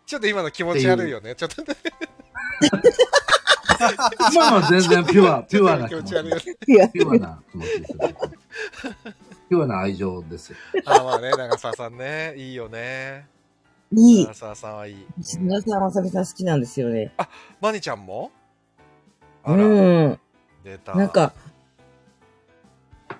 [0.10, 1.36] ちょっと今の気持ち悪いよね。
[1.36, 1.68] ちょっとね。
[4.34, 6.10] 今のは全然ピュア、 ピュアな気持ち。
[6.10, 6.44] 気持ち悪いよね。
[6.68, 7.98] いや、ピュアな気持ちですよ。
[9.50, 10.58] ピュアな愛情ですよ。
[10.86, 12.34] あ、まあね、長澤さんね。
[12.38, 13.28] いいよね。
[13.92, 14.34] いい長。
[14.34, 15.06] 澤さんはいい。
[15.38, 17.14] 皆さん、まさみさん好きなんですよね。
[17.62, 18.32] マニちゃんも？
[19.44, 20.20] あうら、ん。
[20.64, 20.96] 出た。
[20.96, 21.34] なんか、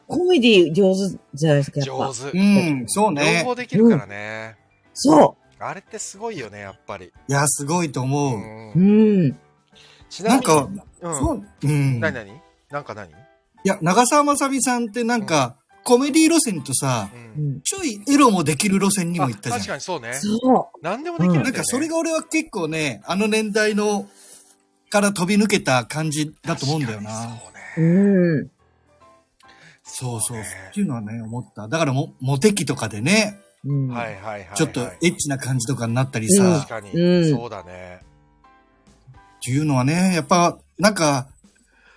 [0.08, 2.12] コメディ上手じゃないですか、やっぱ。
[2.12, 2.36] 上手。
[2.36, 3.44] うん、そう両ね。
[3.44, 4.58] 方できるからね。
[4.96, 7.06] そあれってすごいよね、やっぱり。
[7.06, 8.38] いや、すごいとう思う。
[8.38, 8.40] う。
[8.40, 9.28] んう。
[9.28, 9.40] ん。
[10.10, 10.70] ちなみに、なんか、
[11.02, 11.16] うん。
[11.16, 12.00] そう、うん。
[12.00, 12.42] 何何？
[12.72, 13.10] なんか何？
[13.10, 13.14] い
[13.64, 17.18] や、長澤まさみさんってなんか、コメディ路線とさう、。
[17.18, 17.62] うんん。
[17.62, 19.60] ちょいエロもできる路線にもあ行ったじゃん。
[19.60, 20.14] 確かにそうね。
[20.14, 21.44] そ何でもできるね。
[21.44, 24.08] なんかそれが俺は結構ね、あの年代の、
[24.90, 27.12] から飛び抜けた感じだと思うんだよな。
[27.12, 27.42] 確か
[27.78, 27.82] う。
[27.82, 28.52] にうん。
[29.84, 30.38] そうそう。
[30.38, 31.68] ねっていうのはね、思った。
[31.68, 34.56] だからも、モテ期とかでね、はいはいはいはい。
[34.56, 38.02] ちょっとエッチな感じとかになったりうんさ、確かに、うんそうだね。
[39.14, 41.28] っていうのはね、やっぱ、なんか、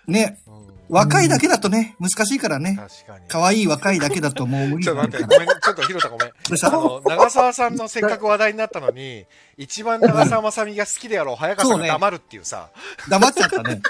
[0.06, 0.62] ね、うん
[0.92, 2.76] 若いだけだとね、難しいからね。
[2.78, 3.24] 確かに。
[3.26, 5.24] 可愛い若いだけだともう無理ちょっと待って。
[5.24, 6.28] ごめん、ちょっとひろたごめん。
[6.28, 9.24] あの、長澤さんのせっかく話題になったのに、
[9.56, 12.68] 一番長澤まさみが好きであろう早川さんが黙るっていうさ。
[13.08, 13.80] 黙っちゃったね。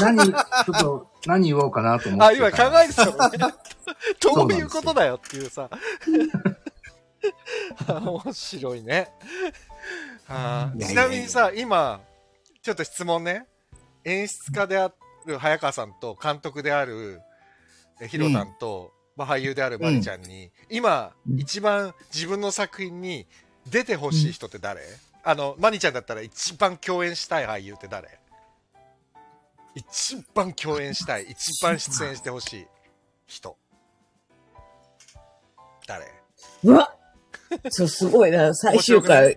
[0.00, 2.24] 何、ちょっと、何言おうかなと思って。
[2.26, 3.54] あ、今考えてたのね。
[4.22, 5.68] どういうことだよっていうさ。
[7.88, 9.10] 面白いね。
[10.28, 10.72] あ。
[10.74, 12.00] ーちないみにさ、今、
[12.62, 13.46] ちょっと質問ね。
[14.04, 14.92] 演出家であ
[15.24, 17.20] る早川さんと監督である
[18.00, 21.40] えヒロさんと、まあ、俳優であるマリちゃんに、今、うん。
[21.40, 23.26] 一番自分の作品に
[23.70, 24.82] 出てほしい人って誰、
[25.24, 28.18] あの、マニちゃんだったら一番共演したい俳優って誰？
[29.74, 32.66] 一番共演したい、一番出演してほしい
[33.26, 33.56] 人。
[35.86, 36.06] 誰？
[36.64, 36.95] うわ
[37.70, 38.54] そう、すごいな。
[38.54, 39.36] 最終回、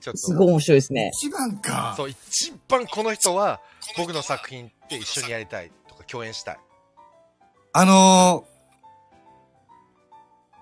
[0.00, 0.16] ちょっと。
[0.18, 1.10] すごい面白いですね。
[1.14, 1.94] 一番か。
[1.96, 3.60] そう、一番この人は
[3.96, 6.58] 僕の作品って一緒にやりたいとか共演したい。
[7.72, 8.54] あのー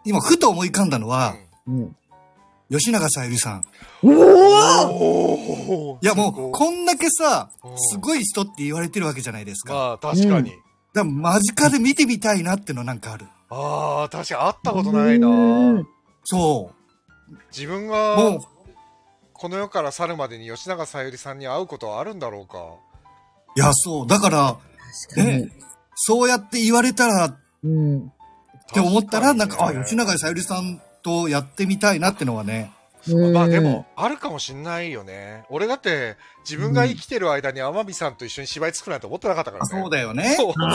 [0.05, 1.37] 今、ふと思い浮かんだのは、
[1.67, 1.97] うん。
[2.71, 3.65] 吉永小百合さん。
[4.03, 4.93] うおー
[5.69, 9.75] おいや、もう、こんだけさうん、すごい人って言われてるわけじゃないですか。
[9.75, 10.51] まあ、確かに。
[10.51, 10.55] う
[10.95, 13.27] だから間近で見てみたいなってのなんかある。
[13.51, 15.89] ああ、確かに会ったことないなうん
[16.25, 16.73] そ
[17.51, 17.91] 自分う。
[17.91, 18.39] が
[19.33, 22.59] この世から去るまでに吉永小百合さんに会うことはあるんだろうか？
[23.57, 24.07] いや、そう。
[24.07, 24.57] だから、
[25.09, 25.51] 確かに。
[25.95, 28.13] そうやって言われたらっうん。
[28.73, 32.73] て思ったら、なんか、あ、吉永小百合さんとやってみたいなってのはね。
[33.09, 35.45] うんまあでも、あるかもしんないよね。
[35.51, 36.17] 俺だって、
[36.49, 39.81] 自分が生きてる間に天海さんと一緒に芝居作るなんて思ってなかったからあ、ね。
[39.83, 40.37] そうだよね。
[40.37, 40.71] そう確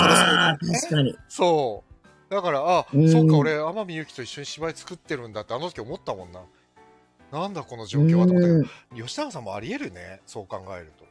[0.89, 1.15] かに。
[1.29, 1.86] そう。
[2.29, 6.41] だから、あ、うんそうか、俺、天海祐希と一緒に芝居作ってるんだって、あの時思ったもんな。
[7.31, 8.69] なんだこの状況はと思ったうんけ
[9.01, 10.21] ど、吉永さんもあり得るね。
[10.25, 11.05] そう考えると。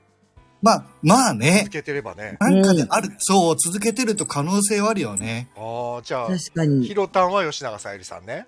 [0.62, 1.70] まあ、まあね続。
[1.70, 2.36] けてればね。
[2.40, 5.48] なんかである、そう、続けてると可能性はあるよね。
[5.56, 6.94] ああ、じゃあ、確かにヒ。
[6.94, 8.46] ロタンは吉永小百合さんね。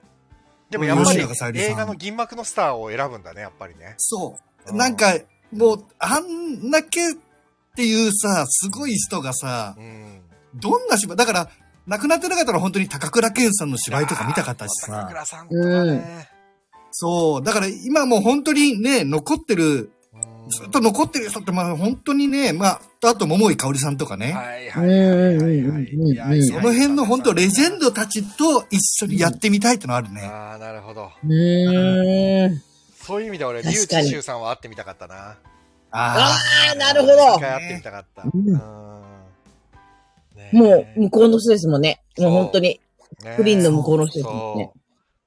[0.71, 1.21] でもやっぱり
[1.61, 3.95] 映画の銀幕のスターを選ぶんだね、やっぱりね。
[3.99, 4.37] そ
[4.67, 4.75] うう。
[4.75, 5.15] んなんか、
[5.53, 7.15] もう、あんだけっ
[7.77, 10.21] ていうさ、すごい人がさ、うん。
[10.55, 11.51] どんな芝居、だから、
[11.89, 15.07] 亡くなってなかったら本当に高倉健さんの芝居とか見たかったし高さ。
[15.09, 16.29] 倉さんとかね。
[16.91, 17.43] そう。
[17.43, 24.33] だから今もう本当にね、残ってる、うんずっと残ってる人ってまあ本当にね、まあ、あと桃井かおりさんとかね。
[24.33, 30.23] はいはいはいその辺の本当レジェンドたちと一緒にやってみたいってのあるね。
[30.23, 31.11] ああ、なるほど。
[31.23, 32.63] うーん。
[33.03, 35.15] そういう意味で俺、リュウチシュウさんは会ってみたかったな。
[35.17, 35.37] あ
[35.91, 36.39] あ
[36.73, 37.41] あ、なるほ一ど。
[37.41, 38.23] 回会ってみたかった。
[38.23, 39.18] ううん
[40.53, 42.03] もう、向こうの人ですもんね。
[42.19, 42.81] もう本当に、
[43.37, 44.73] プリンの向こうの人ですもんね。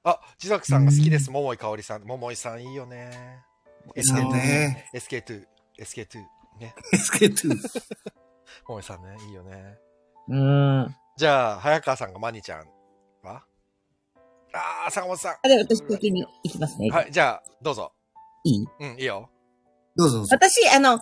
[0.04, 1.30] あ、ジザクさんが好きです。
[1.30, 2.02] 桃井かおりさん。
[2.02, 3.42] 桃井さんいいよね。
[3.96, 4.02] あ。
[4.02, 4.90] さんね。
[4.94, 5.44] SK2。
[5.80, 6.18] SK2。
[6.60, 6.74] ね。
[6.92, 7.56] SK2。
[8.66, 9.16] 桃井さんね。
[9.28, 9.78] いいよね。
[10.28, 10.96] うん。
[11.16, 12.66] じゃあ、早川さんがマニちゃん
[13.22, 13.44] は？
[14.54, 16.88] あー、坂本さあ、で、私先に行きますね。
[16.88, 16.92] ん。
[16.92, 17.92] はい、じゃあ、どうぞ。
[18.44, 18.66] いい？
[18.80, 19.30] うん、いいよ。
[19.96, 20.36] どうぞどうぞ。
[20.36, 21.00] 私、あの、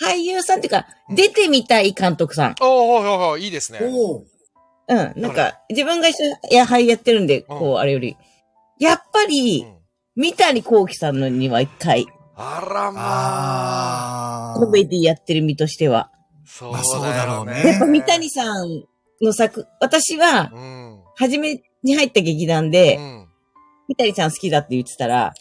[0.00, 2.54] 俳優さんっていうか、出てみたい監督さん。
[2.60, 3.80] おーおーおーいいですね。
[3.82, 4.22] おー
[4.88, 5.20] うん。
[5.20, 8.16] なんか、自分が一緒に、いや、俳優やってるんで、こうあれより。
[8.78, 9.76] やっぱうり、ん
[10.14, 12.06] 三谷幸喜さんのには一回、
[12.36, 14.58] あらまあ。
[14.58, 16.10] コメディやってる身としては。
[16.44, 18.84] そうまあそうだろうねやっぱ三谷さん
[19.22, 21.00] の作、私は、うん。
[21.16, 23.28] 初めに入った劇団うで、ん。
[23.88, 25.32] 三谷さん好きだって言ってたら、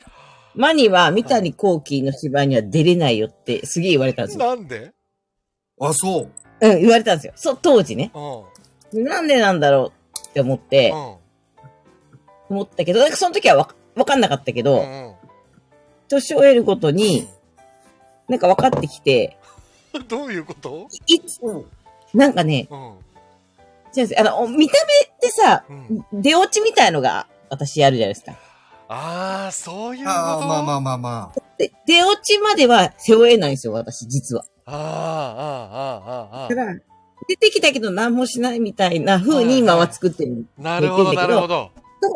[0.55, 4.45] マニは三谷幸喜の芝居には出れないよってすげえ言われたんですよ。
[4.45, 4.91] なんで？
[5.79, 6.31] あ、そう。
[6.61, 7.33] うん、言われたんですよ。
[7.35, 8.11] そう、当時ね。
[8.93, 9.03] うん。
[9.03, 9.93] なんでなんだろ
[10.25, 10.95] うって思って、う
[12.53, 12.55] ん。
[12.57, 15.15] 思ったけど、なんかその時はわかわかんなかったけうど、ん。
[16.09, 17.27] 年を得るごとに、
[18.27, 19.37] なんか分かってきて、
[20.07, 20.87] どういうこと？
[21.07, 21.39] いつ、
[22.13, 22.79] なんかね、うん。
[22.79, 26.21] 違うんですあの、見た目ってさ、うん。
[26.21, 28.35] 出落ちみたいのが私やるじゃないですか。
[28.93, 30.17] ああ、そういうこと？
[30.17, 31.39] ああ、まあまあまあまあ。
[31.57, 34.43] で、出落ちまでは背負えないんですよ、私、実は。
[34.65, 34.79] ああ、あ
[36.35, 36.75] あ、ああ、あだから、
[37.29, 40.45] 出てきたけど何もしないみたいな風に今は作ってる。
[40.59, 40.61] あ。
[40.61, 41.71] なるほど、なるほど。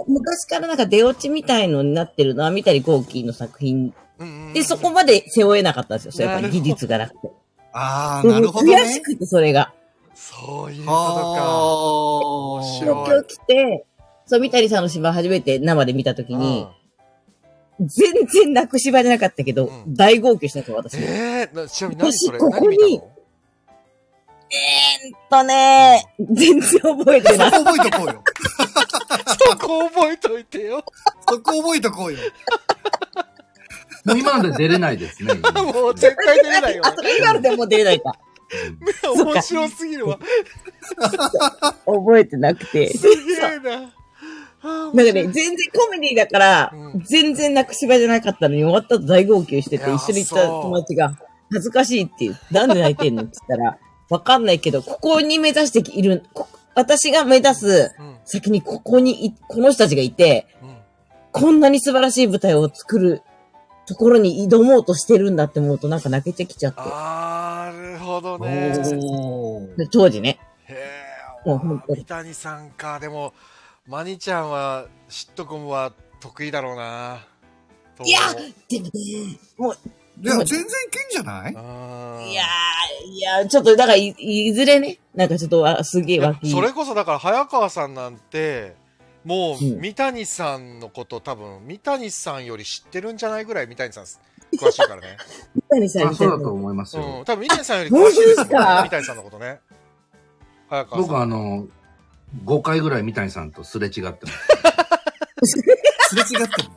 [0.07, 6.11] 昔からなんか出落ちみたいのになってるのは三谷幸喜の作品うんうんうんで、そこまで背負えなかったんですよ。
[6.11, 7.31] それやっぱり技術がなくて。
[7.71, 8.75] ああ、なるほどね。
[8.81, 9.73] 悔しくて、それが。
[10.13, 12.73] そういうはことか。
[12.79, 13.85] 白い東京来て、
[14.25, 16.67] そう、三谷さんの芝居初めて生で見たときに、
[17.79, 20.97] 全然泣く芝居じゃなかったけど、うん大号泣したんですよ、私。
[20.97, 22.37] うんええなちなみに何それ？
[22.39, 23.01] 私ここに
[24.47, 27.51] えーっとね、全然覚えてない。
[27.51, 28.23] そこ覚えとこうよ。
[29.51, 30.83] そこ覚えといてよ。
[31.27, 32.19] そこ覚えとこうよ。
[34.05, 35.33] もう今ので出れないですね。
[35.73, 38.17] もう絶対出れないよあ、それ今のでもう出れないか。
[39.15, 40.19] うん面白すぎるわ。
[41.85, 42.95] 覚えてなくて。
[42.95, 43.93] すげえな。
[44.65, 51.17] なんかね、全然コメディだから、うん全然泣く芝居じゃなかったのに終わった後大号泣してて、一緒に行った友達が、
[51.51, 52.37] 恥ずかしいって言う。
[52.51, 53.77] なんで泣いてんのって言ったら、
[54.09, 60.75] わかんないけど、ここに目指している、こ私が目指すうん先にここにい、この人たちがいて、うん
[61.31, 63.21] こんなに素晴らしい舞台を作る
[63.85, 66.79] ところに挑もうとしてるんだって思うとなんか泣けてきちゃって。
[66.79, 68.73] なるほどね。
[69.91, 70.39] 当時ね。
[70.63, 70.73] へ
[71.45, 71.49] え。
[71.49, 73.01] もう本当に三谷さんか。
[73.01, 73.33] でも、
[73.87, 77.19] マニちゃんは、シットコムは得意だろうな。
[77.97, 78.19] といや
[78.67, 78.91] でもね、
[79.57, 79.77] もう、
[80.21, 81.53] いや、全然いけんじゃない？
[81.53, 86.49] うんいやー、いやー、ちょっと、だからい、いずれね、なんかちょっとわ、すげえいや脇。
[86.51, 88.75] それこそだから早川さんなんて
[89.23, 89.79] もううん。
[89.81, 95.17] 三谷さんのこと多分三谷さんより知ってるんじゃないぐらい三谷さん詳しいからね。
[95.55, 96.51] 三谷さんあそうだと。
[96.51, 97.03] 思いますよ。
[97.19, 98.55] うん多分三谷さんより詳しいですもんね。
[98.57, 99.59] 三谷さんのことね。
[100.69, 101.67] 早川さん僕あの、
[102.43, 104.31] 5回ぐらい三谷さんとすれ違ってま
[105.43, 105.47] す。
[106.09, 106.69] すれ違ってる。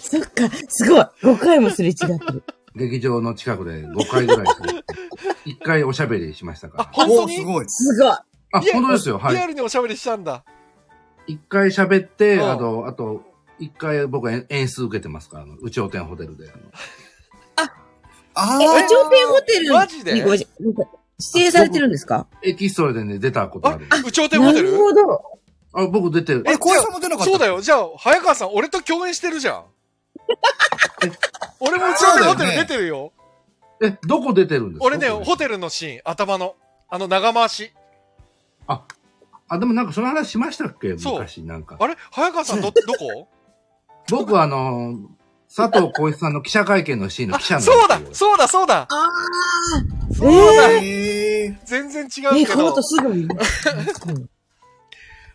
[0.00, 1.00] そっか、すごい。
[1.22, 2.44] 5回もすれ違ってる。
[2.74, 4.94] 劇場の近くで5回ぐらいすれ違って。
[5.50, 7.06] 1回おしゃべりしましたかあら。
[7.06, 7.36] お本当に？
[7.36, 7.64] すごい。
[7.68, 8.10] すごい。
[8.10, 8.24] あ、
[8.72, 9.18] 本当ですよ。
[9.18, 9.34] はい。
[9.34, 10.44] リアルにおしゃべりしたんだ
[11.28, 13.22] 1回喋って、うんあと、あと、
[13.60, 16.50] 1回僕は演出受けてますから、あの、宇頂天ホテルで。
[17.56, 17.68] あの
[18.34, 18.88] あえ、あ。
[18.88, 20.24] 頂天ホテルマジで？
[21.34, 22.26] 指定されてるんですか？
[22.42, 23.86] エキストラでね、出たことある。
[24.06, 24.72] 宇頂天ホテル？
[24.72, 25.22] なるほど。
[25.74, 26.44] あ、僕出てる。
[26.46, 27.46] え、小井さんも出なかったそうだ。
[27.46, 27.60] よ。
[27.60, 29.64] じゃあ早川さん俺と共演してるじゃん。
[31.60, 33.12] 俺も宇頂天ホテル出てるよ。
[33.82, 34.84] え、どこ出てるんですか？
[34.86, 35.58] 俺ねホテル。
[35.58, 36.54] のシーン頭の。
[36.88, 37.72] あの長回し。
[38.66, 38.82] あ、
[39.48, 40.98] あ、でもなんかその話しましたっけ？
[40.98, 41.76] そう昔なんか。
[41.80, 41.96] あれ？
[42.10, 43.28] 早川さんど どこ？
[44.10, 44.98] 僕はあの、
[45.54, 49.10] 佐藤浩市さんの記者会見のシーンのあ記者なんそうだですよそうだそうだあ
[50.16, 52.38] そうだ、えー全然違ー。
[52.38, 52.82] え、うけどこの後。
[52.82, 53.26] すぐに。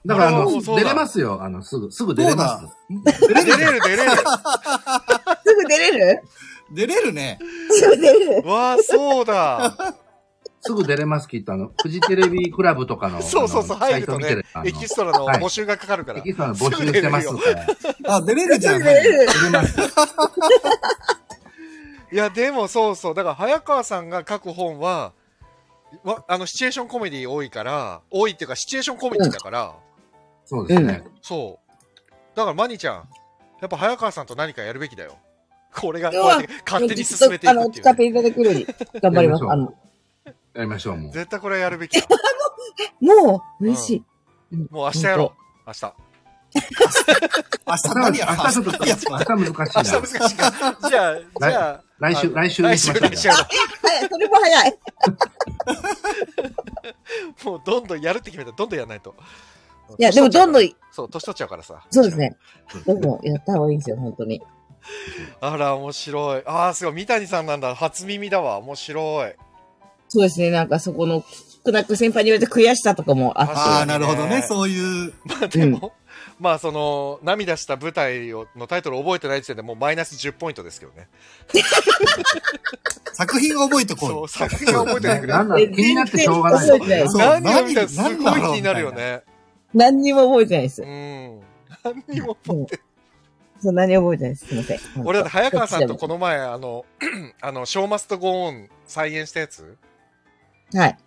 [0.06, 1.40] だからあの、あそうだ出れますよ。
[1.44, 3.12] あの、すぐ、すぐ出れそうますだ。。
[3.44, 4.12] 出れる出れる。
[5.46, 6.22] すぐ出れる？
[6.72, 7.40] 出れるね。
[7.72, 9.76] すぐ出れるわあ、そうだ。
[10.68, 11.54] すぐ出れます、きっと。
[11.54, 13.22] あの、フジテレビクラブとかの。
[13.24, 16.20] そうそうそう、あの入るとねエキストラのはい募集がかかるから。
[16.20, 17.34] エキストラ募集してますか
[18.06, 18.16] ら。
[18.16, 18.84] あ、出れるじゃん。
[18.84, 19.80] 出れる出れます。
[22.12, 23.16] いや、でもそうそう。
[23.16, 25.14] だから、早川さんが書く本は、
[26.04, 29.74] わあの、シチュエーションコメディ多いから、多いっていうか、シチュエーションコメディだから、
[30.46, 31.04] そうですね。
[31.22, 32.08] そう。
[32.36, 32.96] だから、マニちゃん、
[33.62, 35.18] やっぱ早川さんと何かやるべきだよ。
[35.76, 38.68] これが、こうやって勝手に進めていあの、くっていうね、使っていただけるように
[39.02, 39.44] 頑張ります。
[40.58, 41.12] やりましょう、もう。
[41.12, 42.08] 絶対これやるべきだ。
[43.00, 44.04] もう、嬉し
[44.52, 44.58] い。
[44.72, 45.68] もう明日やろう。
[45.68, 45.94] 明日。
[47.68, 50.02] 明日何や明日ちょっと、明日難しい明日な。
[50.02, 50.78] 難しいか。
[50.90, 53.30] じゃあ、じゃあ、来週、来週に来週、しましょう来週
[54.10, 54.80] それも早い。
[57.46, 59.16] もうどんどんやるって決めたらどんどんやらないと。
[60.00, 61.86] いや、でもどんどん、そう、年取っちゃうからさ。
[61.92, 62.36] そうですね。
[62.88, 64.42] どんどんやった方がいいんですよ、本当に。
[65.42, 66.44] あら、面白い。
[66.46, 66.94] ああ、すごい。
[66.96, 67.76] 三谷さんなんだ。
[67.76, 68.58] 初耳だわ。
[68.58, 69.36] 面白い。
[70.10, 71.24] そうですね、なんかそこの、
[71.66, 73.54] 少なく先輩に言われて悔しさとかもあって。
[73.56, 74.42] ああ、なるほどね。
[74.42, 75.14] そういう。
[75.26, 75.94] まあでも、
[76.40, 81.10] まあその、涙した舞台をのタイトル覚えてない時点でもうマイナス10ポイントですけどね。
[83.14, 84.28] 作品を覚えてこそう、う。
[84.28, 85.34] 作品が覚えてないくれ。
[85.34, 86.68] なんだ、気になってしょうがない。
[87.42, 89.24] 何を見たらすごい気になるよね。
[89.74, 90.86] 何にも覚えてないですう。
[90.86, 91.42] ん。
[91.84, 92.82] 何にも覚えて
[93.60, 94.48] そう、何も覚えてないです。
[94.48, 94.80] すいません。
[95.04, 96.14] 俺だって早川さんとこの。
[96.14, 96.86] の前、あの、
[97.42, 99.78] あの、ショーマストゴーン再現したやつ
[100.74, 100.98] はい。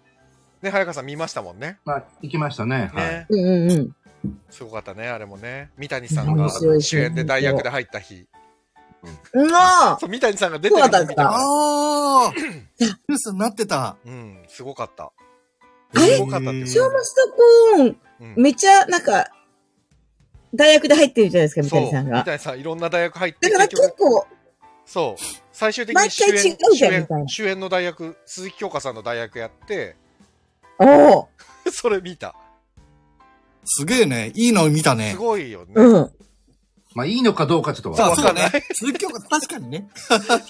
[0.62, 1.78] ね、早川さん見ましたもんね。
[1.84, 2.90] まあ、行きましたね。
[2.94, 3.08] はい。
[3.08, 3.26] ね。
[3.30, 3.96] うんうんうん。
[4.50, 5.70] すごかったね、あれもね。
[5.78, 6.50] 三谷さんが
[6.80, 8.26] 主演で代役で入った日。
[9.32, 11.30] うわそう、三谷さんが出てるの見た。
[11.30, 12.32] ああ
[12.78, 13.96] ニュースになってた。
[14.04, 15.04] うん、すごかった。
[15.04, 15.12] あ
[15.98, 16.16] れ？
[16.16, 17.32] すごかったショーマスト
[17.76, 19.30] コーン、うんめっちゃ、なんか、
[20.54, 22.18] 大学で入ってるじゃないですか、三谷さんが。
[22.18, 24.26] 三谷さんいろんな大学入って、だから結構、
[24.90, 25.22] そう。
[25.52, 29.94] 最終的毎に主演回違うじ主演ゃんみたいな主演の大学、鈴木京香さんの大学やって、
[30.80, 31.28] おお
[31.70, 32.34] それ見た。
[33.64, 34.32] すげえね。
[34.34, 35.16] いいの見たねす。
[35.16, 35.74] ごいよね。
[35.76, 36.10] うん。
[36.96, 38.50] まあいいのかどうかちょっとわかんない。
[38.50, 38.66] そうね。
[38.72, 39.88] 鈴木京香、確かにね。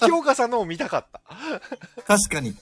[0.07, 1.21] 京香さんのを見たかった。
[2.07, 2.55] 確かに。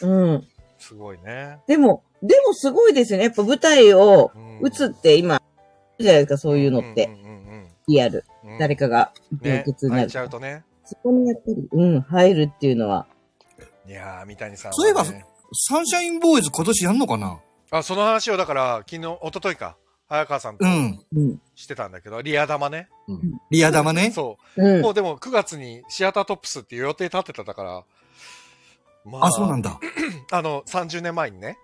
[0.00, 0.32] うん。
[0.32, 0.48] うん。
[0.80, 1.60] すごいね。
[1.68, 3.26] でも、でもすごいですよね。
[3.26, 5.40] やっぱ舞台をうん打つって今、
[6.00, 7.04] じゃないですか、そういうのって。
[7.06, 7.30] うんうんう
[7.60, 8.24] んリアル。
[8.42, 9.12] うん誰かが
[9.42, 10.18] 病ね欠になる泣いち。
[10.18, 10.64] ゃうとね。
[10.84, 13.06] そこにやっぱり、うん、入るっていうのは。
[13.86, 17.38] いやー、三谷さんはね、そういえばサンシャインボーイズ今年やんのかな？
[17.70, 19.76] あ、その話をだから、昨日、一昨日か、
[20.08, 21.00] 早川さんとうん。
[21.16, 21.40] うん。
[21.54, 22.88] してたんだけど、リア玉ね。
[23.08, 23.20] うん
[23.50, 24.10] リア玉ね？
[24.10, 24.62] そう。
[24.62, 24.90] うんも。
[24.90, 27.84] うでも9月にシアタートップスっていう予定立ててたから、
[29.04, 29.78] まあ、そうなんだ。
[30.32, 31.58] あの、30年前にね、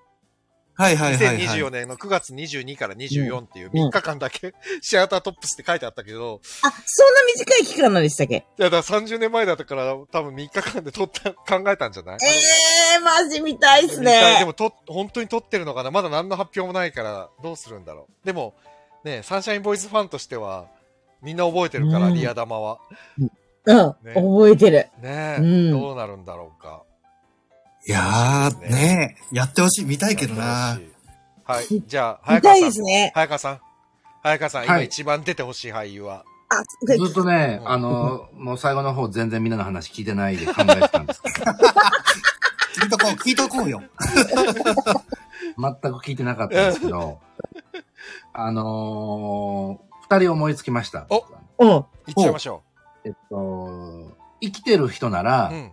[0.80, 1.38] はいはいはい、はい。
[1.38, 8.36] 2024年の9月22から24っていううん3日間だけ、 シアタートップスって書いてあったけど、あ、そんな短い期間なんでしたっけ？
[8.58, 12.18] いや、だから30年前だったから、多分3日間で撮った、考えたんじゃない？
[12.22, 12.26] え
[12.96, 14.44] えー、マジ見たいっす見たいでね。
[14.46, 15.90] もと、本当に撮ってるのかな？
[15.90, 18.26] まだ何の発表もないから、どうするんだろう。
[18.26, 18.54] でも、
[19.04, 20.66] ね、サンシャインボーイズファンとしては、
[21.22, 22.78] みんな覚えてるから、うんリア玉は。
[23.18, 23.26] うん、
[24.02, 24.88] ね覚えてる。
[25.02, 26.82] ねうんどうなるんだろうか。
[27.86, 29.84] いやー、ねえ、やってほしい。
[29.84, 30.78] 見たいけどな。
[31.44, 31.82] はい。
[31.86, 32.68] じゃあ、早見たい川さん。
[32.68, 33.12] ですね。
[33.14, 33.60] 早川さん。
[34.22, 36.24] 早川さん、はい今一番出てほしい俳優は。
[36.50, 36.62] あ、
[36.96, 43.82] ずっとねう、んあの、 もう最後の方全然みんなの話聞いてないで考えてたんですけど、聞いとこう、聞いとこうよ。
[45.58, 47.18] 全く聞いてなかったんですけど、
[48.34, 51.06] あのー二人思いつきました。
[51.08, 51.24] お
[51.60, 51.68] うん。
[51.68, 51.84] 言っ
[52.18, 52.64] ちゃいましょ
[53.04, 55.54] えっと、生きてる人ならう。
[55.54, 55.72] う、ん。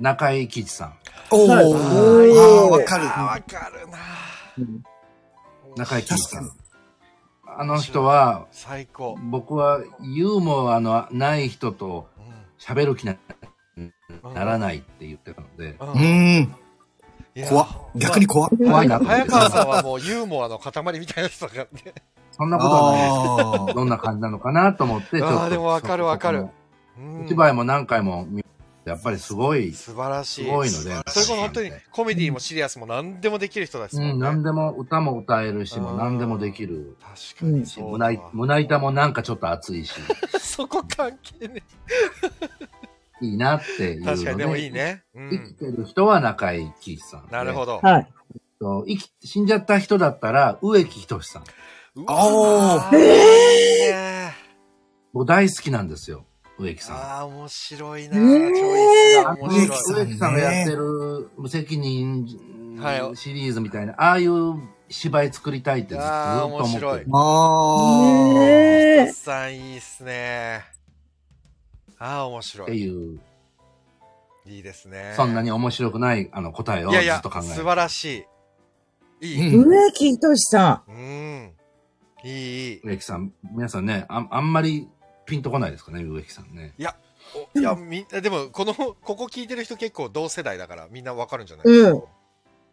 [0.00, 0.94] 中井貴一さん。
[1.30, 1.48] おー。
[1.48, 3.04] はいあー、わかる。
[3.04, 3.98] わかるな
[5.76, 6.56] 中井貴一さん確。
[7.60, 9.16] あの人は、最高。
[9.30, 12.08] 僕はユーモアのない人と
[12.58, 13.16] 喋る気に
[13.76, 13.92] うん
[14.34, 16.54] ならないって言ってたので、ううん
[17.48, 17.68] 怖っ。
[17.96, 18.50] 逆に怖っ。
[18.56, 19.30] 怖いなと思って。
[19.30, 21.94] 早川さんはもうユーモアの塊みたいな人だからね。
[22.32, 25.40] そんなことはないあーどんな感じなのかなと思って、ちょっと。
[25.42, 26.52] あーでもわかるわかるそこ
[26.98, 28.44] うんのお芝居も何回も見
[28.88, 30.44] やっぱりすごい、素晴らしい。
[30.44, 34.24] すごいのでそれこそ本当にコメディもシリアスも何でもできる人ですうん、もんね。
[34.24, 39.92] 何でも歌も歌えるし、もううん何でもできる確かにし、そう胸い胸板もなんかちょっと熱いし、
[40.40, 41.62] そこ関係ね。
[43.20, 44.12] いいなっていうので。
[44.12, 45.02] 確かにでもいいね。
[45.14, 45.54] う生きん。
[45.56, 47.32] てる人は中井貴一さんで。
[47.32, 47.80] なるほど。
[47.82, 47.88] ど。
[47.88, 48.08] はい。
[48.60, 51.42] 生き、死んじゃった人だったら、植木仁さん。
[51.42, 52.42] うお
[52.76, 53.02] わーいい
[53.92, 54.32] ね
[55.12, 56.26] 僕大好きなんですよ、
[56.58, 56.96] 植木さん。
[56.96, 58.14] ああ、面白いな。
[58.14, 58.56] チえーョイ
[59.14, 60.06] スがあ面白い。
[60.06, 62.26] 植木さんがやってる無責任
[62.80, 64.54] はいシリーズみたいな、ああいう
[64.88, 67.04] 芝居作りたいってずっとあー思ってる面白い。
[67.12, 70.64] あねトさんいいっすね。
[71.98, 72.68] ああ、面白い。
[72.68, 73.20] っていう、
[74.46, 75.14] いいですね。
[75.16, 77.64] そんなに面白くないあの答えをずいやいやっと考、え素る。
[77.64, 78.24] 晴らし
[79.20, 79.26] い。
[79.34, 79.48] いー。
[79.50, 79.54] い。
[79.56, 79.68] うん。
[79.68, 81.52] 植木仁さうん。
[82.24, 82.80] いい、いい。
[82.84, 84.88] 植木さん、皆さんね、ああんまり
[85.28, 86.74] ピンとこないですかね、植木さんね。
[87.54, 91.66] おいや、みんな、 でも、この、ここ聞いてる人結構同世代だから、みんなわかるんじゃない？
[91.66, 92.02] うん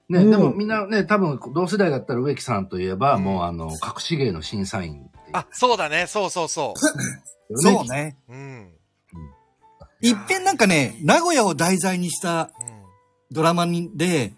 [0.08, 6.06] ね、うんでもみんなね、多分同世代だったら植木さんといえば、うんもうあの、隠し芸の審査員っていうあ、そうだね。
[6.08, 6.74] そうそうそ
[7.56, 8.16] そうね。
[8.30, 8.34] う。
[8.34, 8.72] うん。
[10.02, 12.76] いっぺんなんかね、名古屋を題材にしたうん
[13.32, 14.34] ドラマにで、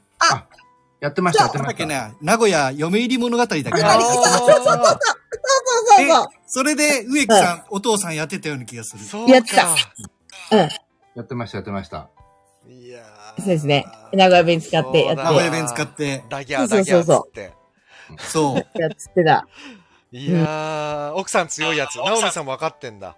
[1.02, 1.68] やってました、やってました。
[1.68, 3.68] だっけね、名古屋読売物語だっけ？
[3.69, 4.26] あなーそう
[4.64, 4.99] そう
[5.38, 6.27] そうでそう。
[6.47, 9.03] それで植木さん、お父さんやってたような気がする。
[9.03, 9.76] そうやってたか。
[11.15, 12.09] やってました、やってました。
[12.69, 17.53] いやーそうですね名古屋弁使ってやって名古屋弁使って、ダギャーダギャーっつって。
[18.19, 18.80] そう。
[18.80, 19.47] やっつってた。
[20.11, 21.97] いやー、奥さん強いやつ。
[21.97, 23.18] ナオミさんも分かってんだ。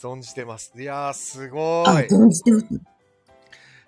[0.00, 0.72] 存じてます。
[0.76, 2.06] いやー、すごあ、い。
[2.08, 2.66] 存じてます。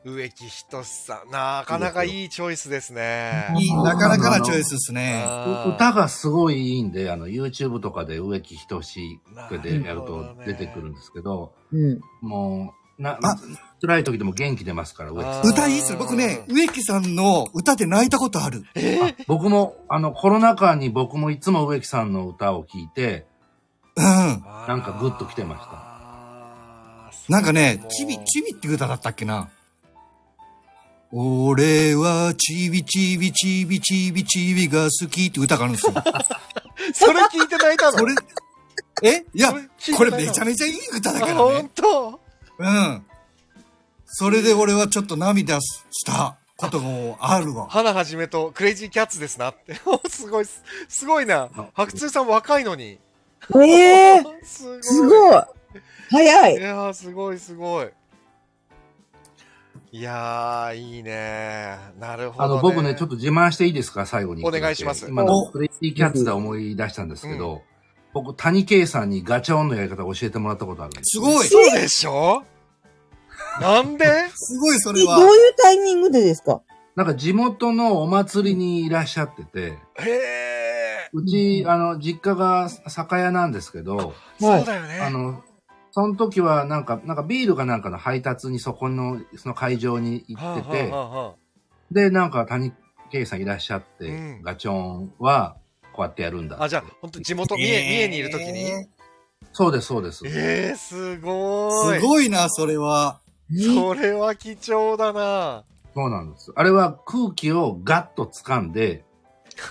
[0.07, 1.31] 植木仁さん。
[1.33, 3.49] なかなかいいチョイスですね。
[3.59, 5.25] いい、なかなかなチョイスですね。
[5.75, 8.81] 歌がすごいいいんで、あの、YouTube とかで植木仁
[9.63, 12.01] でやると出てくるんですけど、うん。
[12.23, 13.37] もう、なあ、
[13.81, 15.99] 辛い時でも元気出ますから、植木さん歌いいっすよ。
[15.99, 18.63] 僕ね、植木さんの歌で泣いたことある。
[18.77, 23.27] あ僕も、あの、コロナ禍に僕もいつも植木さんの歌を聴いて、
[23.97, 24.05] うん。
[24.05, 25.97] なんかグッと来てましたた
[27.29, 29.49] なんかね、チビ、チビって歌だったっけな。
[31.19, 35.95] 俺はチビチビチビチビチビが好きって歌があるんですよ。
[36.93, 37.99] それ聞いて泣いたの？
[37.99, 38.15] それ、
[39.03, 39.25] え？
[39.33, 39.55] いや
[39.97, 41.71] これめちゃめちゃいい歌だあ、からほんね。
[41.75, 42.21] と
[42.59, 43.07] うん。
[44.05, 47.67] それで俺はちょっと涙したこともあるわ。
[47.71, 49.75] 花はじめとクレイジーキャッツですなって。
[50.11, 51.49] すごい、すすごいな。
[51.75, 52.99] 白通さん若いのに。
[53.55, 54.83] ええ すごい。
[54.83, 55.43] すごい。
[56.11, 56.55] 早い。
[56.57, 57.89] いやー、すごいすごい。
[59.97, 62.53] いやー、いいねなるほど、ね。
[62.53, 64.05] あの、僕ね、ちょっと自慢していいですか？
[64.05, 64.45] 最後に。
[64.45, 67.63] お願いします今のクレイジーキャッツで思い出したんですけど、
[68.13, 71.47] 僕、谷圭さんにガチャオンのやり方を教えてもらったことあるんですすごい。
[71.47, 72.45] そうでしょ？
[73.59, 74.05] なんで？
[74.35, 75.03] すごいそえどう
[75.35, 76.61] いうタイミングでですか？
[76.95, 81.09] なんか地元のお祭りにいらっしゃってて、へえ。
[81.15, 85.01] うち、あの、実家が酒屋なんですけど、そうだよね。
[85.01, 85.43] あの、
[85.97, 91.35] その時はなんか、なんかビールかなんかの配達にそこの、その会場に行ってて、はあはあはあ
[91.91, 92.75] で、なんか谷
[93.11, 95.57] 圭さんいらっしゃって、うんガチョンは
[95.95, 96.63] こうやってやるんだ。
[96.63, 98.73] あ、じゃあ、本当地元、三重、三重にいるときに？
[99.55, 100.27] そうです、そうです。
[100.27, 101.99] えー、すごい。
[101.99, 103.21] すごいな、それは。
[103.51, 105.65] それは貴重だな
[105.95, 106.53] そうなんです。
[106.55, 109.07] あれは空気をガッと掴んで、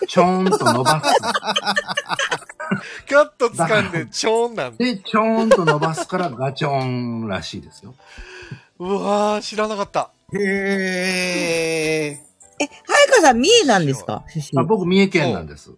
[0.07, 1.13] ちょーんと伸ばす。
[3.09, 4.77] ガッと掴んで、ちょんなんだ。
[4.83, 6.83] で、ちょーんと伸ばすからガチョー
[7.25, 7.93] ンらしいですよ。
[8.79, 10.11] うわー、知らなかった。
[10.33, 12.19] へえ。
[12.59, 14.23] え、早川さん、三重なんですか？
[14.57, 14.63] あ。
[14.63, 15.71] 僕、三重県なんです。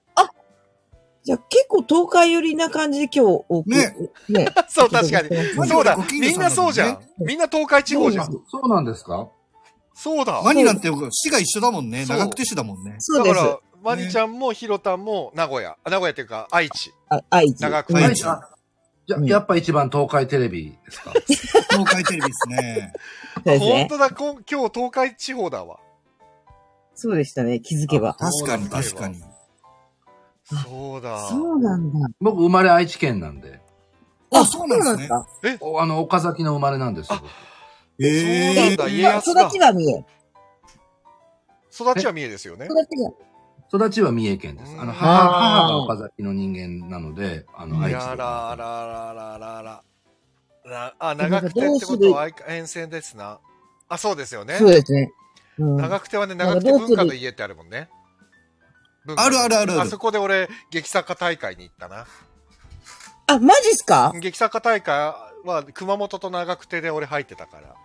[1.23, 3.68] じゃあ結構東海寄りな感じで今日多く。
[3.69, 3.93] ね。
[4.30, 4.47] ね。
[4.69, 5.30] そう、確かに。
[5.68, 6.99] そうだみんなそうじゃん。
[7.19, 8.27] みんな東海地方じゃん。
[8.49, 9.27] そうなんですか？
[9.93, 10.41] そうだ。
[10.41, 12.05] マニなんて市が一緒だもんね。
[12.07, 12.95] 長久手市だもんね。
[12.99, 13.35] そうです。
[13.35, 15.77] だから、マニちゃんもヒロタンも名古屋。
[15.84, 16.91] あ名古屋っていうか、愛知。
[17.09, 17.59] あ愛知。
[17.61, 18.39] 長久うん愛知あ
[19.07, 21.11] じゃ、うんやっぱ一番東海テレビですか？
[21.72, 22.93] 東海テレビですね。
[23.59, 24.43] 本当だ、今日
[24.73, 25.80] 東海地方だわ。
[26.95, 27.59] そうでしたね。
[27.61, 28.15] 気づけば。
[28.15, 29.22] 確かにそうなんだ確かに。
[30.43, 31.27] そうだ。
[31.30, 32.07] そうなんだ。
[32.19, 33.61] 僕、生まれ愛知県なんで。
[34.31, 35.07] あ、そうなんですね。
[35.07, 35.26] か。
[35.61, 37.19] おあの、岡崎の生まれなんですよ。
[37.22, 37.30] 僕
[37.99, 39.51] ええそうなんだ、家康だ育。
[39.53, 40.05] ちは三重。
[41.72, 42.65] 育ちは三重ですよね。
[42.65, 43.11] 育ちが。
[43.73, 44.73] 育ちは三重県です。
[44.73, 47.99] あの、うん母、母が岡崎の人間なので、あの、愛知で。
[47.99, 49.84] やらららららら。
[50.65, 53.39] なあ、長くてってことは沿線ですな。
[53.89, 54.56] あ、そうですよね。
[54.56, 55.11] そうですね。
[55.60, 55.77] うん。
[55.77, 57.89] 長くてはね、長くて文化の家ってあるもんね。
[59.15, 62.06] あるあるあるあそこで俺、劇作家大会に行ったな。
[63.27, 64.14] あ、マジっすか？
[64.19, 65.14] 劇作家大会
[65.45, 67.76] は熊本と長久手で俺入ってたから。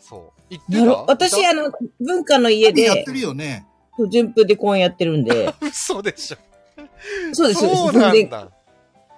[0.00, 0.42] そう。
[0.50, 0.92] 行ってた？
[1.12, 3.66] 私、あの、文化の家でやって、るよね。
[4.08, 6.36] 順風で公演やってるんで、 嘘でしょ。
[7.32, 8.30] そうです、そうです。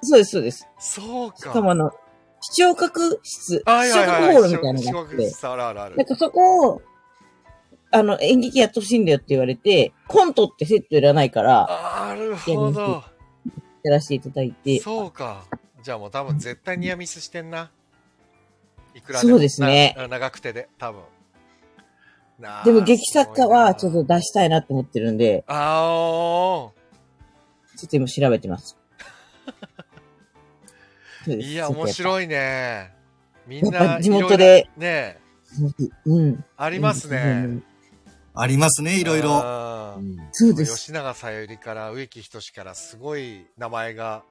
[0.04, 0.68] そうです、そうです。
[0.78, 1.38] そうか。
[1.38, 1.92] しかもあの、
[2.40, 6.06] 視聴覚室、はい視聴覚ホールみたいなのがあって、なん。
[6.06, 6.82] かそこを、
[7.92, 11.68] あの、演劇やってほしいんだよって言われて、コントってセットいらないから、
[12.08, 13.04] なるほど。
[13.84, 15.44] やらせていただいて、そうか。
[15.82, 17.70] じゃあもう多分絶対ニアミスしてんな。
[18.94, 21.02] いくらそうですねな長くてで、多分。
[22.64, 24.04] でも劇作家はちょっと。
[24.04, 26.70] と出したいなって思ってるんで、あー
[27.78, 28.76] ちょっと今調べてます。
[31.26, 31.92] いや、面い。
[31.92, 32.92] 白いね。
[33.46, 35.18] みんな、ぱ地元でね、
[36.04, 36.44] うん。
[36.56, 37.42] ありますうね。
[37.42, 37.64] ん
[38.34, 39.98] ありますね、いろいろ。
[40.32, 40.76] そうです。
[40.76, 44.24] 吉永小百合から植木仁からすごい名前が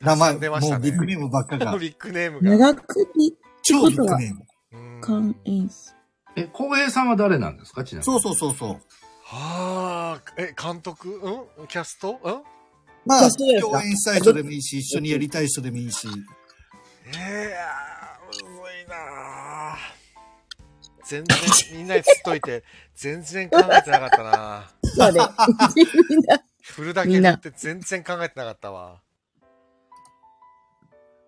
[0.00, 1.76] 名前、出ましたねもうビッグネームばっかが。
[1.78, 2.50] ビッグネームが。
[2.56, 3.10] 長くて
[3.62, 4.42] 超ビッグネーム。
[4.72, 5.91] うん関演出。
[6.36, 7.84] え、浩平さんは誰なんですか？
[7.84, 8.04] ちなみに。
[8.04, 8.80] そうそうそうそう。
[9.24, 11.20] はあ、え、監督？
[11.58, 11.66] うん？
[11.68, 12.18] キャスト？
[12.22, 12.42] うん？
[13.04, 16.08] まあ、共演したい人でもいいし、一緒にやりたい人でもいいし。
[17.06, 17.54] ええ
[18.28, 18.48] むず
[18.84, 18.94] いな
[19.72, 19.76] あ
[21.04, 21.38] 全然、
[21.72, 22.62] みんなにつっといて、
[22.94, 25.20] 全然考えてなかったなそうで。
[26.08, 26.40] みんな。
[26.62, 29.00] 振るだけって全然考えてなかったわ。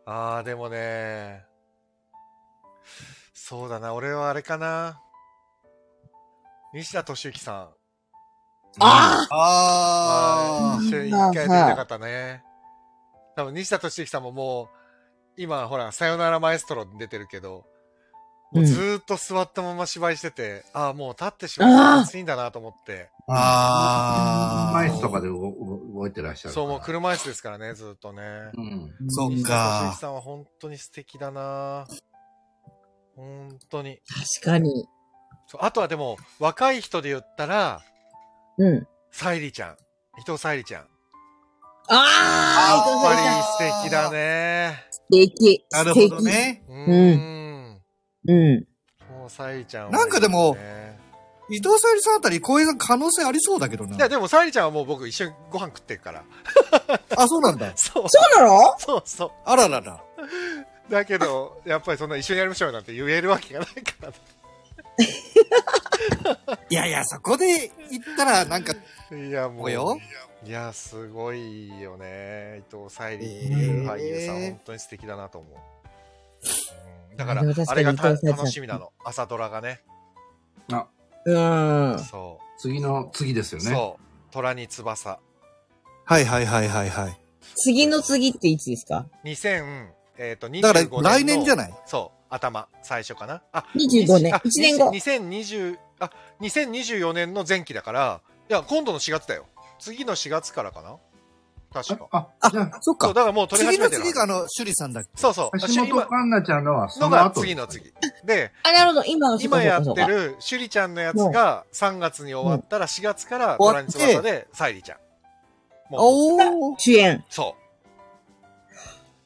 [0.06, 1.44] ああ、でもね、
[3.54, 5.00] そうだな、俺はあれかな。
[6.72, 7.68] 西田敏行さん。
[8.80, 12.42] ああ一緒に一回出たかったね。
[13.36, 14.68] 多分西田敏行さんももう、
[15.36, 17.64] 今ほら、さよならマエストロに出てるけど、
[18.50, 23.08] もうずーっと座ったまま芝居してて、ああ、もう立ってしまっていいんだなと思って。
[23.28, 23.34] あ。
[23.34, 24.72] ああ。
[24.72, 25.54] マイスとかで動
[25.94, 26.54] 動いてらっしゃる。
[26.54, 28.22] そう、もう車椅子ですからね、ずーっとね。
[28.54, 29.10] うん。
[29.10, 29.96] そっ西田敏行か。
[30.00, 31.86] さんは本当に素敵だな
[33.16, 34.00] 本当に。
[34.40, 34.86] 確かに。
[35.58, 37.80] あとはでも、若い人で言ったら、
[38.58, 38.86] うん。
[39.12, 39.76] 沙莉ちゃん。
[40.18, 40.82] 伊藤沙莉ちゃん。
[40.82, 40.88] やっ
[41.88, 44.84] あぱり素敵だね。
[44.90, 45.64] 素敵。
[45.70, 46.62] なるほどね。
[46.68, 47.82] うーん。
[48.26, 48.66] うん。
[49.10, 50.98] もう沙莉ちゃんは、なんかでもね
[51.50, 53.96] 伊藤沙莉さんあたり、こういう可能性ありそうだけどな。
[53.96, 56.24] いや、でも、沙莉ちゃんはもう僕一緒にご飯食ってるから。
[57.18, 57.70] あ、そうなんだ。
[57.76, 58.04] そう。
[58.08, 58.78] そうなの？
[58.78, 59.30] そうそう。
[59.44, 60.02] あららら。
[60.88, 64.12] だけど、やっぱりそんな一緒にやりましょうよなんて言えるわけがないから。
[66.70, 68.74] いやいや、そこで言ったら、なんか、
[69.12, 69.64] いや、もう。
[69.64, 69.98] およ？
[70.44, 72.62] いや、すごいよね。
[72.70, 75.52] 伊藤沙莉ってえいうー俳優さん、本当に素敵だなと思う。
[77.10, 78.92] うん、だから、あれが楽しみなの。
[79.04, 79.82] 朝ドラがね。
[80.70, 80.86] あ、
[81.24, 81.38] う
[81.94, 81.98] ん。
[81.98, 83.64] そ次の、次ですよう。
[83.64, 83.70] ね。
[83.70, 84.32] そう。
[84.32, 85.18] 虎に翼。
[86.04, 87.20] はいはいはいはいはい。
[87.56, 89.88] 次の次っていつですか？2000、
[90.18, 90.88] えっ、と、25年だの。
[91.02, 91.74] から来年じゃない？
[91.86, 92.24] そう。
[92.30, 93.42] 頭、最初かな。
[93.52, 96.10] あ、25年あ1年後2020、あ、
[96.40, 99.46] 2024年の前期だから、いや、今度の4月だよ。
[99.78, 100.96] 次の4月からかな？
[101.72, 102.08] 確か。
[102.12, 103.14] あ、あじゃあ、そっかそう、。
[103.14, 105.10] だからもう撮り次の始めてる次があの、趣里さんだっけ？
[105.16, 105.58] そうそう。
[105.58, 107.30] 橋本環奈ちゃんのはそのが。
[107.34, 107.92] 次の次。
[108.24, 109.04] で、あ、なるほど。
[109.04, 114.98] 今の今やってそうかる、趣里ちゃんのやつが3月に終わったら4月からトラニツバサで沙莉ちゃん。
[115.90, 116.74] もう、おー。
[116.78, 117.24] 主演。
[117.28, 117.63] そう。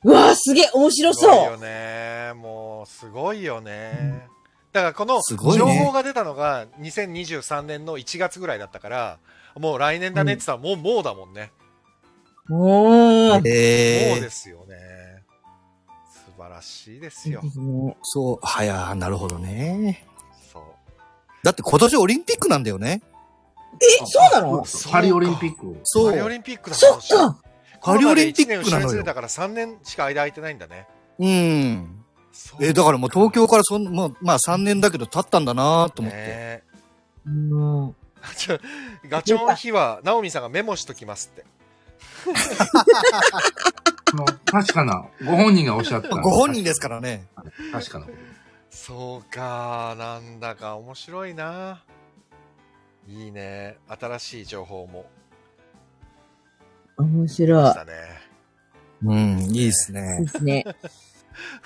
[0.05, 1.61] うわーすげえ面白すごいよそう。
[1.61, 2.33] ね。
[2.35, 4.29] もう、すごいよね。
[4.73, 9.19] だからこのすごいね情報が出たのが2023年の1月ぐらいだったから、
[9.57, 11.53] もう来年だねって言ったらもう、もうだもんね。
[12.51, 14.20] おうええ。
[14.20, 14.77] ですよね。
[16.12, 17.43] 素晴らしいですよ
[18.03, 20.07] そう、はや、なるほどね。
[20.53, 20.62] そう。
[21.43, 23.03] だって今年オリンピックなんだよね。
[23.81, 24.65] え、そうなの？
[24.65, 25.81] そうパリオリンピック。
[25.83, 26.11] そう。
[26.11, 27.39] パリオリンピックだそっか。
[27.82, 30.86] パリオリンピックなのよ一年後ろにずれたから3年しか間空いてないんだね。
[31.18, 32.05] うん。
[32.32, 36.18] そうえ、だからもう東京からそん、まあ、まあ3年だけど経ったんだなと思って。
[36.18, 36.62] ね
[37.26, 37.94] うん。
[39.09, 41.44] ガチョンの日は、ナオミさんがメモしときますって。
[44.46, 46.09] 確かな、ご本人がおっしゃった。
[46.16, 47.26] ご本人ですからね。
[47.72, 48.06] 確かな。
[48.70, 51.82] そうか、なんだか面白いな。
[53.06, 53.76] いいね。
[53.88, 55.06] 新しい情報も
[56.99, 57.62] 面来白い。
[57.62, 57.93] ましたね。
[59.05, 59.62] うん、い。
[59.62, 59.65] い。
[59.66, 59.95] ですい。
[59.95, 59.99] い。
[59.99, 60.19] ね。
[60.20, 60.65] ですね。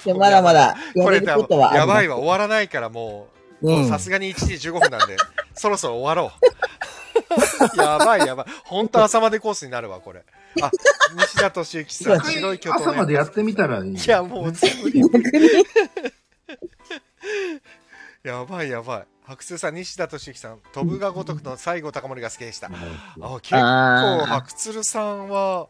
[0.05, 2.09] でまだまだやこれれることはやばい。
[2.09, 2.69] わ、終わらない。
[2.69, 3.29] からも
[3.63, 3.89] う、うん。
[3.89, 5.17] さすがに1時15分なんで、
[5.55, 6.33] そろそろ終わろ
[7.77, 7.81] う。
[7.81, 8.27] やばい。
[8.27, 8.47] やばい。
[8.65, 10.23] ほんと朝までコースになるわ、これ。
[10.61, 10.71] あ、
[11.17, 12.59] 西田敏行さん、白い。
[12.59, 13.89] 巨朝までやってみたらい。
[13.89, 13.95] い。
[13.95, 13.97] い。
[14.07, 14.91] や、もう全部。
[18.23, 18.71] やばい。
[18.71, 19.07] やばい。
[19.37, 22.69] 白通さん、西田敏行さん、飛ぶが如くの西郷隆盛が好きでした。
[22.69, 22.71] あ、
[23.41, 25.69] 結構、白鶴さんは、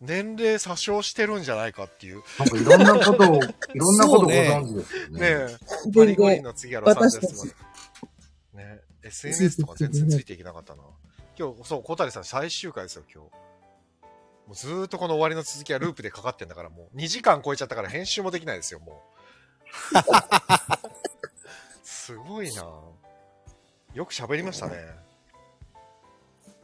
[0.00, 2.22] 年齢詐称してるんじゃないかっていう。
[2.38, 5.20] なんかいろんなことを、いろんなことをご存知ですよねね。
[5.20, 6.42] え、全パリ五輪然。
[6.42, 7.54] の次はロサンゼル私ス
[8.54, 8.64] まで。
[8.64, 10.82] ね SNS とか全然ついていけなかったな。
[11.38, 13.30] 今日、そう、小谷さん最終回ですよ、今日。
[14.46, 18.96] もうずーっとこの終わりの続きはループでかかってんだから、もう2時間超えちゃったから編集もできないですよ、もう。
[21.82, 22.64] すごいな
[23.94, 24.74] よく喋りましたね。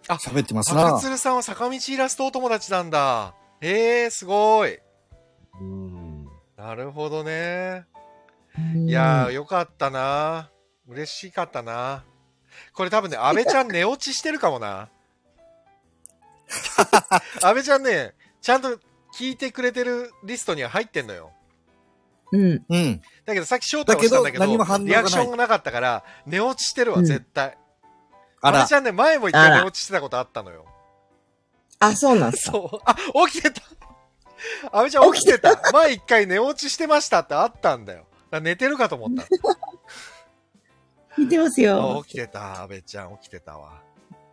[0.09, 0.99] 喋ってます白な。
[0.99, 3.35] 鶴さんは坂道イラストお友達なんだ。
[3.61, 4.79] えー、すごい。
[5.61, 6.25] うん。
[6.57, 7.87] なるほどね。
[8.75, 10.51] いいやー、よかったな。
[10.89, 12.05] 嬉しかったな。
[12.75, 14.89] これ多分ね、安倍ちゃん寝落ちしてるかもな。
[17.43, 18.77] 安倍ちゃんね、ちゃんと
[19.15, 21.33] 聞いてくれてるリストには入ってんのよ。
[22.33, 22.65] うん。
[22.69, 23.01] うん。
[23.25, 27.57] だけどさっき翔太がしたんだけど、だけど何も反応がないリアクションがなかったから、寝落ちしてるわ、うん絶対。
[28.43, 28.75] あら安倍ち。
[28.75, 30.65] ゃんね、前も一回寝落ちしてたことあったのよ。
[31.79, 32.53] あ、そうなんすか。
[32.53, 32.79] そう。
[32.85, 32.97] あ、
[33.29, 33.63] 起きてた
[34.73, 38.07] 安倍ちゃん起きてた前一回寝落ちしてましたってあったんだよ。
[38.31, 39.25] だ寝てるかと思った。
[41.19, 42.03] 見てますあよ。
[42.07, 43.83] 起きてた、安倍ちゃん起きてたわ。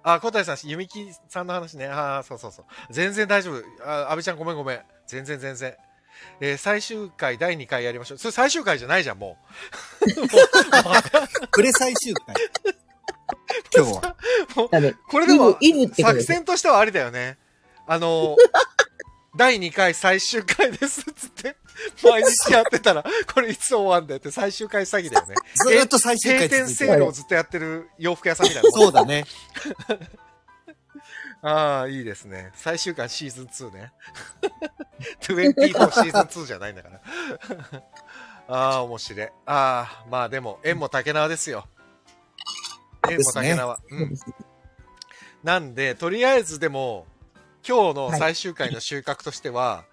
[0.03, 1.87] あ、小谷さん、弓木さんの話ね。
[1.87, 2.65] ああ、そうそうそう。
[2.89, 3.63] 全然大丈夫。
[3.85, 4.81] あ安倍ちゃんごめんごめん。
[5.05, 5.75] 全然全然。
[6.39, 8.18] えー最終回第2回やりましょう。
[8.18, 9.38] それ最終回じゃないじゃん、も
[11.52, 12.35] プレ 最終回。
[13.76, 14.15] 今日は。
[14.72, 14.98] だねう。
[15.10, 15.57] これでも、
[15.99, 17.38] 作戦としてはありだよね。
[17.85, 18.35] あの、
[19.38, 21.56] 第2回最終回ですっつって、
[22.03, 25.35] 毎日やってたら、これいつ終わんだよって最終回詐欺だよね。
[25.56, 28.72] ずーっと最終閉回続いて店セールをずっとやってる洋服屋さんみたいな。
[28.72, 29.26] そうだね。
[31.41, 32.51] ああ、いいですね。
[32.55, 33.93] 最終回シーズン2ね。
[35.22, 37.01] 24シーズン2じゃないんだから。
[38.47, 39.27] ああ、面白い。
[39.27, 41.68] ああ、まあでも、縁も竹縄ですよ。
[43.09, 43.80] 縁も竹縄。
[43.89, 44.15] うん。
[45.43, 47.05] なんで、とりあえずでも、
[47.68, 49.84] 今日の最終回の収穫としては、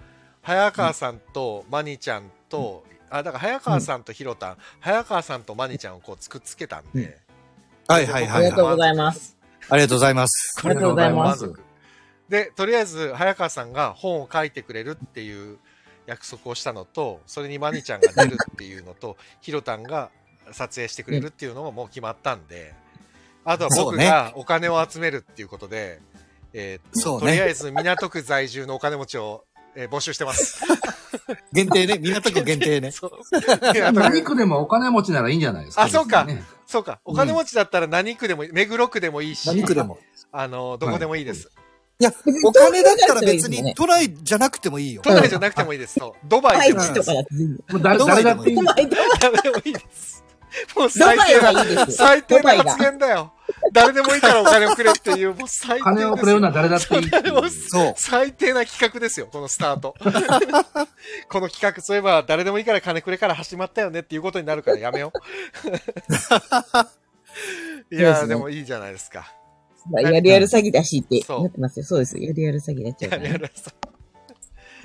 [0.43, 7.21] 早川さんとマニちゃんと、あ、だから早川さんとひろたん、早川さんとマニちゃんをこうくっつけたんで、
[7.89, 8.37] はいはいはいはい。
[8.37, 9.37] ありがとうございます。
[9.69, 10.61] ありがとうございます。
[10.65, 11.53] ありがとうございます。
[12.29, 15.59] で、とりあえず、早川さんが本を書いてくれるっていう
[16.07, 20.11] 約束をしたのと、それにマニちゃんが出るっていうのと、 ヒロタンが
[20.53, 22.75] 撮影してくれるっていうのももう決まったんで、
[23.45, 26.01] あとは僕がお金を集めるっていうことで、
[26.53, 30.63] えーそうねとりあえず港区在住のお金持ちを、えー募集してます。
[31.53, 31.99] 限定ね。
[31.99, 32.91] 港区限定ね。
[32.91, 33.11] そう
[33.93, 35.83] 何区でもお金持ちならいいんじゃないですか。
[35.83, 36.27] あそうか
[36.67, 37.01] そうか。
[37.05, 39.99] お金持ちだったら何区でもいい、目黒区でもいいし、何区でも。
[40.33, 41.51] あの、どこでもいいです。
[42.01, 42.13] いや、
[42.45, 45.03] お金だったら別別にに都内じゃなくてもいいよ。
[45.03, 45.99] 都内じゃなくてもいいです。
[46.01, 47.07] そうドバハイイでもいいです。
[47.07, 47.49] チとかだっていい
[47.99, 48.07] ド。
[48.07, 50.24] バイ、でもいいです。
[50.77, 51.87] もうバ最低な。
[51.87, 53.33] 最低な発言だよ。
[53.73, 57.11] 誰でもいいからお金をくれっていう、もう最低金をくれるのは誰だっていい
[57.51, 57.95] そう。
[57.97, 59.95] 最低な企画ですよ、このスタート。
[61.29, 65.19] この企画、そういえば誰でもいいから金くれから始まったよねっていうことになるからやめよう。
[67.95, 69.33] いやでもいいじゃないですか。
[69.93, 71.85] やるやる詐欺だしってそうなってますよ。
[71.85, 72.19] そうです。
[72.19, 73.29] やるやる詐欺になっちゃうからね。
[73.29, 73.55] やるやる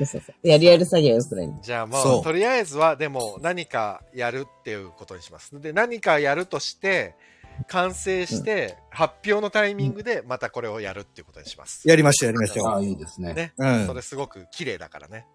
[0.06, 5.60] そうそうそうやるやる詐欺はよくないじゃあもそうう、とりあえずは、でも何かやるっていうことにします。
[5.60, 7.16] で、何かやるとして、
[7.68, 11.88] 完成して、発表のタイミングでまたこれをやるっていうことにします。
[11.88, 13.34] やりましょう、やりましょああ、いいですね。
[13.34, 13.54] ね。
[13.58, 13.66] う。
[13.66, 13.94] うんそ。
[13.94, 15.26] れすごく綺麗だからね。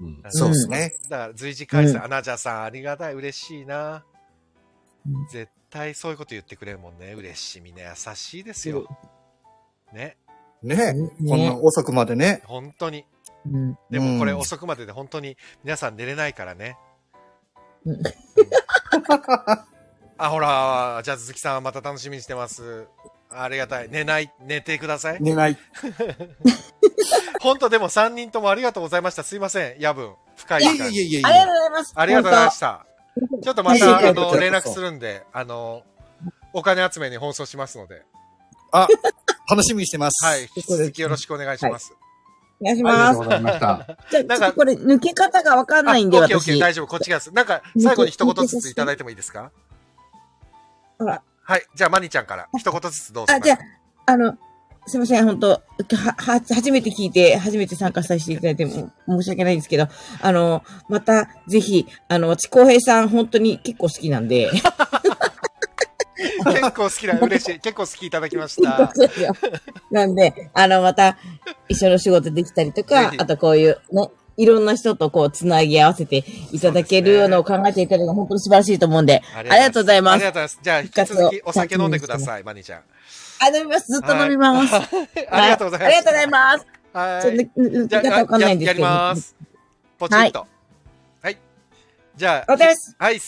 [0.00, 0.94] うんそうですね。
[1.08, 4.04] だから随時開催、うんアナジャさんありがたい、嬉しいな。
[5.06, 7.12] うん絶対そういうこと言ってくれるもんね。
[7.12, 7.60] 嬉しい。
[7.60, 8.86] みんな優しいですよ。
[9.92, 10.16] ね。
[10.62, 12.42] ねねこんな遅くまでね。
[12.46, 13.04] 本当に。
[13.46, 13.78] うん。
[13.90, 16.76] でもこれうん遅くまでで本当に皆さん寝れないからね。
[20.18, 22.86] あ、ほら、じゃあ鈴木さんまた楽しみにしてます。
[23.30, 23.88] ありがたい。
[23.90, 25.18] 寝ない、寝てください。
[25.20, 25.58] 寝ない。
[27.40, 29.22] 本当でも3人ともありがとうございました。
[29.22, 29.76] すいません。
[29.78, 30.14] 夜分。
[30.36, 31.92] 深いい時間やいやいやいありがやとうございます。
[31.94, 32.86] ありがとうございました。
[33.42, 35.82] ちょっとまた、はいあの、連絡するんで、あの、
[36.52, 38.02] お金集めに放送しますので、
[38.72, 38.88] あ、
[39.50, 40.24] 楽しみにしてます。
[40.24, 40.42] はい。
[40.42, 41.92] 引き続きよろしくお願いします。
[42.60, 43.24] お願いしありがますとう。
[43.24, 43.96] ございました。
[44.10, 46.60] じゃあ、なんかちょっとこれ抜け方がわかんないんで、あオッケーオッケー、私。
[46.60, 46.86] 大丈夫。
[46.86, 47.32] こっちがです。
[47.32, 49.50] なんか、最後に一言ずついただいてもいいですか？
[50.98, 51.22] ほら。
[51.42, 51.62] はい。
[51.74, 53.32] じゃあ、マニちゃんから一言ずつどうぞ。
[53.34, 53.58] あ、じゃあ、
[54.06, 54.36] あの、
[54.86, 55.60] すいません、本当は、
[56.16, 59.86] は、初めて聞いて、初めて参加させていただいても申し訳ないんですけど、
[60.22, 64.50] あの、また、ぜひ、あの、私、浩平さん、本当に結構好きなんで、
[66.18, 67.60] 結構好きな、 嬉しい。
[67.60, 68.92] 結構好きいただきました。
[69.90, 71.16] なんで、あの、また、
[71.68, 80.32] 一緒の仕事できたりとかあとこういう、ね、いろんな人とこう、つなぎ合わせていただけるのを考えていただくのが本当に素晴らしいと思うんで、ありがとうございますありが。
[80.32, 80.58] とうございます。
[80.62, 82.82] じゃあ、引き続きお酒飲んでください、マニちゃん。
[83.40, 83.92] あ、飲みます。
[83.92, 84.74] ずっと飲みます。
[84.74, 85.86] はい ありがとうございます。
[85.86, 86.66] ありがとうございます。
[86.92, 87.22] はい。
[87.22, 88.84] ちょっと方わかんないんですけど。
[88.84, 89.36] ややります。
[89.98, 90.46] ポチッと。
[91.22, 91.38] はい。
[92.16, 92.52] じゃあ。
[92.52, 93.20] はい。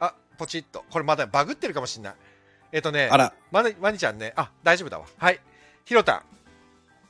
[0.00, 0.84] あ、ポチッと。
[0.90, 2.14] これまだバグってるかもしんない。
[2.76, 3.32] えっ、とね、あら。
[3.50, 5.06] まに、まにちゃんね、あ、大丈夫だわ。
[5.16, 5.40] はい。
[5.86, 6.22] ひろたん。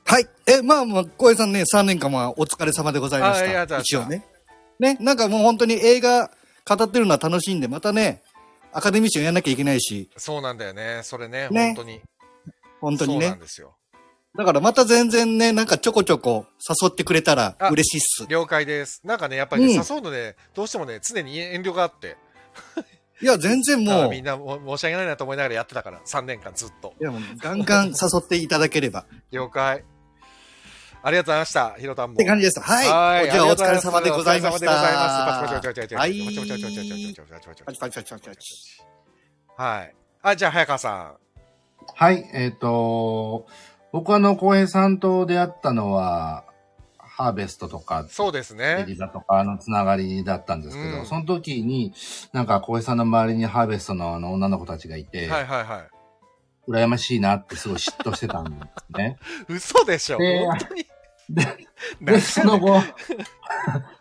[0.04, 0.28] はい。
[0.46, 4.04] え、まあまあ、小江さんね、3年間はお疲れ様でございましあありがとうござた。
[4.04, 4.94] いました一応ね。
[4.94, 6.30] ね、なんかもう本当に映画
[6.64, 8.22] 語ってるのは楽しいんで、またね、
[8.72, 11.00] アカデミー賞やんなきゃいけないし、そうなんだよね。
[11.02, 12.00] それね、ね本当に。
[12.80, 13.40] 本当にねそうなん。
[13.40, 13.74] ですよ。
[14.38, 16.46] だからまた全然ね、なんかちょこちょこ
[16.82, 18.26] 誘ってくれたらあ嬉しいっす。
[18.28, 19.00] 了解です。
[19.02, 22.16] なんかね、やっぱりね、うん誘うのね、どうしてもね、常に遠慮があって、
[23.20, 24.10] いや、全然もう。
[24.10, 26.92] みんな申し訳ないなと思いながらやってたから、3年間ずっと。
[27.00, 29.06] いや、もう、ガンガン誘っていただければ。
[29.30, 29.84] 了解。
[31.02, 31.74] ありがとうございました。
[31.78, 32.14] ひろたんも。
[32.14, 32.60] って感じです。
[32.60, 32.88] はい。
[32.88, 34.56] はい今お疲れ様でございました。
[34.56, 35.42] お疲れ様でございます。
[35.42, 35.94] パチパチパチパチパチ。
[35.94, 36.12] はい。
[36.24, 36.32] パ
[37.72, 38.82] チパチパチパチ。
[39.56, 39.94] はい。
[40.22, 41.16] あ、じゃあ、早川さん。
[41.94, 42.28] はい。
[42.34, 43.46] えっ、と、
[43.92, 46.44] 僕はあの、浩平さんと出会ったのは、
[47.16, 48.84] ハーベストとか、そうですエね。
[48.86, 51.94] リザとかのつながりだったんですけど、うんその時に、
[52.34, 56.70] なんか浩平さんの周りにハーベストのあの女の子たちがいて、はいはいはい。
[56.70, 59.16] 羨ましいなってすごい嫉妬してたんですね。
[59.48, 60.86] 嘘でしょで本当に。
[61.30, 61.46] で、
[62.00, 62.80] で、その後、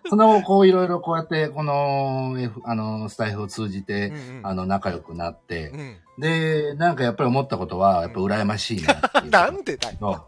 [0.09, 5.97] その後、 こういろいろこうやって、この、F、あの、スタイフを通じて、うんうんあの、仲良くなってう、ん。
[6.19, 9.29] で、なんかやっぱり思ったことは、やっぱ羨ましいなっていう。
[9.31, 10.27] なんでだよ。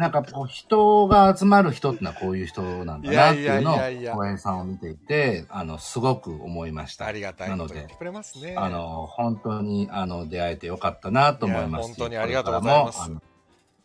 [0.00, 7.04] なんかこう人が集まる人ってのはこういう人なんだなっていうのを小林さんを見ていて、あの、すごく思いました。
[7.04, 7.88] ありがたいなのでね。
[8.56, 13.20] あの、本当に、あの、出会えてよかったなと思います本当にありがとうございますよ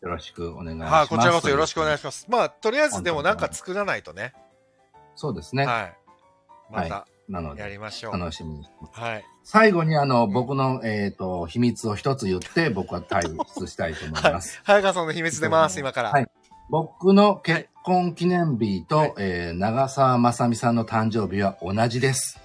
[0.03, 0.93] ろしくお願いします。
[0.93, 2.27] はい、こちらこそよろしくお願いしします。
[2.29, 4.33] まあ、とりあえずでもなんか作らないとね。
[5.17, 5.65] そうですね。
[5.65, 5.97] はい。
[6.71, 8.17] またはなのやで、りましょう。
[8.17, 8.99] 楽しみにしてます。
[8.99, 9.25] はい。
[9.43, 14.61] 最後に、あの、僕の、えっ、と、秘密を一つ言って、僕は退出したいと思います。
[14.65, 16.11] 早川さんの秘密出ます、今から。
[16.11, 16.27] はい
[16.67, 22.39] 僕の結婚記念日と、はいえー長澤まさみさんの誕生日は同じです。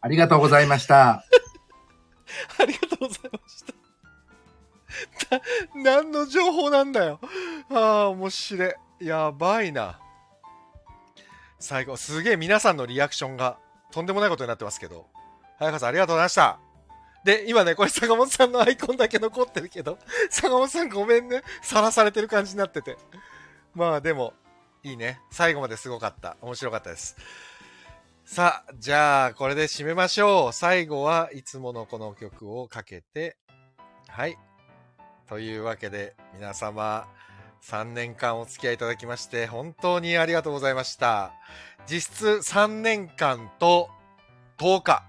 [0.00, 1.24] ありがとうございました。
[2.58, 3.64] ありがとうございまし
[5.28, 5.36] た。
[5.78, 7.20] な何の情報なんだよ。
[7.70, 8.74] ああ、面白い。
[9.00, 10.00] やばいな。
[11.58, 13.58] 最後、すげえ皆さんのリアクションが
[13.96, 15.06] とんでもないことになってますけど。
[15.58, 16.58] 早川さん、ありがとうございました。
[17.24, 21.42] で、今ね、これ坂本さんのアイコンだけ残ってるけど、坂本さんごめんね。
[21.62, 22.98] さらされてる感じになってて。
[23.74, 24.34] まあでも、
[24.82, 25.18] いいね。
[25.30, 26.36] 最後まですごかった。
[26.42, 27.16] 面白かったです。
[28.26, 30.52] さあ、じゃあ、これで締めましょう。
[30.52, 33.38] 最後はいつものこの曲をかけて、
[34.08, 34.36] はい。
[35.26, 37.08] というわけで、皆様、
[37.62, 41.32] 3年間お付き合いいただきまして、本当にありがとうございました。
[41.86, 43.90] 実質3年間と
[44.58, 45.04] 10日。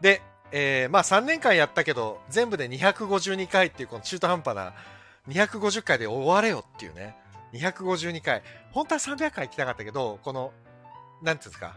[0.00, 4.74] で、えーまあ3年間やったけど、全部で252回っていうこの中途半端な
[5.28, 7.16] 250回で終われよっていうね。
[7.52, 8.42] 252回。
[8.70, 10.52] 本当は300回行きたかったけど、この、
[11.22, 11.76] なんていうんですか。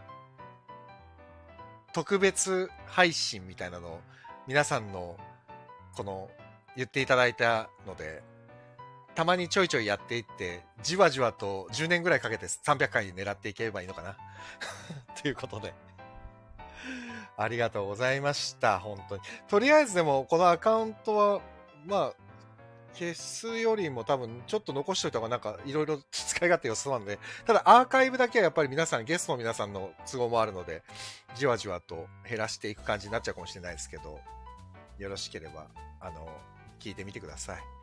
[1.92, 4.00] 特別配信みたいなのを
[4.46, 5.16] 皆さんの
[5.94, 6.28] この
[6.76, 8.22] 言っていただいたので、
[9.16, 14.16] たまにちょいちょいやっていって、じわじわと10年ぐらいかけて300回狙っていければいいのかな。
[15.20, 15.74] ということで。
[17.38, 18.78] ありがとうございました。
[18.78, 19.22] 本当に。
[19.48, 21.40] とりあえずでも、このアカウントは、
[21.86, 22.12] まあ、
[22.92, 30.82] 消すよりも多分ちょっと残しといた方がなんかいろいろ使い勝手良さそうなので、ただアーカイブだけはやっぱり皆さん、ゲストの皆さんの都合もあるので、
[31.34, 34.20] じわじわと減らしていく感じになっちゃうかもしれないですけど、
[34.98, 35.68] よろしければ、
[36.00, 36.28] あの、
[36.80, 37.75] 聞いてみてください。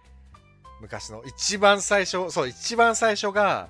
[0.81, 3.69] 昔の一番最初、そう、一番最初が、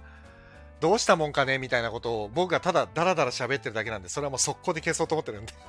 [0.80, 5.54] どうしたもんかねみたいなことを僕がただダラダラ喋ってるだけなんで、それはもう速攻で消そうと思ってるんで。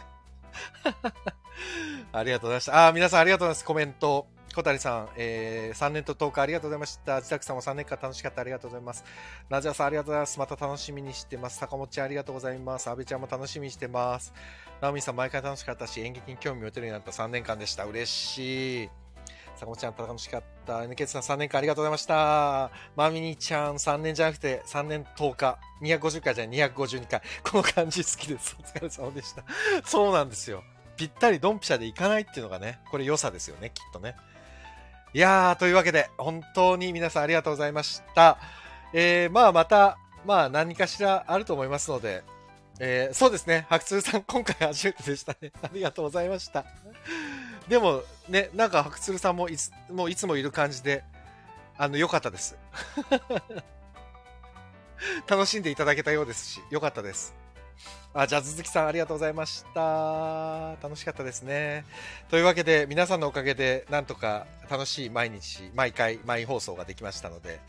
[2.12, 2.88] ありがとうございました。
[2.88, 3.64] あ、皆さんありがとうございます。
[3.64, 4.26] コメント。
[4.54, 7.16] 小谷さん、えー、3年と10日ありがとうございました。
[7.16, 8.40] 自宅さんも3年間楽しかった。
[8.40, 9.04] ありがとうございます。
[9.48, 10.38] ラジャさんありがとうございます。
[10.38, 11.58] また楽しみにしてます。
[11.58, 12.88] 坂本ちゃんありがとうございます。
[12.88, 14.32] 阿部ちゃんも楽しみにしてます。
[14.80, 17.84] ナオミさん毎回楽しかったし、演劇に興味を持てるようになった3年間でした。
[17.84, 19.03] 嬉しい。
[19.56, 20.80] 坂本ちゃん楽しかった。
[20.80, 22.70] NK さん3年間ありがとうございました。
[22.96, 25.58] マミニちゃん3年じゃなくて3年10日。
[25.82, 27.22] 250回じゃない252回。
[27.42, 28.56] この感じ好きです。
[28.60, 29.44] お疲れ様でした。
[29.84, 30.62] そうなんですよ。
[30.96, 34.16] ぴったりドンピシャでいかないっていうのがね、これ良さですよね、きっとね。
[35.12, 38.38] いやー、というわけで、本当に皆さんありがとうございました。
[38.92, 42.22] えー、まあまた、まあ何かしらあると思いますので、
[42.80, 45.52] えー、そうですね、白鶴さん今回初めてでしたね。
[45.62, 46.64] ありがとうございました。
[47.68, 51.04] でもね、なんか白鶴さんもいつもいつもいる感じで、
[51.76, 52.56] あの、良かったです。
[55.28, 57.34] 楽しんでいただけたようですし、良かったです。
[58.14, 60.76] あ、じゃあ、鈴木さんありがとうございました。
[60.80, 61.84] 楽しかったですね。
[62.30, 67.60] というわけで、皆さんのおかげで、なんとか楽しい毎日、毎回、毎放送ができましたので、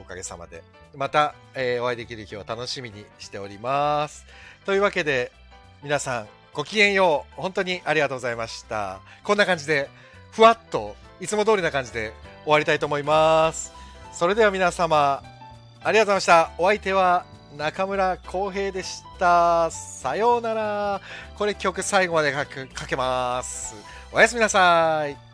[0.00, 0.64] おかげさまで。
[0.96, 4.26] また、えーお会いできる日を楽しみにしております。
[4.66, 5.30] というわけで、
[5.84, 7.40] 皆さん、ごきげんよう。
[7.40, 9.00] 本当にありがとうございました。
[9.24, 9.88] こんな感じで、
[10.32, 12.12] ふわっと、いつも通りな感じで
[12.44, 13.72] 終わりたいと思います。
[14.12, 15.22] それでは皆様、
[15.82, 16.50] ありがとうございました。
[16.58, 17.24] お相手は
[17.56, 19.70] 中村浩平でした。
[19.70, 21.00] さようなら。
[21.36, 23.74] これ曲最後までかけかけます。
[24.12, 25.31] おやすみなさい。